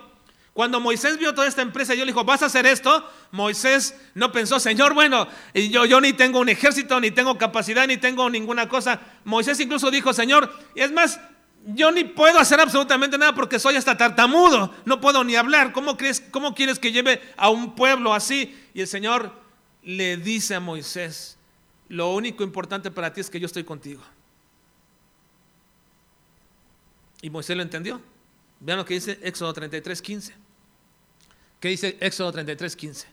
cuando 0.54 0.78
Moisés 0.78 1.18
vio 1.18 1.34
toda 1.34 1.48
esta 1.48 1.62
empresa 1.62 1.94
y 1.94 1.98
le 1.98 2.06
dijo, 2.06 2.24
¿vas 2.24 2.42
a 2.42 2.46
hacer 2.46 2.64
esto? 2.64 3.10
Moisés 3.32 3.96
no 4.14 4.30
pensó, 4.30 4.60
Señor, 4.60 4.94
bueno, 4.94 5.26
yo, 5.52 5.84
yo 5.84 6.00
ni 6.00 6.12
tengo 6.12 6.38
un 6.38 6.48
ejército, 6.48 7.00
ni 7.00 7.10
tengo 7.10 7.36
capacidad, 7.36 7.88
ni 7.88 7.96
tengo 7.96 8.30
ninguna 8.30 8.68
cosa. 8.68 9.00
Moisés 9.24 9.58
incluso 9.58 9.90
dijo, 9.90 10.12
Señor, 10.12 10.56
es 10.76 10.92
más, 10.92 11.18
yo 11.66 11.90
ni 11.90 12.04
puedo 12.04 12.38
hacer 12.38 12.60
absolutamente 12.60 13.18
nada 13.18 13.34
porque 13.34 13.58
soy 13.58 13.74
hasta 13.74 13.96
tartamudo, 13.96 14.72
no 14.84 15.00
puedo 15.00 15.24
ni 15.24 15.34
hablar. 15.34 15.72
¿Cómo, 15.72 15.96
crees, 15.96 16.20
¿Cómo 16.30 16.54
quieres 16.54 16.78
que 16.78 16.92
lleve 16.92 17.20
a 17.36 17.50
un 17.50 17.74
pueblo 17.74 18.14
así? 18.14 18.56
Y 18.74 18.80
el 18.80 18.86
Señor 18.86 19.32
le 19.82 20.18
dice 20.18 20.54
a 20.54 20.60
Moisés, 20.60 21.36
lo 21.88 22.14
único 22.14 22.44
importante 22.44 22.92
para 22.92 23.12
ti 23.12 23.20
es 23.20 23.28
que 23.28 23.40
yo 23.40 23.46
estoy 23.46 23.64
contigo. 23.64 24.02
Y 27.22 27.28
Moisés 27.28 27.56
lo 27.56 27.62
entendió. 27.64 28.00
Vean 28.60 28.78
lo 28.78 28.84
que 28.84 28.94
dice 28.94 29.18
Éxodo 29.20 29.52
33, 29.52 30.00
15. 30.00 30.43
¿Qué 31.64 31.70
dice 31.70 31.96
Éxodo 31.98 32.30
33, 32.30 32.76
15? 32.76 33.06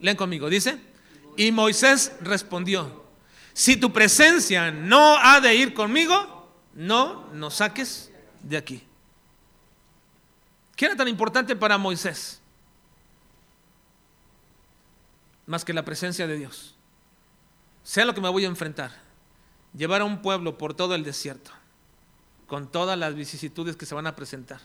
Leen 0.00 0.14
conmigo, 0.14 0.50
dice, 0.50 0.78
y 1.38 1.50
Moisés 1.52 2.12
respondió, 2.20 3.02
si 3.54 3.78
tu 3.78 3.90
presencia 3.90 4.70
no 4.70 5.16
ha 5.16 5.40
de 5.40 5.54
ir 5.54 5.72
conmigo, 5.72 6.52
no 6.74 7.32
nos 7.32 7.54
saques 7.54 8.12
de 8.42 8.58
aquí. 8.58 8.86
¿Qué 10.76 10.84
era 10.84 10.96
tan 10.96 11.08
importante 11.08 11.56
para 11.56 11.78
Moisés? 11.78 12.42
Más 15.46 15.64
que 15.64 15.72
la 15.72 15.82
presencia 15.82 16.26
de 16.26 16.36
Dios. 16.36 16.74
Sea 17.84 18.04
lo 18.04 18.12
que 18.12 18.20
me 18.20 18.28
voy 18.28 18.44
a 18.44 18.48
enfrentar. 18.48 18.90
Llevar 19.74 20.02
a 20.02 20.04
un 20.04 20.20
pueblo 20.20 20.58
por 20.58 20.74
todo 20.74 20.94
el 20.94 21.04
desierto. 21.04 21.52
con 22.46 22.70
todas 22.70 22.98
las 22.98 23.14
vicisitudes 23.14 23.76
que 23.76 23.86
se 23.86 23.94
van 23.94 24.06
a 24.06 24.14
presentar. 24.14 24.60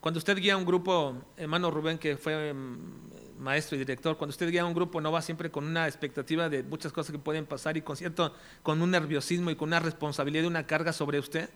Cuando 0.00 0.16
usted 0.16 0.38
guía 0.38 0.56
un 0.56 0.64
grupo, 0.64 1.14
hermano 1.36 1.70
Rubén, 1.70 1.98
que 1.98 2.16
fue 2.16 2.54
mm, 2.54 3.38
maestro 3.38 3.76
y 3.76 3.80
director, 3.80 4.16
cuando 4.16 4.30
usted 4.30 4.50
guía 4.50 4.64
un 4.64 4.72
grupo 4.72 4.98
no 5.00 5.12
va 5.12 5.20
siempre 5.20 5.50
con 5.50 5.66
una 5.66 5.86
expectativa 5.86 6.48
de 6.48 6.62
muchas 6.62 6.90
cosas 6.90 7.12
que 7.12 7.18
pueden 7.18 7.44
pasar 7.44 7.76
y 7.76 7.82
con 7.82 7.96
cierto, 7.96 8.34
con 8.62 8.80
un 8.80 8.90
nerviosismo 8.90 9.50
y 9.50 9.56
con 9.56 9.68
una 9.68 9.78
responsabilidad 9.78 10.44
y 10.44 10.46
una 10.46 10.66
carga 10.66 10.94
sobre 10.94 11.18
usted 11.18 11.50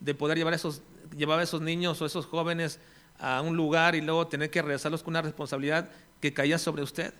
de 0.00 0.14
poder 0.14 0.38
llevar 0.38 0.54
esos, 0.54 0.82
llevar 1.16 1.38
a 1.38 1.44
esos 1.44 1.60
niños 1.60 2.02
o 2.02 2.06
esos 2.06 2.26
jóvenes 2.26 2.80
a 3.18 3.42
un 3.42 3.56
lugar 3.56 3.94
y 3.94 4.00
luego 4.00 4.26
tener 4.26 4.50
que 4.50 4.60
regresarlos 4.60 5.04
con 5.04 5.12
una 5.12 5.22
responsabilidad 5.22 5.88
que 6.20 6.32
caía 6.32 6.58
sobre 6.58 6.82
usted. 6.82 7.14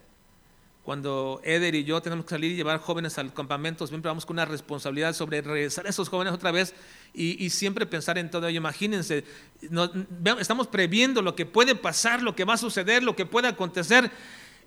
Cuando 0.88 1.42
Eder 1.44 1.74
y 1.74 1.84
yo 1.84 2.00
tenemos 2.00 2.24
que 2.24 2.30
salir 2.30 2.52
y 2.52 2.56
llevar 2.56 2.80
jóvenes 2.80 3.18
al 3.18 3.34
campamento, 3.34 3.86
siempre 3.86 4.08
vamos 4.08 4.24
con 4.24 4.36
una 4.36 4.46
responsabilidad 4.46 5.12
sobre 5.12 5.42
regresar 5.42 5.84
a 5.84 5.90
esos 5.90 6.08
jóvenes 6.08 6.32
otra 6.32 6.50
vez 6.50 6.74
y, 7.12 7.50
siempre 7.50 7.84
pensar 7.84 8.16
en 8.16 8.30
todo 8.30 8.48
ello. 8.48 8.56
Imagínense, 8.56 9.22
estamos 10.40 10.66
previendo 10.66 11.20
lo 11.20 11.36
que 11.36 11.44
puede 11.44 11.74
pasar, 11.74 12.22
lo 12.22 12.34
que 12.34 12.46
va 12.46 12.54
a 12.54 12.56
suceder, 12.56 13.02
lo 13.02 13.14
que 13.14 13.26
puede 13.26 13.48
acontecer 13.48 14.10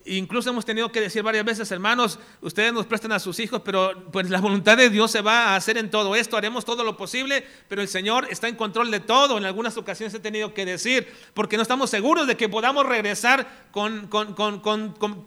Incluso 0.06 0.50
hemos 0.50 0.66
tenido 0.66 0.92
que 0.92 1.00
decir 1.00 1.22
varias 1.22 1.46
veces, 1.46 1.72
hermanos, 1.72 2.18
ustedes 2.42 2.74
nos 2.74 2.88
prestan 2.88 3.12
a 3.12 3.20
sus 3.20 3.40
hijos, 3.40 3.62
pero 3.64 4.06
pues 4.12 4.30
la 4.32 4.42
voluntad 4.42 4.76
de 4.76 4.90
Dios 4.90 5.12
se 5.12 5.22
va 5.22 5.50
a 5.50 5.56
hacer 5.56 5.78
en 5.78 5.92
todo 5.92 6.16
esto, 6.16 6.38
haremos 6.38 6.66
todo 6.66 6.84
lo 6.84 6.98
posible, 6.98 7.46
pero 7.68 7.84
el 7.84 7.88
Señor 7.88 8.28
está 8.32 8.48
en 8.48 8.56
control 8.56 8.90
de 8.90 9.00
todo. 9.00 9.38
En 9.38 9.46
algunas 9.46 9.78
ocasiones 9.78 10.14
he 10.16 10.20
tenido 10.20 10.56
que 10.56 10.66
decir, 10.66 11.08
porque 11.36 11.56
no 11.56 11.62
estamos 11.62 11.92
seguros 11.92 12.26
de 12.26 12.36
que 12.36 12.50
podamos 12.50 12.86
regresar 12.86 13.68
con, 13.72 14.10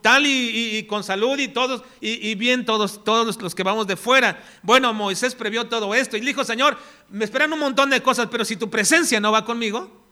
tal 0.02 0.26
y, 0.26 0.84
con 0.88 1.04
salud 1.04 1.38
y 1.38 1.48
todos, 1.48 1.82
y, 2.00 2.34
bien 2.34 2.64
todos, 2.64 3.04
todos 3.04 3.40
los 3.40 3.54
que 3.54 3.62
vamos 3.62 3.86
de 3.86 3.96
fuera. 3.96 4.42
Bueno, 4.62 4.92
Moisés 4.92 5.36
previó 5.36 5.68
todo 5.68 5.94
esto 5.94 6.16
y 6.16 6.20
dijo, 6.20 6.42
Señor, 6.42 6.76
me 7.10 7.24
esperan 7.24 7.52
un 7.52 7.60
montón 7.60 7.90
de 7.90 8.02
cosas, 8.02 8.28
pero 8.28 8.44
si 8.44 8.56
tu 8.56 8.68
presencia 8.68 9.20
no 9.20 9.30
va 9.30 9.44
conmigo, 9.44 10.02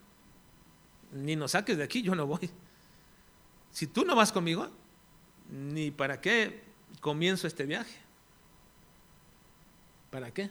ni 1.13 1.35
nos 1.35 1.51
saques 1.51 1.77
de 1.77 1.83
aquí, 1.83 2.03
yo 2.03 2.15
no 2.15 2.27
voy. 2.27 2.49
Si 3.73 3.87
tú 3.87 4.05
no 4.05 4.15
vas 4.15 4.33
conmigo, 4.33 4.69
ni 5.51 5.91
para 5.91 6.21
qué 6.21 6.63
comienzo 7.01 7.47
este 7.47 7.65
viaje. 7.67 7.97
¿Para 10.11 10.31
qué? 10.31 10.51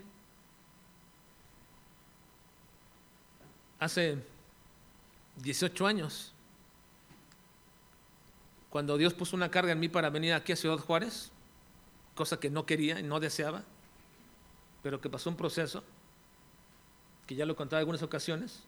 Hace 3.80 4.18
18 5.38 5.88
años, 5.88 6.34
cuando 8.70 8.98
Dios 8.98 9.14
puso 9.14 9.36
una 9.36 9.50
carga 9.50 9.72
en 9.72 9.80
mí 9.80 9.90
para 9.90 10.10
venir 10.10 10.34
aquí 10.34 10.52
a 10.52 10.56
Ciudad 10.56 10.78
Juárez, 10.78 11.32
cosa 12.16 12.40
que 12.40 12.50
no 12.50 12.66
quería 12.66 13.00
y 13.00 13.04
no 13.04 13.20
deseaba, 13.20 13.64
pero 14.84 15.00
que 15.00 15.10
pasó 15.10 15.30
un 15.30 15.36
proceso, 15.36 15.84
que 17.28 17.36
ya 17.36 17.46
lo 17.46 17.56
conté 17.56 17.76
en 17.76 17.80
algunas 17.80 18.02
ocasiones, 18.02 18.64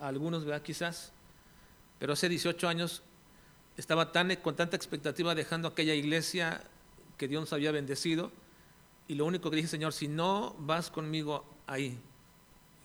a 0.00 0.08
algunos. 0.08 0.44
Quizás, 0.62 1.12
pero 1.98 2.12
hace 2.12 2.28
18 2.28 2.68
años 2.68 3.02
estaba 3.76 4.12
tan, 4.12 4.34
con 4.36 4.56
tanta 4.56 4.76
expectativa 4.76 5.34
dejando 5.34 5.68
aquella 5.68 5.94
iglesia 5.94 6.62
que 7.16 7.28
Dios 7.28 7.40
nos 7.40 7.52
había 7.52 7.72
bendecido. 7.72 8.30
Y 9.08 9.14
lo 9.14 9.24
único 9.24 9.50
que 9.50 9.56
dije, 9.56 9.68
Señor, 9.68 9.92
si 9.92 10.08
no 10.08 10.54
vas 10.58 10.90
conmigo 10.90 11.44
ahí, 11.66 11.98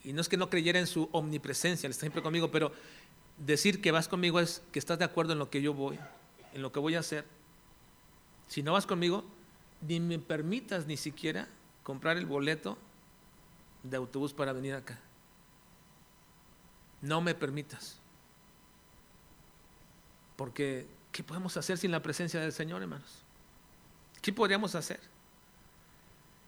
y 0.03 0.13
no 0.13 0.21
es 0.21 0.29
que 0.29 0.37
no 0.37 0.49
creyera 0.49 0.79
en 0.79 0.87
su 0.87 1.09
omnipresencia, 1.11 1.87
Él 1.87 1.91
está 1.91 2.01
siempre 2.01 2.21
conmigo, 2.21 2.51
pero 2.51 2.71
decir 3.37 3.81
que 3.81 3.91
vas 3.91 4.07
conmigo 4.07 4.39
es 4.39 4.61
que 4.71 4.79
estás 4.79 4.99
de 4.99 5.05
acuerdo 5.05 5.33
en 5.33 5.39
lo 5.39 5.49
que 5.49 5.61
yo 5.61 5.73
voy, 5.73 5.99
en 6.53 6.61
lo 6.61 6.71
que 6.71 6.79
voy 6.79 6.95
a 6.95 6.99
hacer. 6.99 7.25
Si 8.47 8.63
no 8.63 8.73
vas 8.73 8.85
conmigo, 8.85 9.23
ni 9.87 9.99
me 9.99 10.19
permitas 10.19 10.85
ni 10.85 10.97
siquiera 10.97 11.47
comprar 11.83 12.17
el 12.17 12.25
boleto 12.25 12.77
de 13.83 13.97
autobús 13.97 14.33
para 14.33 14.53
venir 14.53 14.73
acá. 14.73 14.99
No 17.01 17.21
me 17.21 17.33
permitas. 17.33 18.00
Porque, 20.41 20.87
¿qué 21.11 21.21
podemos 21.21 21.55
hacer 21.55 21.77
sin 21.77 21.91
la 21.91 22.01
presencia 22.01 22.39
del 22.39 22.51
Señor, 22.51 22.81
hermanos? 22.81 23.11
¿Qué 24.23 24.33
podríamos 24.33 24.73
hacer? 24.73 24.99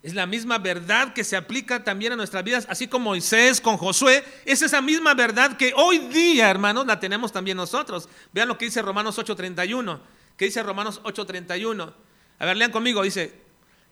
Es 0.01 0.15
la 0.15 0.25
misma 0.25 0.57
verdad 0.57 1.13
que 1.13 1.23
se 1.23 1.35
aplica 1.35 1.83
también 1.83 2.11
a 2.11 2.15
nuestras 2.15 2.43
vidas, 2.43 2.65
así 2.71 2.87
como 2.87 3.11
Moisés 3.11 3.61
con 3.61 3.77
Josué. 3.77 4.23
Es 4.45 4.63
esa 4.63 4.81
misma 4.81 5.13
verdad 5.13 5.57
que 5.57 5.75
hoy 5.75 5.99
día, 6.07 6.49
hermanos, 6.49 6.87
la 6.87 6.99
tenemos 6.99 7.31
también 7.31 7.55
nosotros. 7.55 8.09
Vean 8.31 8.47
lo 8.47 8.57
que 8.57 8.65
dice 8.65 8.81
Romanos 8.81 9.19
8:31. 9.19 9.99
¿Qué 10.37 10.45
dice 10.45 10.63
Romanos 10.63 10.99
8:31? 11.03 11.93
A 12.39 12.45
ver, 12.45 12.57
lean 12.57 12.71
conmigo. 12.71 13.03
Dice, 13.03 13.43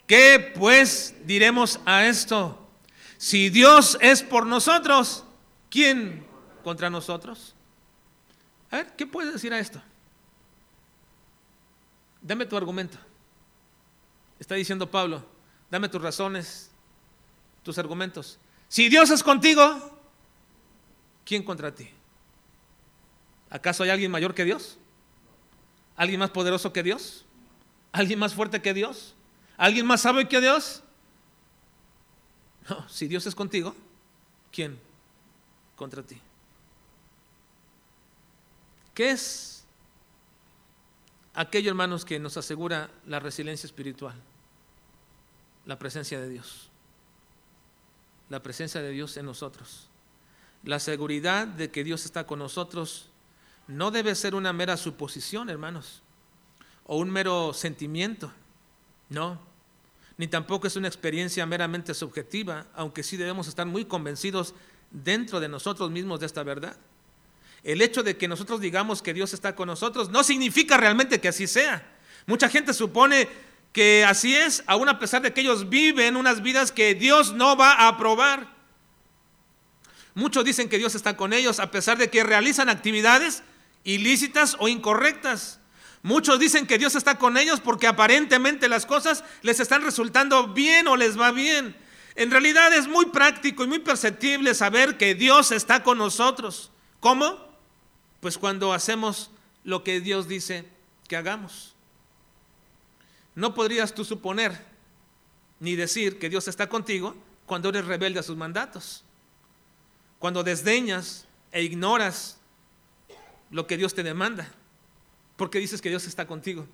¿qué 0.08 0.52
pues 0.58 1.14
diremos 1.26 1.80
a 1.86 2.08
esto? 2.08 2.72
Si 3.20 3.52
Dios 3.52 4.00
es 4.02 4.24
por 4.24 4.48
nosotros, 4.48 5.26
¿quién 5.70 6.26
contra 6.64 6.90
nosotros? 6.90 7.54
A 8.72 8.78
ver, 8.78 8.96
¿qué 8.98 9.06
puedes 9.06 9.32
decir 9.32 9.54
a 9.54 9.60
esto? 9.60 9.80
Dame 12.22 12.46
tu 12.46 12.56
argumento. 12.56 12.98
Está 14.40 14.56
diciendo 14.56 14.90
Pablo, 14.90 15.24
dame 15.70 15.90
tus 15.90 16.02
razones, 16.02 16.72
tus 17.64 17.78
argumentos. 17.78 18.40
Si 18.68 18.90
Dios 18.90 19.10
es 19.10 19.24
contigo, 19.24 20.00
¿quién 21.26 21.44
contra 21.44 21.74
ti? 21.74 21.90
¿Acaso 23.50 23.84
hay 23.84 23.90
alguien 23.90 24.12
mayor 24.12 24.34
que 24.34 24.46
Dios? 24.46 24.78
¿Alguien 25.96 26.20
más 26.20 26.30
poderoso 26.30 26.72
que 26.72 26.84
Dios? 26.84 27.26
¿Alguien 27.92 28.18
más 28.18 28.34
fuerte 28.34 28.62
que 28.62 28.74
Dios? 28.74 29.14
¿Alguien 29.58 29.86
más 29.86 30.02
sabio 30.02 30.28
que 30.28 30.40
Dios? 30.40 30.82
No, 32.70 32.88
si 32.88 33.08
Dios 33.08 33.26
es 33.26 33.36
contigo, 33.36 33.76
¿quién 34.52 34.80
contra 35.76 36.02
ti? 36.02 36.20
¿Qué 38.94 39.12
es 39.12 39.61
aquello, 41.34 41.70
hermanos, 41.70 42.06
que 42.06 42.20
nos 42.20 42.38
asegura 42.38 42.90
la 43.06 43.20
resiliencia 43.20 43.68
espiritual, 43.68 44.16
la 45.66 45.78
presencia 45.80 46.20
de 46.20 46.30
Dios, 46.30 46.70
la 48.30 48.42
presencia 48.42 48.82
de 48.82 48.90
Dios 48.90 49.18
en 49.18 49.26
nosotros. 49.26 49.88
La 50.64 50.80
seguridad 50.80 51.48
de 51.48 51.72
que 51.72 51.84
Dios 51.84 52.06
está 52.06 52.28
con 52.28 52.40
nosotros 52.40 53.10
no 53.68 53.90
debe 53.92 54.14
ser 54.16 54.36
una 54.36 54.54
mera 54.54 54.78
suposición, 54.78 55.50
hermanos, 55.50 56.02
o 56.86 56.98
un 56.98 57.10
mero 57.10 57.54
sentimiento, 57.54 58.32
no, 59.10 59.40
ni 60.18 60.28
tampoco 60.28 60.68
es 60.68 60.76
una 60.76 60.88
experiencia 60.88 61.46
meramente 61.46 61.94
subjetiva, 61.94 62.68
aunque 62.76 63.02
sí 63.02 63.18
debemos 63.18 63.48
estar 63.48 63.66
muy 63.66 63.86
convencidos 63.86 64.54
dentro 64.92 65.40
de 65.40 65.50
nosotros 65.50 65.90
mismos 65.90 66.20
de 66.20 66.26
esta 66.28 66.44
verdad. 66.44 66.78
El 67.64 67.82
hecho 67.82 68.04
de 68.04 68.18
que 68.18 68.28
nosotros 68.28 68.60
digamos 68.60 69.02
que 69.02 69.14
Dios 69.14 69.34
está 69.34 69.56
con 69.56 69.68
nosotros 69.68 70.10
no 70.10 70.24
significa 70.24 70.78
realmente 70.78 71.22
que 71.22 71.28
así 71.28 71.48
sea. 71.48 71.86
Mucha 72.26 72.50
gente 72.50 72.74
supone 72.74 73.28
que 73.72 74.04
así 74.06 74.36
es, 74.36 74.64
aun 74.68 74.90
a 74.90 75.00
pesar 75.00 75.22
de 75.22 75.34
que 75.34 75.42
ellos 75.42 75.70
viven 75.70 76.18
unas 76.18 76.42
vidas 76.42 76.72
que 76.72 76.96
Dios 76.96 77.34
no 77.34 77.56
va 77.56 77.74
a 77.74 77.88
aprobar. 77.88 78.48
Muchos 80.14 80.44
dicen 80.44 80.68
que 80.70 80.78
Dios 80.78 80.96
está 80.96 81.16
con 81.16 81.34
ellos 81.34 81.60
a 81.60 81.72
pesar 81.72 81.98
de 81.98 82.10
que 82.10 82.24
realizan 82.24 82.70
actividades 82.70 83.44
ilícitas 83.84 84.58
o 84.60 84.68
incorrectas. 84.68 85.60
Muchos 86.04 86.40
dicen 86.40 86.66
que 86.66 86.80
Dios 86.80 86.96
está 86.96 87.18
con 87.18 87.38
ellos 87.38 87.60
porque 87.60 87.88
aparentemente 87.88 88.68
las 88.68 88.86
cosas 88.86 89.24
les 89.44 89.60
están 89.60 89.84
resultando 89.84 90.48
bien 90.48 90.88
o 90.88 90.98
les 90.98 91.20
va 91.20 91.32
bien. 91.32 91.76
En 92.16 92.32
realidad 92.32 92.74
es 92.74 92.88
muy 92.88 93.06
práctico 93.06 93.64
y 93.64 93.68
muy 93.68 93.80
perceptible 93.80 94.54
saber 94.54 94.98
que 94.98 95.16
Dios 95.16 95.52
está 95.52 95.84
con 95.84 95.98
nosotros. 95.98 96.72
¿Cómo? 97.00 97.51
Pues 98.22 98.38
cuando 98.38 98.72
hacemos 98.72 99.32
lo 99.64 99.84
que 99.84 100.00
Dios 100.00 100.28
dice 100.28 100.66
que 101.08 101.18
hagamos. 101.18 101.74
No 103.36 103.54
podrías 103.54 103.94
tú 103.94 104.06
suponer 104.06 104.66
ni 105.60 105.76
decir 105.76 106.20
que 106.20 106.30
Dios 106.30 106.48
está 106.48 106.70
contigo 106.70 107.16
cuando 107.46 107.70
eres 107.70 107.86
rebelde 107.86 108.20
a 108.20 108.24
sus 108.24 108.38
mandatos. 108.38 109.04
Cuando 110.20 110.44
desdeñas 110.44 111.26
e 111.52 111.64
ignoras 111.64 112.38
lo 113.50 113.68
que 113.68 113.78
Dios 113.78 113.94
te 113.94 114.04
demanda. 114.04 114.50
Porque 115.36 115.60
dices 115.60 115.82
que 115.82 115.90
Dios 115.90 116.06
está 116.06 116.28
contigo. 116.28 116.68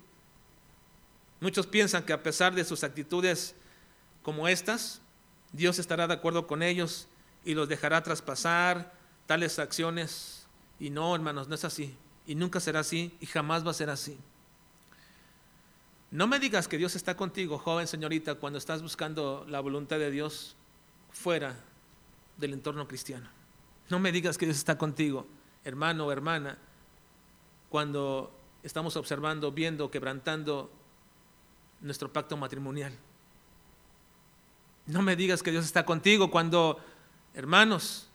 Muchos 1.40 1.66
piensan 1.66 2.04
que 2.04 2.12
a 2.12 2.22
pesar 2.22 2.54
de 2.54 2.64
sus 2.64 2.84
actitudes 2.84 3.54
como 4.22 4.48
estas, 4.48 5.00
Dios 5.52 5.78
estará 5.78 6.06
de 6.06 6.14
acuerdo 6.14 6.46
con 6.46 6.62
ellos 6.62 7.08
y 7.44 7.54
los 7.54 7.68
dejará 7.68 8.02
traspasar 8.02 8.92
tales 9.26 9.58
acciones 9.58 10.37
y 10.80 10.90
no, 10.90 11.14
hermanos, 11.14 11.48
no 11.48 11.54
es 11.54 11.64
así. 11.64 11.96
Y 12.26 12.34
nunca 12.34 12.60
será 12.60 12.80
así 12.80 13.16
y 13.20 13.26
jamás 13.26 13.66
va 13.66 13.70
a 13.70 13.74
ser 13.74 13.90
así. 13.90 14.18
No 16.10 16.26
me 16.26 16.38
digas 16.38 16.68
que 16.68 16.78
Dios 16.78 16.96
está 16.96 17.16
contigo, 17.16 17.58
joven 17.58 17.86
señorita, 17.86 18.36
cuando 18.36 18.58
estás 18.58 18.82
buscando 18.82 19.44
la 19.48 19.60
voluntad 19.60 19.98
de 19.98 20.10
Dios 20.10 20.56
fuera 21.10 21.56
del 22.38 22.54
entorno 22.54 22.88
cristiano. 22.88 23.28
No 23.90 23.98
me 23.98 24.12
digas 24.12 24.38
que 24.38 24.46
Dios 24.46 24.56
está 24.56 24.78
contigo, 24.78 25.26
hermano 25.64 26.06
o 26.06 26.12
hermana, 26.12 26.56
cuando 27.68 28.32
estamos 28.62 28.96
observando, 28.96 29.52
viendo, 29.52 29.90
quebrantando 29.90 30.70
nuestro 31.80 32.12
pacto 32.12 32.36
matrimonial. 32.36 32.92
No 34.86 35.02
me 35.02 35.16
digas 35.16 35.42
que 35.42 35.50
Dios 35.50 35.66
está 35.66 35.84
contigo 35.84 36.30
cuando, 36.30 36.78
hermanos, 37.34 38.07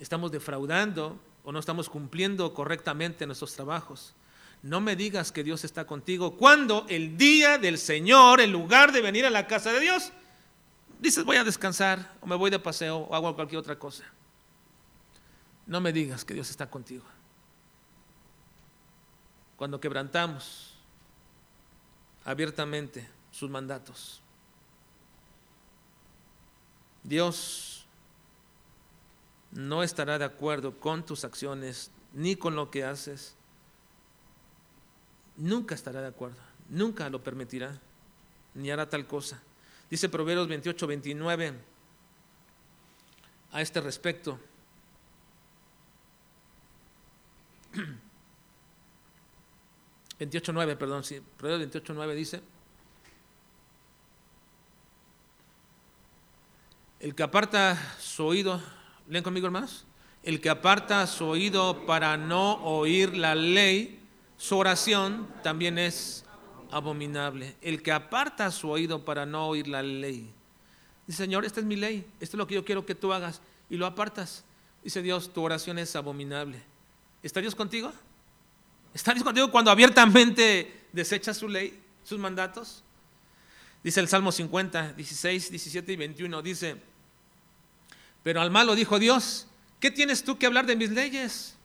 estamos 0.00 0.32
defraudando 0.32 1.20
o 1.44 1.52
no 1.52 1.58
estamos 1.58 1.88
cumpliendo 1.88 2.52
correctamente 2.52 3.26
nuestros 3.26 3.54
trabajos. 3.54 4.14
No 4.62 4.80
me 4.80 4.96
digas 4.96 5.32
que 5.32 5.44
Dios 5.44 5.64
está 5.64 5.86
contigo 5.86 6.36
cuando 6.36 6.84
el 6.88 7.16
día 7.16 7.58
del 7.58 7.78
Señor, 7.78 8.40
en 8.40 8.52
lugar 8.52 8.92
de 8.92 9.00
venir 9.00 9.24
a 9.24 9.30
la 9.30 9.46
casa 9.46 9.72
de 9.72 9.80
Dios, 9.80 10.12
dices 10.98 11.24
voy 11.24 11.36
a 11.36 11.44
descansar 11.44 12.14
o 12.20 12.26
me 12.26 12.36
voy 12.36 12.50
de 12.50 12.58
paseo 12.58 12.98
o 12.98 13.14
hago 13.14 13.34
cualquier 13.34 13.60
otra 13.60 13.78
cosa. 13.78 14.04
No 15.66 15.80
me 15.80 15.92
digas 15.92 16.24
que 16.24 16.34
Dios 16.34 16.50
está 16.50 16.68
contigo. 16.68 17.04
Cuando 19.56 19.80
quebrantamos 19.80 20.74
abiertamente 22.24 23.08
sus 23.30 23.50
mandatos. 23.50 24.20
Dios 27.02 27.79
no 29.52 29.82
estará 29.82 30.18
de 30.18 30.24
acuerdo 30.24 30.78
con 30.78 31.04
tus 31.04 31.24
acciones 31.24 31.90
ni 32.12 32.36
con 32.36 32.54
lo 32.54 32.70
que 32.70 32.84
haces. 32.84 33.34
Nunca 35.36 35.74
estará 35.74 36.00
de 36.00 36.08
acuerdo, 36.08 36.36
nunca 36.68 37.08
lo 37.08 37.22
permitirá, 37.22 37.80
ni 38.54 38.70
hará 38.70 38.88
tal 38.88 39.06
cosa. 39.06 39.40
Dice 39.88 40.08
Proverbios 40.08 40.48
28, 40.48 40.86
29 40.86 41.54
a 43.52 43.60
este 43.60 43.80
respecto. 43.80 44.38
28.9, 50.20 50.76
perdón, 50.76 51.02
sí, 51.02 51.22
Proverbios 51.38 51.72
28.9 51.72 52.14
dice, 52.14 52.42
el 57.00 57.14
que 57.14 57.22
aparta 57.22 57.96
su 57.98 58.26
oído, 58.26 58.60
leen 59.10 59.24
conmigo 59.24 59.46
hermanos, 59.46 59.84
el 60.22 60.40
que 60.40 60.50
aparta 60.50 61.06
su 61.06 61.26
oído 61.26 61.84
para 61.86 62.16
no 62.16 62.62
oír 62.64 63.16
la 63.16 63.34
ley, 63.34 64.00
su 64.36 64.56
oración 64.56 65.28
también 65.42 65.78
es 65.78 66.24
abominable. 66.70 67.56
El 67.60 67.82
que 67.82 67.92
aparta 67.92 68.50
su 68.50 68.70
oído 68.70 69.04
para 69.04 69.26
no 69.26 69.48
oír 69.48 69.66
la 69.66 69.82
ley. 69.82 70.30
Dice, 71.06 71.24
Señor, 71.24 71.44
esta 71.44 71.60
es 71.60 71.66
mi 71.66 71.76
ley, 71.76 72.06
esto 72.20 72.36
es 72.36 72.38
lo 72.38 72.46
que 72.46 72.54
yo 72.54 72.64
quiero 72.64 72.86
que 72.86 72.94
tú 72.94 73.12
hagas, 73.12 73.40
y 73.68 73.76
lo 73.76 73.86
apartas. 73.86 74.44
Dice 74.84 75.02
Dios, 75.02 75.32
tu 75.32 75.42
oración 75.42 75.78
es 75.78 75.96
abominable. 75.96 76.62
¿Está 77.22 77.40
Dios 77.40 77.54
contigo? 77.54 77.92
¿Está 78.94 79.12
Dios 79.12 79.24
contigo 79.24 79.50
cuando 79.50 79.70
abiertamente 79.70 80.86
desecha 80.92 81.34
su 81.34 81.48
ley, 81.48 81.78
sus 82.04 82.18
mandatos? 82.18 82.82
Dice 83.82 84.00
el 84.00 84.08
Salmo 84.08 84.30
50, 84.30 84.92
16, 84.92 85.50
17 85.50 85.92
y 85.92 85.96
21, 85.96 86.42
dice, 86.42 86.76
pero 88.22 88.40
al 88.40 88.50
malo 88.50 88.74
dijo 88.74 88.98
Dios, 88.98 89.46
¿qué 89.78 89.90
tienes 89.90 90.24
tú 90.24 90.38
que 90.38 90.46
hablar 90.46 90.66
de 90.66 90.76
mis 90.76 90.90
leyes? 90.90 91.56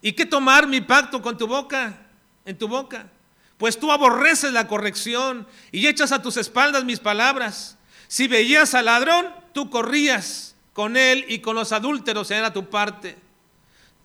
¿Y 0.00 0.12
qué 0.12 0.26
tomar 0.26 0.66
mi 0.66 0.80
pacto 0.80 1.20
con 1.20 1.36
tu 1.36 1.46
boca, 1.46 1.98
en 2.44 2.56
tu 2.56 2.68
boca? 2.68 3.10
Pues 3.56 3.78
tú 3.78 3.90
aborreces 3.90 4.52
la 4.52 4.68
corrección 4.68 5.46
y 5.72 5.86
echas 5.86 6.12
a 6.12 6.22
tus 6.22 6.36
espaldas 6.36 6.84
mis 6.84 7.00
palabras. 7.00 7.76
Si 8.06 8.28
veías 8.28 8.74
al 8.74 8.86
ladrón, 8.86 9.26
tú 9.52 9.68
corrías 9.68 10.54
con 10.72 10.96
él 10.96 11.24
y 11.28 11.40
con 11.40 11.56
los 11.56 11.72
adúlteros 11.72 12.30
era 12.30 12.52
tu 12.52 12.70
parte. 12.70 13.16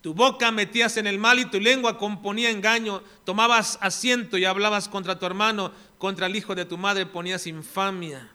Tu 0.02 0.12
boca 0.12 0.50
metías 0.50 0.96
en 0.98 1.06
el 1.06 1.18
mal 1.18 1.38
y 1.38 1.46
tu 1.46 1.60
lengua 1.60 1.96
componía 1.96 2.50
engaño. 2.50 3.02
Tomabas 3.24 3.78
asiento 3.80 4.36
y 4.36 4.44
hablabas 4.44 4.88
contra 4.88 5.18
tu 5.18 5.24
hermano, 5.24 5.72
contra 5.96 6.26
el 6.26 6.36
hijo 6.36 6.54
de 6.54 6.66
tu 6.66 6.76
madre 6.76 7.06
ponías 7.06 7.46
infamia. 7.46 8.28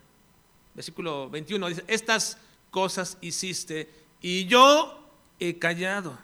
Versículo 0.73 1.29
21 1.29 1.67
dice, 1.67 1.83
estas 1.87 2.37
cosas 2.71 3.17
hiciste 3.21 3.89
y 4.21 4.45
yo 4.45 5.09
he 5.39 5.57
callado. 5.57 6.17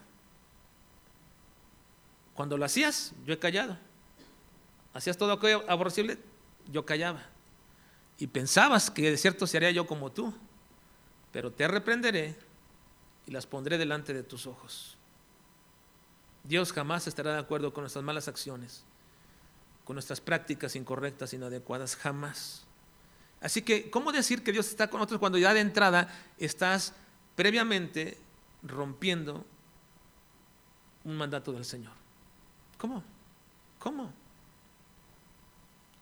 Cuando 2.34 2.58
lo 2.58 2.66
hacías, 2.66 3.14
yo 3.26 3.34
he 3.34 3.40
callado. 3.40 3.78
Hacías 4.94 5.18
todo 5.18 5.34
aquello 5.34 5.64
aborrecible, 5.70 6.18
yo 6.72 6.86
callaba. 6.86 7.24
Y 8.18 8.28
pensabas 8.28 8.92
que 8.92 9.12
de 9.12 9.18
cierto 9.18 9.48
sería 9.48 9.72
yo 9.72 9.88
como 9.88 10.12
tú, 10.12 10.34
pero 11.32 11.52
te 11.52 11.68
reprenderé 11.68 12.36
y 13.26 13.32
las 13.32 13.46
pondré 13.46 13.78
delante 13.78 14.14
de 14.14 14.24
tus 14.24 14.48
ojos. 14.48 14.98
Dios 16.44 16.72
jamás 16.72 17.08
estará 17.08 17.34
de 17.34 17.40
acuerdo 17.40 17.74
con 17.74 17.84
nuestras 17.84 18.04
malas 18.06 18.28
acciones, 18.28 18.84
con 19.84 19.96
nuestras 19.96 20.22
prácticas 20.22 20.76
incorrectas, 20.76 21.34
inadecuadas, 21.34 21.96
jamás. 21.96 22.65
Así 23.46 23.62
que, 23.62 23.92
¿cómo 23.92 24.12
decir 24.12 24.44
que 24.44 24.52
Dios 24.52 24.68
está 24.70 24.90
con 24.90 24.98
nosotros 24.98 25.20
cuando 25.20 25.38
ya 25.38 25.54
de 25.54 25.60
entrada 25.60 26.12
estás 26.40 26.96
previamente 27.36 28.18
rompiendo 28.64 29.46
un 31.04 31.16
mandato 31.16 31.54
del 31.54 31.64
Señor? 31.64 31.94
¿Cómo? 32.80 33.04
¿Cómo? 33.78 34.12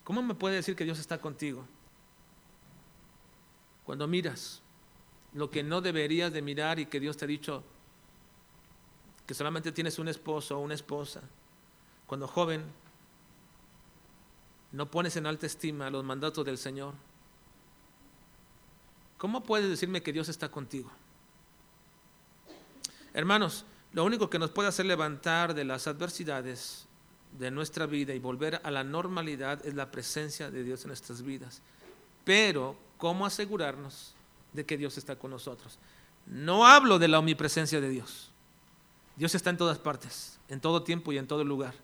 ¿Cómo 0.06 0.24
me 0.24 0.36
puede 0.36 0.56
decir 0.56 0.74
que 0.74 0.86
Dios 0.86 1.00
está 1.00 1.18
contigo? 1.18 1.66
Cuando 3.84 4.08
miras 4.08 4.62
lo 5.34 5.50
que 5.50 5.64
no 5.64 5.82
deberías 5.82 6.32
de 6.32 6.42
mirar 6.42 6.80
y 6.80 6.86
que 6.86 7.02
Dios 7.02 7.18
te 7.18 7.26
ha 7.26 7.28
dicho, 7.28 7.62
que 9.28 9.34
solamente 9.34 9.74
tienes 9.74 10.00
un 10.00 10.08
esposo 10.08 10.58
o 10.58 10.62
una 10.62 10.76
esposa, 10.76 11.20
cuando 12.08 12.26
joven 12.26 12.64
no 14.72 14.90
pones 14.90 15.18
en 15.18 15.26
alta 15.26 15.46
estima 15.46 15.90
los 15.90 16.06
mandatos 16.06 16.46
del 16.46 16.58
Señor, 16.58 16.94
¿cómo 19.24 19.42
puedes 19.42 19.70
decirme 19.70 20.04
que 20.04 20.12
Dios 20.12 20.28
está 20.28 20.52
contigo? 20.52 20.92
Hermanos, 23.14 23.64
lo 23.94 24.04
único 24.04 24.30
que 24.30 24.38
nos 24.38 24.50
puede 24.50 24.68
hacer 24.68 24.86
levantar 24.86 25.54
de 25.54 25.64
las 25.64 25.88
adversidades 25.88 26.88
de 27.40 27.50
nuestra 27.50 27.86
vida 27.86 28.14
y 28.14 28.20
volver 28.20 28.60
a 28.66 28.70
la 28.70 28.84
normalidad 28.84 29.66
es 29.66 29.76
la 29.76 29.90
presencia 29.90 30.52
de 30.52 30.66
Dios 30.66 30.82
en 30.82 30.90
nuestras 30.90 31.22
vidas. 31.22 31.62
Pero, 32.26 32.76
¿cómo 32.98 33.26
asegurarnos 33.26 34.14
de 34.52 34.66
que 34.66 34.76
Dios 34.76 34.98
está 34.98 35.16
con 35.16 35.32
nosotros? 35.32 35.80
No 36.26 36.68
hablo 36.68 37.00
de 37.00 37.08
la 37.08 37.20
omnipresencia 37.20 37.80
de 37.80 37.88
Dios. 37.88 38.30
Dios 39.16 39.36
está 39.36 39.52
en 39.52 39.58
todas 39.58 39.80
partes, 39.80 40.38
en 40.50 40.60
todo 40.60 40.84
tiempo 40.84 41.14
y 41.14 41.18
en 41.18 41.28
todo 41.28 41.46
lugar, 41.46 41.76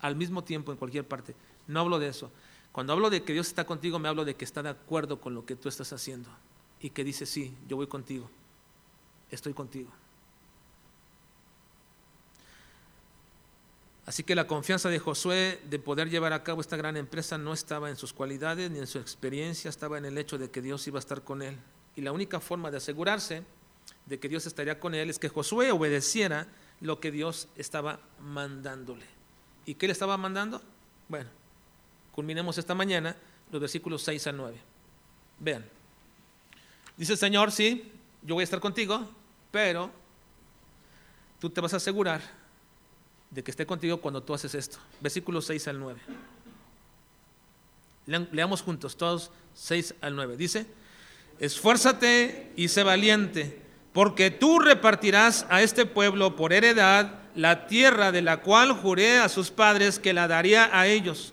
al 0.00 0.16
mismo 0.16 0.44
tiempo 0.44 0.72
en 0.72 0.78
cualquier 0.78 1.06
parte. 1.06 1.34
No 1.66 1.80
hablo 1.80 1.98
de 1.98 2.08
eso. 2.08 2.30
Cuando 2.72 2.94
hablo 2.94 3.10
de 3.10 3.22
que 3.22 3.34
Dios 3.34 3.48
está 3.48 3.66
contigo, 3.66 3.98
me 3.98 4.08
hablo 4.08 4.24
de 4.24 4.34
que 4.34 4.46
está 4.46 4.62
de 4.62 4.70
acuerdo 4.70 5.20
con 5.20 5.34
lo 5.34 5.44
que 5.44 5.56
tú 5.56 5.68
estás 5.68 5.92
haciendo 5.92 6.30
y 6.86 6.90
que 6.90 7.02
dice, 7.02 7.26
sí, 7.26 7.52
yo 7.66 7.74
voy 7.74 7.88
contigo, 7.88 8.30
estoy 9.28 9.52
contigo. 9.52 9.90
Así 14.06 14.22
que 14.22 14.36
la 14.36 14.46
confianza 14.46 14.88
de 14.88 15.00
Josué 15.00 15.60
de 15.68 15.80
poder 15.80 16.08
llevar 16.10 16.32
a 16.32 16.44
cabo 16.44 16.60
esta 16.60 16.76
gran 16.76 16.96
empresa 16.96 17.38
no 17.38 17.52
estaba 17.52 17.90
en 17.90 17.96
sus 17.96 18.12
cualidades 18.12 18.70
ni 18.70 18.78
en 18.78 18.86
su 18.86 19.00
experiencia, 19.00 19.68
estaba 19.68 19.98
en 19.98 20.04
el 20.04 20.16
hecho 20.16 20.38
de 20.38 20.48
que 20.48 20.62
Dios 20.62 20.86
iba 20.86 20.98
a 20.98 21.00
estar 21.00 21.22
con 21.22 21.42
él. 21.42 21.58
Y 21.96 22.02
la 22.02 22.12
única 22.12 22.38
forma 22.38 22.70
de 22.70 22.76
asegurarse 22.76 23.42
de 24.06 24.20
que 24.20 24.28
Dios 24.28 24.46
estaría 24.46 24.78
con 24.78 24.94
él 24.94 25.10
es 25.10 25.18
que 25.18 25.28
Josué 25.28 25.72
obedeciera 25.72 26.46
lo 26.80 27.00
que 27.00 27.10
Dios 27.10 27.48
estaba 27.56 27.98
mandándole. 28.20 29.06
¿Y 29.64 29.74
qué 29.74 29.88
le 29.88 29.92
estaba 29.92 30.16
mandando? 30.16 30.62
Bueno, 31.08 31.30
culminemos 32.12 32.58
esta 32.58 32.76
mañana 32.76 33.16
los 33.50 33.60
versículos 33.60 34.04
6 34.04 34.24
al 34.28 34.36
9. 34.36 34.56
Vean. 35.40 35.75
Dice 36.96 37.16
Señor, 37.16 37.52
sí, 37.52 37.92
yo 38.22 38.34
voy 38.34 38.42
a 38.42 38.44
estar 38.44 38.60
contigo, 38.60 39.08
pero 39.50 39.90
tú 41.38 41.50
te 41.50 41.60
vas 41.60 41.74
a 41.74 41.76
asegurar 41.76 42.20
de 43.30 43.42
que 43.42 43.50
esté 43.50 43.66
contigo 43.66 44.00
cuando 44.00 44.22
tú 44.22 44.34
haces 44.34 44.54
esto. 44.54 44.78
Versículos 45.00 45.46
6 45.46 45.68
al 45.68 45.78
9. 45.78 46.00
Leamos 48.32 48.62
juntos, 48.62 48.96
todos 48.96 49.30
6 49.54 49.94
al 50.00 50.16
9. 50.16 50.36
Dice, 50.36 50.66
esfuérzate 51.38 52.52
y 52.56 52.68
sé 52.68 52.82
valiente 52.82 53.66
porque 53.92 54.30
tú 54.30 54.58
repartirás 54.58 55.46
a 55.48 55.62
este 55.62 55.86
pueblo 55.86 56.36
por 56.36 56.52
heredad 56.52 57.20
la 57.34 57.66
tierra 57.66 58.12
de 58.12 58.22
la 58.22 58.42
cual 58.42 58.72
juré 58.72 59.18
a 59.18 59.28
sus 59.28 59.50
padres 59.50 59.98
que 59.98 60.12
la 60.12 60.28
daría 60.28 60.70
a 60.78 60.86
ellos. 60.86 61.32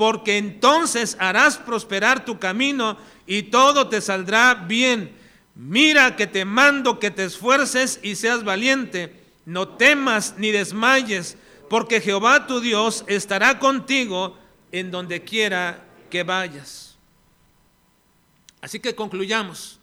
porque 0.00 0.38
entonces 0.38 1.14
harás 1.20 1.58
prosperar 1.58 2.24
tu 2.24 2.38
camino 2.38 2.96
y 3.26 3.42
todo 3.42 3.90
te 3.90 4.00
saldrá 4.00 4.54
bien. 4.54 5.14
Mira 5.54 6.16
que 6.16 6.26
te 6.26 6.46
mando 6.46 6.98
que 6.98 7.10
te 7.10 7.26
esfuerces 7.26 8.00
y 8.02 8.16
seas 8.16 8.42
valiente, 8.42 9.22
no 9.44 9.68
temas 9.68 10.36
ni 10.38 10.52
desmayes, 10.52 11.36
porque 11.68 12.00
Jehová 12.00 12.46
tu 12.46 12.60
Dios 12.60 13.04
estará 13.08 13.58
contigo 13.58 14.38
en 14.72 14.90
donde 14.90 15.22
quiera 15.22 15.84
que 16.08 16.22
vayas. 16.22 16.96
Así 18.62 18.80
que 18.80 18.94
concluyamos. 18.94 19.80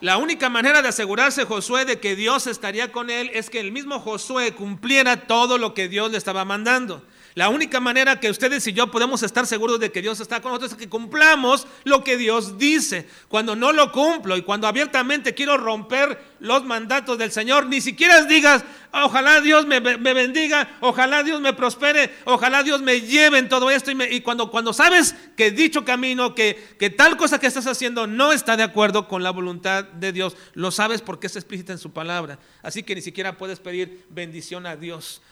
La 0.00 0.16
única 0.16 0.48
manera 0.48 0.82
de 0.82 0.88
asegurarse 0.88 1.44
Josué 1.44 1.84
de 1.84 2.00
que 2.00 2.16
Dios 2.16 2.48
estaría 2.48 2.90
con 2.90 3.10
él 3.10 3.30
es 3.32 3.48
que 3.48 3.60
el 3.60 3.70
mismo 3.70 4.00
Josué 4.00 4.54
cumpliera 4.54 5.28
todo 5.28 5.56
lo 5.56 5.72
que 5.72 5.88
Dios 5.88 6.10
le 6.10 6.18
estaba 6.18 6.44
mandando. 6.44 7.06
La 7.34 7.48
única 7.48 7.80
manera 7.80 8.20
que 8.20 8.28
ustedes 8.28 8.66
y 8.66 8.74
yo 8.74 8.90
podemos 8.90 9.22
estar 9.22 9.46
seguros 9.46 9.80
de 9.80 9.90
que 9.90 10.02
Dios 10.02 10.20
está 10.20 10.42
con 10.42 10.50
nosotros 10.50 10.72
es 10.72 10.76
que 10.76 10.88
cumplamos 10.88 11.66
lo 11.84 12.04
que 12.04 12.18
Dios 12.18 12.58
dice. 12.58 13.08
Cuando 13.28 13.56
no 13.56 13.72
lo 13.72 13.90
cumplo 13.90 14.36
y 14.36 14.42
cuando 14.42 14.66
abiertamente 14.66 15.32
quiero 15.32 15.56
romper 15.56 16.22
los 16.40 16.64
mandatos 16.64 17.16
del 17.16 17.32
Señor, 17.32 17.66
ni 17.66 17.80
siquiera 17.80 18.22
digas, 18.24 18.64
ojalá 18.92 19.40
Dios 19.40 19.66
me, 19.66 19.80
bendiga, 19.80 20.76
ojalá 20.80 21.22
Dios 21.22 21.40
me 21.40 21.54
prospere, 21.54 22.14
ojalá 22.24 22.62
Dios 22.62 22.82
me 22.82 23.00
lleve 23.00 23.38
en 23.38 23.48
todo 23.48 23.70
esto. 23.70 23.90
Y, 23.90 24.20
cuando, 24.20 24.50
cuando 24.50 24.74
sabes 24.74 25.14
que 25.34 25.50
dicho 25.50 25.86
camino, 25.86 26.34
que, 26.34 26.76
que 26.78 26.90
tal 26.90 27.16
cosa 27.16 27.38
que 27.38 27.46
estás 27.46 27.66
haciendo 27.66 28.06
no 28.06 28.34
está 28.34 28.58
de 28.58 28.62
acuerdo 28.62 29.08
con 29.08 29.22
la 29.22 29.30
voluntad 29.30 29.84
de 29.84 30.12
Dios, 30.12 30.36
lo 30.52 30.70
sabes 30.70 31.00
porque 31.00 31.28
es 31.28 31.36
explícita 31.36 31.72
en 31.72 31.78
su 31.78 31.92
palabra. 31.92 32.38
Así 32.62 32.82
que 32.82 32.94
ni 32.94 33.00
siquiera 33.00 33.38
puedes 33.38 33.58
pedir 33.58 34.04
bendición 34.10 34.66
a 34.66 34.76
Dios 34.76 35.22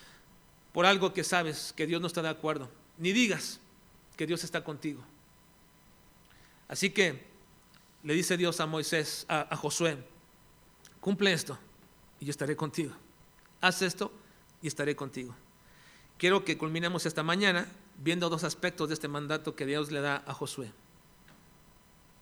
por 0.72 0.86
algo 0.86 1.12
que 1.12 1.24
sabes 1.24 1.72
que 1.76 1.86
Dios 1.86 2.00
no 2.00 2.06
está 2.06 2.22
de 2.22 2.28
acuerdo. 2.28 2.70
Ni 2.98 3.12
digas 3.12 3.60
que 4.16 4.26
Dios 4.26 4.44
está 4.44 4.62
contigo. 4.62 5.02
Así 6.68 6.90
que 6.90 7.24
le 8.02 8.14
dice 8.14 8.36
Dios 8.36 8.60
a 8.60 8.66
Moisés, 8.66 9.26
a, 9.28 9.56
Josué, 9.56 9.98
cumple 11.00 11.32
esto 11.32 11.58
y 12.20 12.26
yo 12.26 12.30
estaré 12.30 12.56
contigo. 12.56 12.94
Haz 13.60 13.82
esto 13.82 14.12
y 14.62 14.68
estaré 14.68 14.94
contigo. 14.94 15.34
Quiero 16.18 16.44
que 16.44 16.56
culminemos 16.56 17.06
esta 17.06 17.22
mañana 17.22 17.66
viendo 17.98 18.28
dos 18.28 18.44
aspectos 18.44 18.88
de 18.88 18.94
este 18.94 19.08
mandato 19.08 19.56
que 19.56 19.66
Dios 19.66 19.90
le 19.90 20.00
da 20.00 20.22
a 20.26 20.34
Josué. 20.34 20.72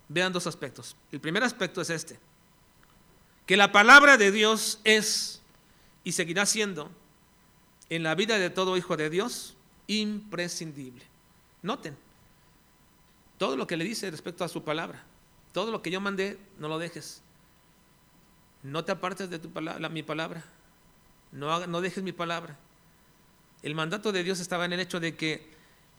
Vean 0.09 0.33
dos 0.33 0.47
aspectos. 0.47 0.97
El 1.13 1.21
primer 1.21 1.45
aspecto 1.45 1.81
es 1.81 1.91
este, 1.91 2.19
que 3.45 3.57
la 3.57 3.73
palabra 3.73 4.17
de 4.17 4.33
Dios 4.33 4.81
es 4.85 5.43
y 6.05 6.13
seguirá 6.13 6.47
siendo 6.47 6.91
en 7.91 8.03
la 8.03 8.15
vida 8.15 8.39
de 8.39 8.51
todo 8.51 8.77
hijo 8.77 8.97
de 8.97 9.11
Dios 9.11 9.55
imprescindible. 9.87 11.05
Noten, 11.63 11.97
todo 13.39 13.57
lo 13.57 13.67
que 13.67 13.77
le 13.77 13.85
dice 13.85 14.11
respecto 14.11 14.45
a 14.45 14.49
su 14.49 14.63
palabra, 14.63 15.03
todo 15.53 15.71
lo 15.71 15.83
que 15.83 15.91
yo 15.91 16.01
mandé, 16.01 16.39
no 16.59 16.69
lo 16.69 16.79
dejes. 16.79 17.23
No 18.63 18.85
te 18.85 18.93
apartes 18.93 19.31
de 19.31 19.39
tu 19.39 19.51
palabra, 19.51 19.89
mi 19.89 20.03
palabra. 20.03 20.45
No, 21.33 21.67
no 21.67 21.81
dejes 21.81 22.03
mi 22.03 22.13
palabra. 22.13 22.57
El 23.63 23.75
mandato 23.75 24.13
de 24.13 24.23
Dios 24.23 24.41
estaba 24.41 24.65
en 24.65 24.73
el 24.73 24.81
hecho 24.81 25.01
de 25.01 25.17
que 25.17 25.49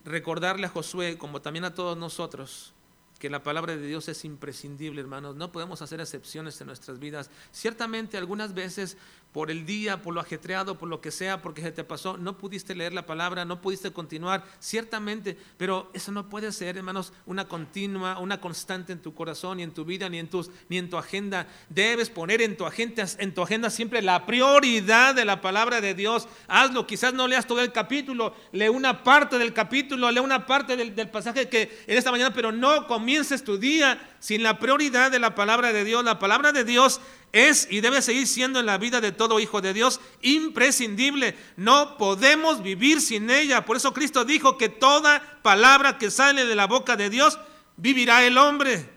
recordarle 0.06 0.66
a 0.66 0.70
Josué, 0.70 1.18
como 1.18 1.42
también 1.42 1.66
a 1.66 1.74
todos 1.74 1.98
nosotros, 1.98 2.74
que 3.20 3.30
la 3.30 3.44
palabra 3.44 3.76
de 3.76 3.86
Dios 3.86 4.08
es 4.08 4.24
imprescindible, 4.24 5.02
hermanos. 5.02 5.36
No 5.36 5.52
podemos 5.52 5.82
hacer 5.82 6.00
excepciones 6.00 6.60
en 6.62 6.68
nuestras 6.68 7.00
vidas. 7.00 7.30
Ciertamente 7.52 8.18
algunas 8.18 8.54
veces 8.54 8.98
por 9.34 9.52
el 9.52 9.66
día, 9.66 10.02
por 10.02 10.16
lo 10.16 10.22
ajetreado, 10.22 10.78
por 10.78 10.90
lo 10.90 11.02
que 11.02 11.12
sea, 11.12 11.42
porque 11.42 11.62
se 11.62 11.72
te 11.72 11.84
pasó, 11.84 12.18
no 12.18 12.38
pudiste 12.38 12.74
leer 12.74 12.94
la 12.94 13.06
palabra, 13.06 13.46
no 13.46 13.62
pudiste 13.62 13.92
continuar, 13.92 14.44
ciertamente, 14.60 15.38
pero 15.58 15.92
eso 15.94 16.12
no 16.12 16.30
puede 16.30 16.52
ser, 16.52 16.78
hermanos, 16.78 17.14
una 17.28 17.48
continua, 17.48 18.18
una 18.18 18.42
constante 18.42 18.92
en 18.92 19.02
tu 19.02 19.14
corazón 19.14 19.60
y 19.60 19.64
en 19.64 19.72
tu 19.72 19.86
vida, 19.86 20.10
ni 20.10 20.18
en, 20.18 20.30
tus, 20.30 20.50
ni 20.68 20.80
en 20.80 20.90
tu 20.90 20.98
agenda. 20.98 21.48
Debes 21.70 22.10
poner 22.10 22.42
en 22.42 22.58
tu, 22.58 22.66
agenda, 22.66 23.06
en 23.20 23.34
tu 23.34 23.44
agenda 23.44 23.70
siempre 23.70 24.02
la 24.02 24.26
prioridad 24.26 25.14
de 25.14 25.26
la 25.26 25.42
palabra 25.42 25.80
de 25.80 25.94
Dios. 25.94 26.28
Hazlo, 26.48 26.88
quizás 26.88 27.14
no 27.14 27.28
leas 27.28 27.46
todo 27.46 27.62
el 27.62 27.72
capítulo, 27.72 28.34
lee 28.52 28.70
una 28.70 29.04
parte 29.04 29.38
del 29.38 29.54
capítulo, 29.54 30.10
lee 30.10 30.22
una 30.22 30.48
parte 30.48 30.76
del, 30.76 30.96
del 30.96 31.10
pasaje 31.10 31.48
que 31.50 31.84
en 31.86 31.98
esta 31.98 32.10
mañana, 32.10 32.34
pero 32.34 32.52
no 32.52 32.88
comiences 33.10 33.44
tu 33.44 33.58
día 33.58 34.00
sin 34.20 34.44
la 34.44 34.60
prioridad 34.60 35.10
de 35.10 35.18
la 35.18 35.34
palabra 35.34 35.74
de 35.74 35.84
Dios. 35.84 36.04
La 36.04 36.20
palabra 36.20 36.52
de 36.52 36.64
Dios 36.64 37.02
es 37.32 37.68
y 37.72 37.82
debe 37.82 38.04
seguir 38.04 38.28
siendo 38.28 38.60
en 38.60 38.68
la 38.68 38.78
vida 38.78 39.02
de 39.02 39.12
todo 39.12 39.40
hijo 39.40 39.62
de 39.62 39.74
Dios 39.74 40.00
imprescindible. 40.22 41.36
No 41.58 41.98
podemos 41.98 42.62
vivir 42.62 43.02
sin 43.02 43.32
ella. 43.32 43.66
Por 43.66 43.78
eso 43.78 43.96
Cristo 43.96 44.26
dijo 44.26 44.60
que 44.60 44.70
toda 44.70 45.40
palabra 45.42 45.98
que 45.98 46.12
sale 46.12 46.46
de 46.46 46.54
la 46.54 46.68
boca 46.68 46.96
de 46.96 47.10
Dios 47.10 47.40
vivirá 47.78 48.24
el 48.24 48.38
hombre. 48.38 48.88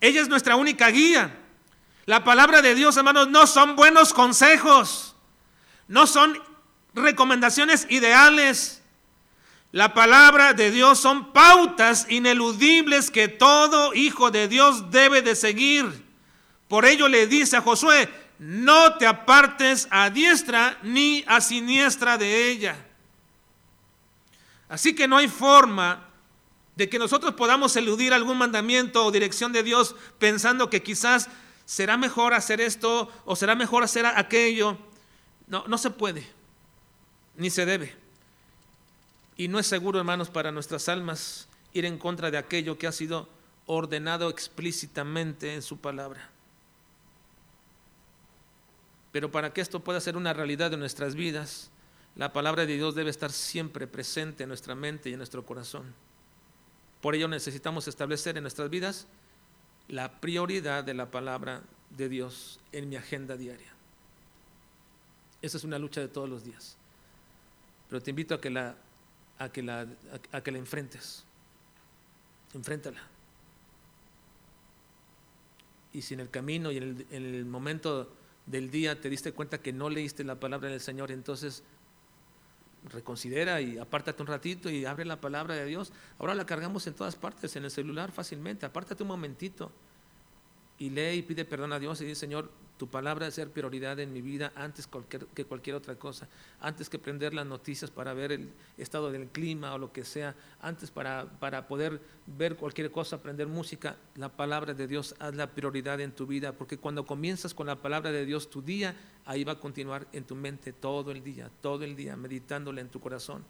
Ella 0.00 0.22
es 0.22 0.28
nuestra 0.28 0.56
única 0.56 0.88
guía. 0.88 1.38
La 2.06 2.24
palabra 2.24 2.62
de 2.62 2.74
Dios, 2.74 2.96
hermanos, 2.96 3.28
no 3.28 3.46
son 3.46 3.76
buenos 3.76 4.14
consejos, 4.14 5.14
no 5.86 6.06
son 6.06 6.40
recomendaciones 6.94 7.86
ideales. 7.90 8.81
La 9.72 9.94
palabra 9.94 10.52
de 10.52 10.70
Dios 10.70 10.98
son 10.98 11.32
pautas 11.32 12.06
ineludibles 12.10 13.10
que 13.10 13.26
todo 13.28 13.94
hijo 13.94 14.30
de 14.30 14.46
Dios 14.46 14.90
debe 14.90 15.22
de 15.22 15.34
seguir. 15.34 16.04
Por 16.68 16.84
ello 16.84 17.08
le 17.08 17.26
dice 17.26 17.56
a 17.56 17.62
Josué, 17.62 18.08
no 18.38 18.98
te 18.98 19.06
apartes 19.06 19.88
a 19.90 20.10
diestra 20.10 20.78
ni 20.82 21.24
a 21.26 21.40
siniestra 21.40 22.18
de 22.18 22.50
ella. 22.50 22.76
Así 24.68 24.94
que 24.94 25.08
no 25.08 25.16
hay 25.16 25.28
forma 25.28 26.06
de 26.76 26.90
que 26.90 26.98
nosotros 26.98 27.34
podamos 27.34 27.74
eludir 27.74 28.12
algún 28.12 28.36
mandamiento 28.36 29.04
o 29.06 29.10
dirección 29.10 29.52
de 29.52 29.62
Dios 29.62 29.96
pensando 30.18 30.68
que 30.68 30.82
quizás 30.82 31.28
será 31.64 31.96
mejor 31.96 32.34
hacer 32.34 32.60
esto 32.60 33.10
o 33.24 33.36
será 33.36 33.54
mejor 33.54 33.84
hacer 33.84 34.04
aquello. 34.04 34.76
No, 35.46 35.64
no 35.66 35.78
se 35.78 35.90
puede, 35.90 36.26
ni 37.36 37.48
se 37.48 37.64
debe. 37.64 38.01
Y 39.36 39.48
no 39.48 39.58
es 39.58 39.66
seguro, 39.66 39.98
hermanos, 39.98 40.30
para 40.30 40.52
nuestras 40.52 40.88
almas 40.88 41.48
ir 41.72 41.84
en 41.84 41.98
contra 41.98 42.30
de 42.30 42.38
aquello 42.38 42.78
que 42.78 42.86
ha 42.86 42.92
sido 42.92 43.28
ordenado 43.66 44.28
explícitamente 44.28 45.54
en 45.54 45.62
su 45.62 45.78
palabra. 45.78 46.28
Pero 49.12 49.30
para 49.30 49.52
que 49.52 49.60
esto 49.60 49.80
pueda 49.80 50.00
ser 50.00 50.16
una 50.16 50.32
realidad 50.32 50.72
en 50.72 50.80
nuestras 50.80 51.14
vidas, 51.14 51.70
la 52.16 52.32
palabra 52.32 52.66
de 52.66 52.74
Dios 52.74 52.94
debe 52.94 53.10
estar 53.10 53.32
siempre 53.32 53.86
presente 53.86 54.42
en 54.42 54.48
nuestra 54.48 54.74
mente 54.74 55.10
y 55.10 55.12
en 55.12 55.18
nuestro 55.18 55.44
corazón. 55.44 55.94
Por 57.00 57.14
ello 57.14 57.28
necesitamos 57.28 57.88
establecer 57.88 58.36
en 58.36 58.44
nuestras 58.44 58.70
vidas 58.70 59.06
la 59.88 60.20
prioridad 60.20 60.84
de 60.84 60.94
la 60.94 61.10
palabra 61.10 61.62
de 61.90 62.08
Dios 62.08 62.60
en 62.72 62.88
mi 62.88 62.96
agenda 62.96 63.36
diaria. 63.36 63.72
Esa 65.42 65.56
es 65.56 65.64
una 65.64 65.78
lucha 65.78 66.00
de 66.00 66.08
todos 66.08 66.28
los 66.28 66.44
días. 66.44 66.76
Pero 67.88 68.00
te 68.00 68.10
invito 68.10 68.34
a 68.34 68.40
que 68.40 68.48
la, 68.48 68.76
a 69.42 69.50
que 69.50 69.62
la, 69.62 69.86
a 70.32 70.40
que 70.40 70.52
la 70.52 70.58
enfrentes. 70.58 71.24
Enfréntala. 72.54 73.00
Y 75.92 76.02
si 76.02 76.14
en 76.14 76.20
el 76.20 76.30
camino 76.30 76.70
y 76.70 76.78
en 76.78 76.82
el, 76.82 77.06
en 77.10 77.34
el 77.34 77.44
momento 77.44 78.12
del 78.46 78.70
día 78.70 79.00
te 79.00 79.10
diste 79.10 79.32
cuenta 79.32 79.58
que 79.58 79.72
no 79.72 79.90
leíste 79.90 80.24
la 80.24 80.38
palabra 80.40 80.70
del 80.70 80.80
Señor, 80.80 81.10
entonces 81.10 81.62
reconsidera 82.90 83.60
y 83.60 83.78
apártate 83.78 84.22
un 84.22 84.28
ratito 84.28 84.70
y 84.70 84.84
abre 84.84 85.04
la 85.04 85.20
palabra 85.20 85.54
de 85.54 85.66
Dios. 85.66 85.92
Ahora 86.18 86.34
la 86.34 86.46
cargamos 86.46 86.86
en 86.86 86.94
todas 86.94 87.16
partes, 87.16 87.54
en 87.56 87.64
el 87.64 87.70
celular 87.70 88.10
fácilmente. 88.12 88.66
Apártate 88.66 89.02
un 89.02 89.08
momentito 89.08 89.70
y 90.78 90.90
lee 90.90 91.18
y 91.18 91.22
pide 91.22 91.44
perdón 91.44 91.72
a 91.72 91.78
Dios 91.78 92.00
y 92.00 92.04
dice, 92.04 92.20
Señor, 92.20 92.50
tu 92.82 92.88
palabra 92.88 93.26
debe 93.26 93.32
ser 93.32 93.48
prioridad 93.48 94.00
en 94.00 94.12
mi 94.12 94.22
vida 94.22 94.50
antes 94.56 94.88
que 95.34 95.44
cualquier 95.44 95.76
otra 95.76 95.94
cosa, 95.94 96.26
antes 96.60 96.88
que 96.88 96.98
prender 96.98 97.32
las 97.32 97.46
noticias 97.46 97.92
para 97.92 98.12
ver 98.12 98.32
el 98.32 98.50
estado 98.76 99.12
del 99.12 99.28
clima 99.28 99.72
o 99.72 99.78
lo 99.78 99.92
que 99.92 100.04
sea, 100.04 100.34
antes 100.60 100.90
para, 100.90 101.26
para 101.38 101.68
poder 101.68 102.00
ver 102.26 102.56
cualquier 102.56 102.90
cosa, 102.90 103.14
aprender 103.14 103.46
música, 103.46 103.94
la 104.16 104.30
palabra 104.30 104.74
de 104.74 104.88
Dios 104.88 105.14
haz 105.20 105.36
la 105.36 105.46
prioridad 105.52 106.00
en 106.00 106.10
tu 106.10 106.26
vida, 106.26 106.54
porque 106.54 106.76
cuando 106.76 107.06
comienzas 107.06 107.54
con 107.54 107.68
la 107.68 107.76
palabra 107.76 108.10
de 108.10 108.26
Dios, 108.26 108.50
tu 108.50 108.62
día 108.62 108.96
ahí 109.26 109.44
va 109.44 109.52
a 109.52 109.60
continuar 109.60 110.08
en 110.12 110.24
tu 110.24 110.34
mente 110.34 110.72
todo 110.72 111.12
el 111.12 111.22
día, 111.22 111.52
todo 111.60 111.84
el 111.84 111.94
día, 111.94 112.16
meditándola 112.16 112.80
en 112.80 112.88
tu 112.88 112.98
corazón. 112.98 113.44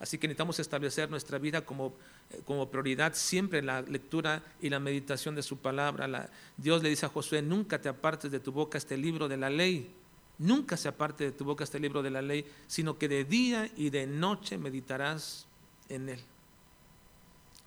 Así 0.00 0.16
que 0.16 0.26
necesitamos 0.26 0.58
establecer 0.58 1.10
nuestra 1.10 1.38
vida 1.38 1.60
como, 1.60 1.92
eh, 2.30 2.40
como 2.46 2.70
prioridad 2.70 3.12
siempre 3.14 3.62
la 3.62 3.82
lectura 3.82 4.42
y 4.60 4.70
la 4.70 4.80
meditación 4.80 5.34
de 5.34 5.42
su 5.42 5.58
palabra. 5.58 6.30
Dios 6.56 6.82
le 6.82 6.88
dice 6.88 7.04
a 7.04 7.10
Josué, 7.10 7.42
nunca 7.42 7.80
te 7.80 7.90
apartes 7.90 8.30
de 8.30 8.40
tu 8.40 8.50
boca 8.50 8.78
este 8.78 8.96
libro 8.96 9.28
de 9.28 9.36
la 9.36 9.50
ley. 9.50 9.94
Nunca 10.38 10.78
se 10.78 10.88
aparte 10.88 11.24
de 11.24 11.32
tu 11.32 11.44
boca 11.44 11.64
este 11.64 11.78
libro 11.78 12.02
de 12.02 12.08
la 12.08 12.22
ley, 12.22 12.50
sino 12.66 12.96
que 12.96 13.08
de 13.08 13.24
día 13.24 13.70
y 13.76 13.90
de 13.90 14.06
noche 14.06 14.56
meditarás 14.56 15.46
en 15.90 16.08
él. 16.08 16.20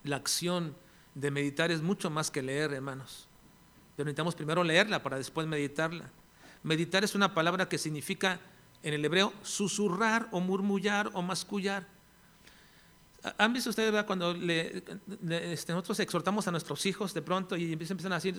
La 0.03 0.15
acción 0.15 0.75
de 1.13 1.29
meditar 1.29 1.69
es 1.69 1.83
mucho 1.83 2.09
más 2.09 2.31
que 2.31 2.41
leer, 2.41 2.73
hermanos. 2.73 3.27
Pero 3.95 4.05
necesitamos 4.05 4.33
primero 4.33 4.63
leerla 4.63 5.03
para 5.03 5.17
después 5.17 5.45
meditarla. 5.45 6.09
Meditar 6.63 7.03
es 7.03 7.13
una 7.13 7.35
palabra 7.35 7.69
que 7.69 7.77
significa 7.77 8.39
en 8.81 8.95
el 8.95 9.05
hebreo 9.05 9.31
susurrar 9.43 10.27
o 10.31 10.39
murmullar 10.39 11.11
o 11.13 11.21
mascullar 11.21 11.92
¿Han 13.37 13.53
visto 13.53 13.69
ustedes 13.69 13.91
¿verdad? 13.91 14.05
cuando 14.05 14.33
le, 14.33 14.83
este, 15.53 15.71
nosotros 15.71 15.99
exhortamos 16.01 16.47
a 16.47 16.51
nuestros 16.51 16.85
hijos 16.85 17.13
de 17.13 17.21
pronto 17.21 17.55
y 17.55 17.71
empiezan 17.71 17.95
empiezan 17.95 18.11
a 18.11 18.15
decir 18.15 18.35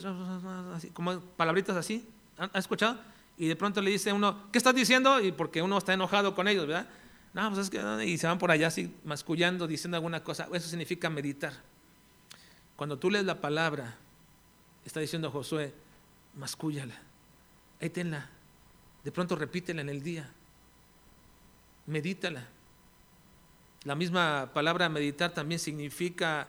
así, 0.74 0.90
como 0.90 1.20
palabritas 1.20 1.76
así? 1.76 2.06
¿Han, 2.36 2.50
han 2.52 2.58
escuchado? 2.58 2.98
Y 3.38 3.48
de 3.48 3.56
pronto 3.56 3.80
le 3.80 3.90
dice 3.90 4.12
uno, 4.12 4.50
¿qué 4.52 4.58
estás 4.58 4.74
diciendo? 4.74 5.20
Y 5.20 5.32
porque 5.32 5.62
uno 5.62 5.78
está 5.78 5.94
enojado 5.94 6.34
con 6.34 6.48
ellos, 6.48 6.66
¿verdad? 6.66 6.88
No, 7.32 7.48
pues 7.48 7.62
es 7.62 7.70
que, 7.70 8.04
y 8.04 8.16
se 8.16 8.26
van 8.28 8.38
por 8.38 8.50
allá 8.50 8.68
así 8.68 8.94
mascullando, 9.04 9.66
diciendo 9.66 9.96
alguna 9.96 10.22
cosa. 10.22 10.48
Eso 10.52 10.68
significa 10.68 11.10
meditar. 11.10 11.52
Cuando 12.76 12.98
tú 12.98 13.10
lees 13.10 13.24
la 13.24 13.40
palabra, 13.40 13.96
está 14.84 15.00
diciendo 15.00 15.30
Josué, 15.30 15.74
mascúllala, 16.36 17.00
ahí 17.80 17.90
tenla, 17.90 18.30
de 19.02 19.12
pronto 19.12 19.34
repítela 19.34 19.80
en 19.80 19.88
el 19.88 20.02
día, 20.02 20.30
medítala. 21.86 22.48
La 23.84 23.94
misma 23.94 24.50
palabra 24.54 24.88
meditar 24.88 25.34
también 25.34 25.58
significa 25.58 26.48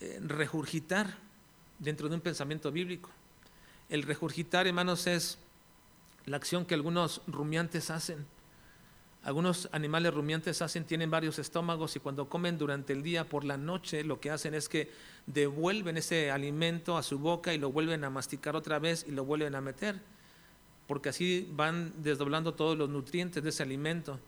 eh, 0.00 0.18
regurgitar 0.20 1.16
dentro 1.78 2.08
de 2.08 2.16
un 2.16 2.20
pensamiento 2.20 2.72
bíblico. 2.72 3.10
El 3.88 4.02
regurgitar, 4.02 4.66
hermanos, 4.66 5.06
es 5.06 5.38
la 6.26 6.36
acción 6.36 6.66
que 6.66 6.74
algunos 6.74 7.22
rumiantes 7.26 7.90
hacen. 7.90 8.26
Algunos 9.22 9.68
animales 9.72 10.14
rumiantes 10.14 10.62
hacen, 10.62 10.84
tienen 10.84 11.10
varios 11.10 11.38
estómagos 11.38 11.94
y 11.94 12.00
cuando 12.00 12.28
comen 12.28 12.56
durante 12.56 12.94
el 12.94 13.02
día, 13.02 13.28
por 13.28 13.44
la 13.44 13.56
noche, 13.56 14.02
lo 14.02 14.18
que 14.18 14.30
hacen 14.30 14.54
es 14.54 14.68
que 14.68 14.90
devuelven 15.26 15.98
ese 15.98 16.30
alimento 16.30 16.96
a 16.96 17.02
su 17.02 17.18
boca 17.18 17.52
y 17.52 17.58
lo 17.58 17.70
vuelven 17.70 18.02
a 18.04 18.10
masticar 18.10 18.56
otra 18.56 18.78
vez 18.78 19.04
y 19.06 19.12
lo 19.12 19.24
vuelven 19.24 19.54
a 19.54 19.60
meter, 19.60 20.00
porque 20.86 21.10
así 21.10 21.48
van 21.52 21.92
desdoblando 22.02 22.54
todos 22.54 22.78
los 22.78 22.88
nutrientes 22.88 23.42
de 23.42 23.50
ese 23.50 23.62
alimento. 23.62 24.18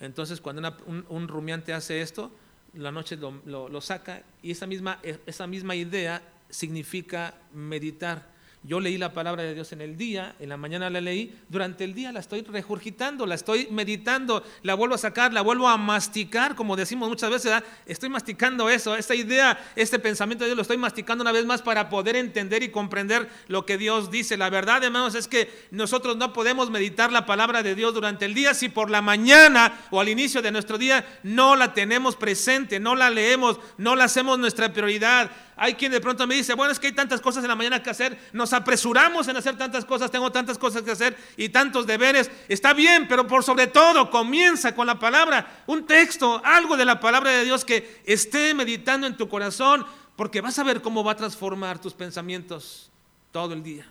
Entonces, 0.00 0.40
cuando 0.40 0.76
un, 0.86 1.28
rumiante 1.28 1.72
hace 1.72 2.00
esto, 2.00 2.30
la 2.74 2.92
noche 2.92 3.16
lo, 3.16 3.40
lo- 3.46 3.68
lo 3.68 3.80
saca 3.80 4.22
y 4.42 4.50
esa 4.50 4.66
misma, 4.66 4.98
esa 5.26 5.46
misma 5.46 5.74
idea 5.74 6.22
significa 6.50 7.34
meditar. 7.54 8.35
Yo 8.66 8.80
leí 8.80 8.98
la 8.98 9.12
palabra 9.12 9.44
de 9.44 9.54
Dios 9.54 9.70
en 9.70 9.80
el 9.80 9.96
día, 9.96 10.34
en 10.40 10.48
la 10.48 10.56
mañana 10.56 10.90
la 10.90 11.00
leí, 11.00 11.32
durante 11.48 11.84
el 11.84 11.94
día 11.94 12.10
la 12.10 12.18
estoy 12.18 12.42
regurgitando, 12.42 13.24
la 13.24 13.36
estoy 13.36 13.68
meditando, 13.70 14.42
la 14.62 14.74
vuelvo 14.74 14.96
a 14.96 14.98
sacar, 14.98 15.32
la 15.32 15.42
vuelvo 15.42 15.68
a 15.68 15.76
masticar, 15.76 16.56
como 16.56 16.74
decimos 16.74 17.08
muchas 17.08 17.30
veces, 17.30 17.62
estoy 17.86 18.08
masticando 18.08 18.68
eso, 18.68 18.96
esta 18.96 19.14
idea, 19.14 19.56
este 19.76 20.00
pensamiento 20.00 20.42
de 20.42 20.48
Dios 20.48 20.56
lo 20.56 20.62
estoy 20.62 20.78
masticando 20.78 21.22
una 21.22 21.30
vez 21.30 21.46
más 21.46 21.62
para 21.62 21.88
poder 21.88 22.16
entender 22.16 22.64
y 22.64 22.70
comprender 22.70 23.28
lo 23.46 23.64
que 23.64 23.78
Dios 23.78 24.10
dice. 24.10 24.36
La 24.36 24.50
verdad, 24.50 24.82
hermanos, 24.82 25.14
es 25.14 25.28
que 25.28 25.48
nosotros 25.70 26.16
no 26.16 26.32
podemos 26.32 26.68
meditar 26.68 27.12
la 27.12 27.24
palabra 27.24 27.62
de 27.62 27.76
Dios 27.76 27.94
durante 27.94 28.24
el 28.24 28.34
día 28.34 28.52
si 28.52 28.68
por 28.68 28.90
la 28.90 29.00
mañana 29.00 29.78
o 29.90 30.00
al 30.00 30.08
inicio 30.08 30.42
de 30.42 30.50
nuestro 30.50 30.76
día 30.76 31.06
no 31.22 31.54
la 31.54 31.72
tenemos 31.72 32.16
presente, 32.16 32.80
no 32.80 32.96
la 32.96 33.10
leemos, 33.10 33.60
no 33.78 33.94
la 33.94 34.04
hacemos 34.04 34.40
nuestra 34.40 34.72
prioridad. 34.72 35.30
Hay 35.58 35.74
quien 35.74 35.90
de 35.90 36.02
pronto 36.02 36.26
me 36.26 36.34
dice, 36.34 36.52
bueno, 36.52 36.70
es 36.70 36.78
que 36.78 36.88
hay 36.88 36.92
tantas 36.92 37.22
cosas 37.22 37.42
en 37.42 37.48
la 37.48 37.56
mañana 37.56 37.82
que 37.82 37.88
hacer, 37.88 38.18
nos 38.34 38.52
apresuramos 38.52 39.26
en 39.26 39.38
hacer 39.38 39.56
tantas 39.56 39.86
cosas, 39.86 40.10
tengo 40.10 40.30
tantas 40.30 40.58
cosas 40.58 40.82
que 40.82 40.90
hacer 40.90 41.16
y 41.38 41.48
tantos 41.48 41.86
deberes. 41.86 42.30
Está 42.46 42.74
bien, 42.74 43.08
pero 43.08 43.26
por 43.26 43.42
sobre 43.42 43.66
todo 43.66 44.10
comienza 44.10 44.74
con 44.74 44.86
la 44.86 44.98
palabra, 44.98 45.64
un 45.66 45.86
texto, 45.86 46.42
algo 46.44 46.76
de 46.76 46.84
la 46.84 47.00
palabra 47.00 47.30
de 47.30 47.44
Dios 47.44 47.64
que 47.64 48.02
esté 48.04 48.52
meditando 48.52 49.06
en 49.06 49.16
tu 49.16 49.30
corazón, 49.30 49.86
porque 50.14 50.42
vas 50.42 50.58
a 50.58 50.62
ver 50.62 50.82
cómo 50.82 51.02
va 51.02 51.12
a 51.12 51.16
transformar 51.16 51.80
tus 51.80 51.94
pensamientos 51.94 52.90
todo 53.32 53.54
el 53.54 53.62
día. 53.62 53.90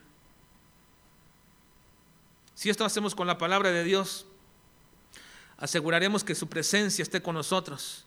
Si 2.54 2.70
esto 2.70 2.86
hacemos 2.86 3.16
con 3.16 3.26
la 3.26 3.40
palabra 3.40 3.72
de 3.72 3.84
Dios, 3.84 4.28
aseguraremos 5.58 6.24
que 6.24 6.36
su 6.36 6.48
presencia 6.48 7.02
esté 7.02 7.24
con 7.24 7.34
nosotros. 7.34 8.05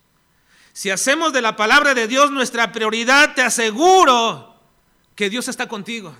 Si 0.78 0.90
hacemos 0.90 1.32
de 1.32 1.42
la 1.42 1.56
palabra 1.56 1.92
de 1.92 2.06
Dios 2.06 2.30
nuestra 2.30 2.70
prioridad, 2.70 3.34
te 3.34 3.42
aseguro 3.42 4.54
que 5.16 5.28
Dios 5.28 5.48
está 5.48 5.66
contigo. 5.66 6.16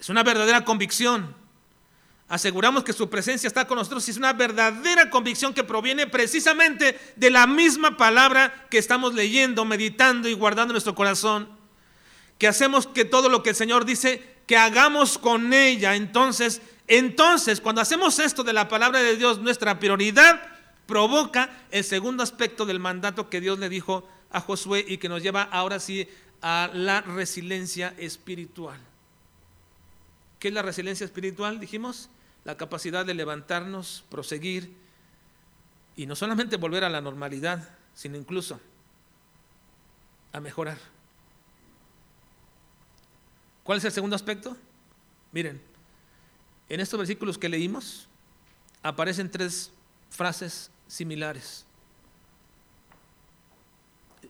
Es 0.00 0.08
una 0.08 0.22
verdadera 0.22 0.64
convicción. 0.64 1.36
Aseguramos 2.28 2.82
que 2.82 2.94
su 2.94 3.10
presencia 3.10 3.46
está 3.46 3.66
con 3.66 3.76
nosotros 3.76 4.08
y 4.08 4.10
es 4.10 4.16
una 4.16 4.32
verdadera 4.32 5.10
convicción 5.10 5.52
que 5.52 5.64
proviene 5.64 6.06
precisamente 6.06 6.98
de 7.14 7.28
la 7.28 7.46
misma 7.46 7.98
palabra 7.98 8.68
que 8.70 8.78
estamos 8.78 9.12
leyendo, 9.12 9.66
meditando 9.66 10.30
y 10.30 10.32
guardando 10.32 10.72
en 10.72 10.76
nuestro 10.76 10.94
corazón. 10.94 11.46
Que 12.38 12.48
hacemos 12.48 12.86
que 12.86 13.04
todo 13.04 13.28
lo 13.28 13.42
que 13.42 13.50
el 13.50 13.56
Señor 13.56 13.84
dice, 13.84 14.36
que 14.46 14.56
hagamos 14.56 15.18
con 15.18 15.52
ella. 15.52 15.94
Entonces, 15.94 16.62
entonces, 16.88 17.60
cuando 17.60 17.82
hacemos 17.82 18.18
esto 18.18 18.44
de 18.44 18.54
la 18.54 18.66
palabra 18.66 19.00
de 19.00 19.16
Dios, 19.16 19.40
nuestra 19.40 19.78
prioridad, 19.78 20.55
provoca 20.86 21.50
el 21.70 21.84
segundo 21.84 22.22
aspecto 22.22 22.64
del 22.66 22.80
mandato 22.80 23.28
que 23.28 23.40
Dios 23.40 23.58
le 23.58 23.68
dijo 23.68 24.08
a 24.30 24.40
Josué 24.40 24.84
y 24.86 24.98
que 24.98 25.08
nos 25.08 25.22
lleva 25.22 25.42
ahora 25.42 25.80
sí 25.80 26.08
a 26.42 26.70
la 26.72 27.00
resiliencia 27.00 27.94
espiritual. 27.98 28.78
¿Qué 30.38 30.48
es 30.48 30.54
la 30.54 30.62
resiliencia 30.62 31.04
espiritual? 31.04 31.58
Dijimos, 31.60 32.10
la 32.44 32.56
capacidad 32.56 33.04
de 33.04 33.14
levantarnos, 33.14 34.04
proseguir 34.08 34.72
y 35.96 36.06
no 36.06 36.14
solamente 36.14 36.56
volver 36.56 36.84
a 36.84 36.90
la 36.90 37.00
normalidad, 37.00 37.70
sino 37.94 38.16
incluso 38.16 38.60
a 40.32 40.40
mejorar. 40.40 40.78
¿Cuál 43.64 43.78
es 43.78 43.84
el 43.84 43.92
segundo 43.92 44.14
aspecto? 44.14 44.56
Miren, 45.32 45.60
en 46.68 46.80
estos 46.80 46.98
versículos 46.98 47.38
que 47.38 47.48
leímos 47.48 48.06
aparecen 48.82 49.30
tres 49.30 49.72
frases 50.10 50.70
similares. 50.86 51.64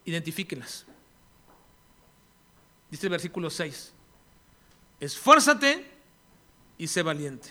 Identifíquenlas. 0.04 0.86
Dice 2.90 3.06
el 3.06 3.10
versículo 3.10 3.50
6. 3.50 3.92
Esfuérzate 5.00 5.90
y 6.78 6.86
sé 6.86 7.02
valiente. 7.02 7.48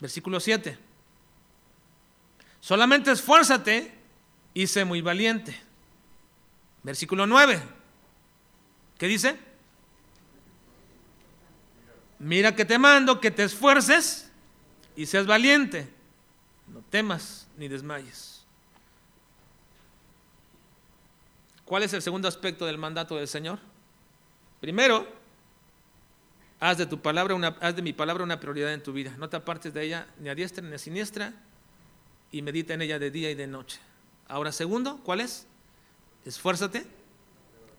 Versículo 0.00 0.40
7. 0.40 0.78
Solamente 2.60 3.10
esfuérzate 3.10 3.92
y 4.54 4.66
sé 4.66 4.84
muy 4.84 5.00
valiente. 5.00 5.60
Versículo 6.82 7.26
9. 7.26 7.62
¿Qué 8.98 9.06
dice? 9.06 9.36
Mira 12.18 12.54
que 12.54 12.64
te 12.64 12.78
mando 12.78 13.20
que 13.20 13.30
te 13.30 13.44
esfuerces 13.44 14.30
y 14.94 15.06
seas 15.06 15.26
valiente. 15.26 15.88
No 16.68 16.80
temas 16.82 17.48
ni 17.62 17.68
desmayes. 17.68 18.42
¿Cuál 21.64 21.84
es 21.84 21.92
el 21.92 22.02
segundo 22.02 22.26
aspecto 22.26 22.66
del 22.66 22.76
mandato 22.76 23.16
del 23.16 23.28
Señor? 23.28 23.60
Primero, 24.60 25.06
haz 26.58 26.78
de 26.78 26.86
tu 26.86 27.00
palabra 27.00 27.36
una, 27.36 27.56
haz 27.60 27.76
de 27.76 27.82
mi 27.82 27.92
palabra 27.92 28.24
una 28.24 28.40
prioridad 28.40 28.72
en 28.72 28.82
tu 28.82 28.92
vida. 28.92 29.14
No 29.16 29.28
te 29.28 29.36
apartes 29.36 29.72
de 29.72 29.84
ella 29.84 30.08
ni 30.18 30.28
a 30.28 30.34
diestra 30.34 30.66
ni 30.66 30.74
a 30.74 30.78
siniestra 30.78 31.34
y 32.32 32.42
medita 32.42 32.74
en 32.74 32.82
ella 32.82 32.98
de 32.98 33.12
día 33.12 33.30
y 33.30 33.36
de 33.36 33.46
noche. 33.46 33.78
Ahora, 34.26 34.50
segundo, 34.50 34.98
¿cuál 35.04 35.20
es? 35.20 35.46
Esfuérzate 36.24 36.84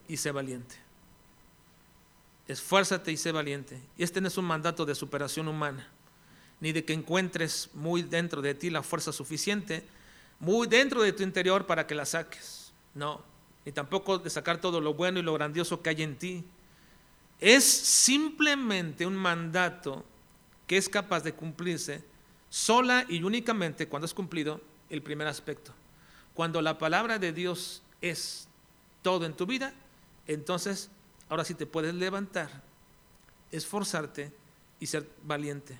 y 0.08 0.16
sé 0.16 0.32
valiente. 0.32 0.76
Esfuérzate 2.48 3.12
y 3.12 3.18
sé 3.18 3.34
valiente. 3.34 3.82
Y 3.98 4.04
este 4.04 4.22
no 4.22 4.30
es 4.30 4.38
un 4.38 4.46
mandato 4.46 4.86
de 4.86 4.96
superación 4.96 5.50
humana, 5.50 5.90
ni 6.64 6.72
de 6.72 6.86
que 6.86 6.94
encuentres 6.94 7.70
muy 7.74 8.04
dentro 8.04 8.42
de 8.42 8.56
ti 8.56 8.70
la 8.70 8.84
fuerza 8.84 9.12
suficiente, 9.12 9.84
muy 10.40 10.66
dentro 10.66 11.02
de 11.02 11.12
tu 11.12 11.22
interior 11.22 11.66
para 11.66 11.86
que 11.86 11.94
la 11.94 12.06
saques. 12.06 12.72
No, 12.96 13.22
ni 13.66 13.74
tampoco 13.74 14.18
de 14.18 14.30
sacar 14.30 14.62
todo 14.62 14.80
lo 14.80 14.94
bueno 14.94 15.20
y 15.20 15.24
lo 15.24 15.34
grandioso 15.34 15.82
que 15.82 15.90
hay 15.90 16.04
en 16.04 16.16
ti. 16.16 16.46
Es 17.42 17.66
simplemente 17.66 19.06
un 19.06 19.18
mandato 19.18 20.06
que 20.66 20.78
es 20.78 20.88
capaz 20.88 21.22
de 21.26 21.34
cumplirse 21.34 22.02
sola 22.50 23.06
y 23.10 23.22
únicamente 23.24 23.90
cuando 23.90 24.06
es 24.06 24.14
cumplido 24.14 24.62
el 24.90 25.02
primer 25.02 25.28
aspecto. 25.28 25.74
Cuando 26.34 26.62
la 26.62 26.78
palabra 26.78 27.20
de 27.20 27.34
Dios 27.34 27.84
es 28.00 28.48
todo 29.02 29.26
en 29.26 29.34
tu 29.34 29.46
vida, 29.46 29.74
entonces 30.28 30.90
ahora 31.28 31.44
sí 31.44 31.56
te 31.56 31.66
puedes 31.66 31.94
levantar, 31.94 32.50
esforzarte 33.52 34.32
y 34.80 34.86
ser 34.86 35.06
valiente. 35.24 35.78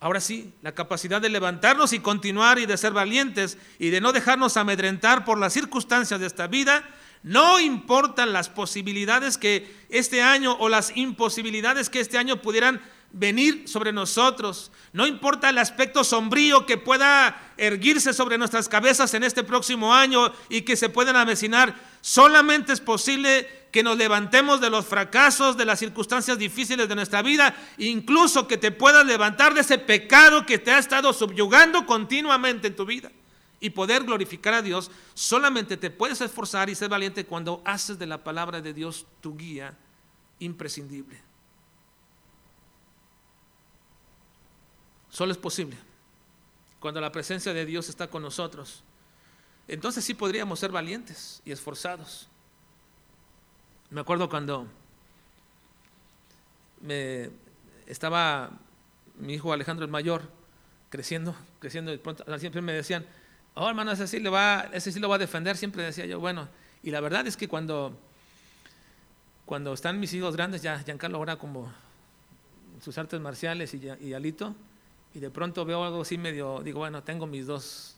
Ahora 0.00 0.20
sí, 0.20 0.54
la 0.62 0.72
capacidad 0.72 1.20
de 1.20 1.28
levantarnos 1.28 1.92
y 1.92 2.00
continuar 2.00 2.58
y 2.58 2.64
de 2.64 2.78
ser 2.78 2.94
valientes 2.94 3.58
y 3.78 3.90
de 3.90 4.00
no 4.00 4.12
dejarnos 4.12 4.56
amedrentar 4.56 5.26
por 5.26 5.38
las 5.38 5.52
circunstancias 5.52 6.18
de 6.18 6.26
esta 6.26 6.46
vida, 6.46 6.88
no 7.22 7.60
importan 7.60 8.32
las 8.32 8.48
posibilidades 8.48 9.36
que 9.36 9.70
este 9.90 10.22
año 10.22 10.56
o 10.58 10.70
las 10.70 10.96
imposibilidades 10.96 11.90
que 11.90 12.00
este 12.00 12.16
año 12.16 12.40
pudieran 12.40 12.80
venir 13.12 13.68
sobre 13.68 13.92
nosotros. 13.92 14.72
No 14.94 15.06
importa 15.06 15.50
el 15.50 15.58
aspecto 15.58 16.02
sombrío 16.02 16.64
que 16.64 16.78
pueda 16.78 17.52
erguirse 17.58 18.14
sobre 18.14 18.38
nuestras 18.38 18.70
cabezas 18.70 19.12
en 19.12 19.22
este 19.22 19.44
próximo 19.44 19.92
año 19.94 20.32
y 20.48 20.62
que 20.62 20.76
se 20.76 20.88
puedan 20.88 21.16
avecinar. 21.16 21.74
Solamente 22.00 22.72
es 22.72 22.80
posible 22.80 23.59
que 23.70 23.82
nos 23.82 23.96
levantemos 23.96 24.60
de 24.60 24.70
los 24.70 24.86
fracasos, 24.86 25.56
de 25.56 25.64
las 25.64 25.78
circunstancias 25.78 26.38
difíciles 26.38 26.88
de 26.88 26.94
nuestra 26.94 27.22
vida, 27.22 27.54
incluso 27.78 28.48
que 28.48 28.58
te 28.58 28.72
puedas 28.72 29.06
levantar 29.06 29.54
de 29.54 29.60
ese 29.60 29.78
pecado 29.78 30.44
que 30.44 30.58
te 30.58 30.72
ha 30.72 30.78
estado 30.78 31.12
subyugando 31.12 31.86
continuamente 31.86 32.68
en 32.68 32.76
tu 32.76 32.84
vida. 32.84 33.10
y 33.62 33.68
poder 33.68 34.04
glorificar 34.04 34.54
a 34.54 34.62
Dios, 34.62 34.90
solamente 35.12 35.76
te 35.76 35.90
puedes 35.90 36.22
esforzar 36.22 36.70
y 36.70 36.74
ser 36.74 36.88
valiente 36.88 37.26
cuando 37.26 37.60
haces 37.66 37.98
de 37.98 38.06
la 38.06 38.24
palabra 38.24 38.62
de 38.62 38.72
Dios 38.72 39.04
tu 39.20 39.36
guía 39.36 39.76
imprescindible. 40.38 41.20
Solo 45.10 45.32
es 45.32 45.36
posible 45.36 45.76
cuando 46.78 47.02
la 47.02 47.12
presencia 47.12 47.52
de 47.52 47.66
Dios 47.66 47.90
está 47.90 48.08
con 48.08 48.22
nosotros. 48.22 48.82
Entonces 49.68 50.04
sí 50.04 50.14
podríamos 50.14 50.58
ser 50.58 50.72
valientes 50.72 51.42
y 51.44 51.52
esforzados. 51.52 52.29
Me 53.90 54.00
acuerdo 54.00 54.28
cuando 54.28 54.68
me 56.80 57.30
estaba 57.86 58.52
mi 59.18 59.34
hijo 59.34 59.52
Alejandro 59.52 59.84
el 59.84 59.90
mayor 59.90 60.22
creciendo, 60.90 61.34
creciendo 61.58 61.92
y 61.92 61.98
pronto 61.98 62.24
siempre 62.38 62.62
me 62.62 62.72
decían, 62.72 63.04
oh 63.54 63.68
hermano, 63.68 63.90
ese 63.90 64.06
sí, 64.06 64.20
lo 64.20 64.30
va, 64.30 64.68
ese 64.72 64.92
sí 64.92 65.00
lo 65.00 65.08
va 65.08 65.16
a 65.16 65.18
defender, 65.18 65.56
siempre 65.56 65.82
decía 65.82 66.06
yo, 66.06 66.20
bueno, 66.20 66.48
y 66.82 66.90
la 66.90 67.00
verdad 67.00 67.26
es 67.26 67.36
que 67.36 67.48
cuando, 67.48 67.98
cuando 69.44 69.72
están 69.72 69.98
mis 69.98 70.14
hijos 70.14 70.36
grandes, 70.36 70.62
ya 70.62 70.78
Giancarlo 70.78 71.18
ahora 71.18 71.36
como 71.36 71.72
sus 72.80 72.96
artes 72.96 73.20
marciales 73.20 73.74
y, 73.74 73.88
y 74.00 74.14
Alito, 74.14 74.54
y 75.14 75.18
de 75.18 75.30
pronto 75.30 75.64
veo 75.64 75.84
algo 75.84 76.02
así 76.02 76.16
medio, 76.16 76.60
digo, 76.62 76.78
bueno, 76.78 77.02
tengo 77.02 77.26
mis 77.26 77.46
dos, 77.46 77.96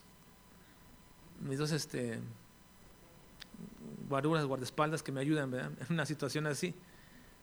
mis 1.39 1.59
dos 1.59 1.71
este, 1.71 2.19
guaruras, 4.13 4.45
guardaespaldas 4.45 5.01
que 5.01 5.11
me 5.11 5.21
ayudan 5.21 5.51
en 5.55 5.75
una 5.89 6.05
situación 6.05 6.45
así, 6.45 6.75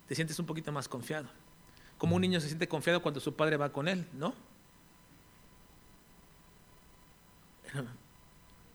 te 0.06 0.14
sientes 0.14 0.38
un 0.38 0.46
poquito 0.46 0.70
más 0.70 0.88
confiado. 0.88 1.28
Como 1.98 2.14
un 2.14 2.22
niño 2.22 2.40
se 2.40 2.46
siente 2.46 2.68
confiado 2.68 3.02
cuando 3.02 3.18
su 3.18 3.34
padre 3.34 3.56
va 3.56 3.72
con 3.72 3.88
él, 3.88 4.06
¿no? 4.12 4.32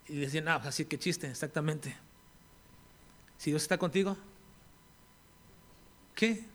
Y 0.08 0.18
decían, 0.18 0.48
ah, 0.50 0.58
pues 0.58 0.68
así 0.68 0.86
que 0.86 1.00
chiste, 1.00 1.30
exactamente. 1.30 1.96
Si 3.38 3.52
Dios 3.52 3.62
está 3.62 3.78
contigo, 3.78 4.18
¿qué? 6.16 6.46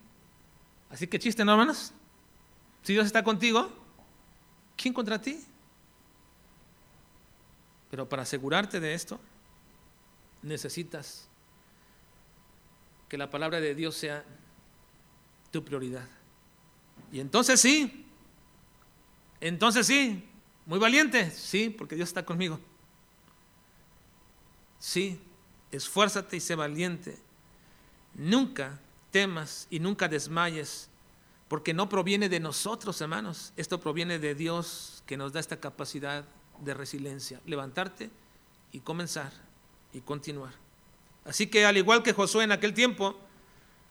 Así 0.91 1.07
que 1.07 1.19
chiste, 1.19 1.43
¿no, 1.43 1.53
hermanos? 1.53 1.93
Si 2.83 2.93
Dios 2.93 3.07
está 3.07 3.25
contigo, 3.25 3.71
¿Quién 4.81 4.95
contra 4.95 5.21
ti? 5.21 5.45
Pero 7.91 8.09
para 8.09 8.23
asegurarte 8.23 8.81
de 8.81 8.95
esto, 8.95 9.21
necesitas 10.41 11.29
que 13.11 13.19
la 13.19 13.29
palabra 13.29 13.61
de 13.61 13.75
Dios 13.75 13.97
sea 13.97 14.25
tu 15.51 15.65
prioridad. 15.65 16.09
Y 17.13 17.19
entonces 17.19 17.61
sí, 17.61 18.07
entonces 19.41 19.87
sí, 19.87 20.25
muy 20.65 20.79
valiente, 20.79 21.31
sí, 21.33 21.71
porque 21.71 21.97
Dios 21.97 22.09
está 22.09 22.25
conmigo. 22.25 22.61
Sí, 24.79 25.21
esfuérzate 25.73 26.37
y 26.37 26.41
sé 26.41 26.55
valiente. 26.55 27.19
Nunca 28.15 28.79
temas 29.11 29.67
y 29.71 29.81
nunca 29.81 30.07
desmayes 30.07 30.89
porque 31.49 31.75
no 31.75 31.89
proviene 31.89 32.29
de 32.29 32.39
nosotros, 32.39 33.01
hermanos. 33.01 33.53
Esto 33.57 33.81
proviene 33.81 34.21
de 34.21 34.37
Dios 34.37 35.03
que 35.05 35.17
nos 35.17 35.33
da 35.33 35.41
esta 35.41 35.59
capacidad 35.59 36.25
de 36.61 36.75
resiliencia, 36.75 37.41
levantarte 37.45 38.09
y 38.71 38.79
comenzar 38.79 39.33
y 39.93 40.01
continuar. 40.01 40.70
Así 41.31 41.47
que 41.47 41.65
al 41.65 41.77
igual 41.77 42.03
que 42.03 42.13
Josué 42.13 42.43
en 42.43 42.51
aquel 42.51 42.75
tiempo, 42.75 43.17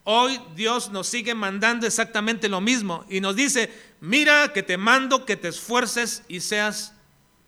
hoy 0.04 0.42
Dios 0.58 0.90
nos 0.92 1.08
sigue 1.08 1.34
mandando 1.34 1.88
exactamente 1.88 2.50
lo 2.50 2.60
mismo 2.60 3.06
y 3.08 3.22
nos 3.22 3.34
dice, 3.34 3.72
mira 4.02 4.52
que 4.52 4.62
te 4.62 4.76
mando 4.76 5.26
que 5.26 5.38
te 5.38 5.48
esfuerces 5.48 6.24
y 6.28 6.42
seas 6.42 6.94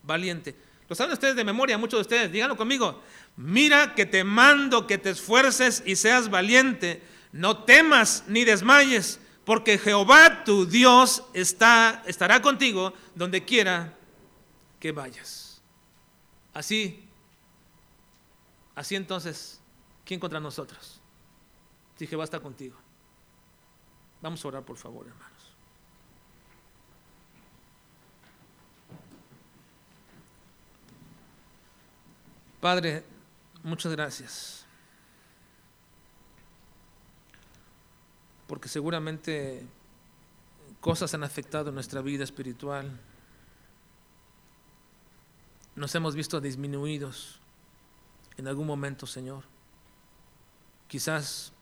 valiente. 0.03 0.55
¿Lo 0.87 0.95
saben 0.95 1.11
ustedes 1.11 1.35
de 1.35 1.43
memoria, 1.43 1.77
muchos 1.77 1.97
de 1.97 2.01
ustedes? 2.03 2.31
Díganlo 2.31 2.55
conmigo. 2.55 3.03
Mira 3.35 3.93
que 3.93 4.05
te 4.05 4.23
mando 4.23 4.87
que 4.87 4.97
te 4.97 5.09
esfuerces 5.09 5.83
y 5.85 5.97
seas 5.97 6.29
valiente. 6.29 7.03
No 7.33 7.65
temas 7.65 8.23
ni 8.27 8.45
desmayes, 8.45 9.19
porque 9.43 9.77
Jehová 9.77 10.45
tu 10.45 10.65
Dios 10.65 11.21
está, 11.33 12.01
estará 12.07 12.41
contigo 12.41 12.93
donde 13.13 13.43
quiera 13.43 13.93
que 14.79 14.93
vayas. 14.93 15.61
Así, 16.53 17.03
así 18.73 18.95
entonces, 18.95 19.60
¿quién 20.11 20.19
contra 20.19 20.41
nosotros? 20.41 20.99
Jehová 21.97 22.25
está 22.25 22.41
contigo. 22.41 22.75
Vamos 24.21 24.43
a 24.43 24.47
orar, 24.49 24.63
por 24.63 24.75
favor, 24.75 25.07
hermanos. 25.07 25.55
Padre, 32.59 33.05
muchas 33.63 33.93
gracias. 33.93 34.65
porque 38.47 38.67
seguramente 38.67 39.65
cosas 40.81 41.13
han 41.13 41.23
afectado 41.23 41.71
nuestra 41.71 42.01
vida 42.01 42.25
espiritual. 42.25 42.99
Nos 45.77 45.95
hemos 45.95 46.15
visto 46.15 46.41
disminuidos 46.41 47.39
en 48.35 48.49
algún 48.49 48.67
momento, 48.67 49.07
Señor. 49.07 49.45
Quizás 50.91 51.53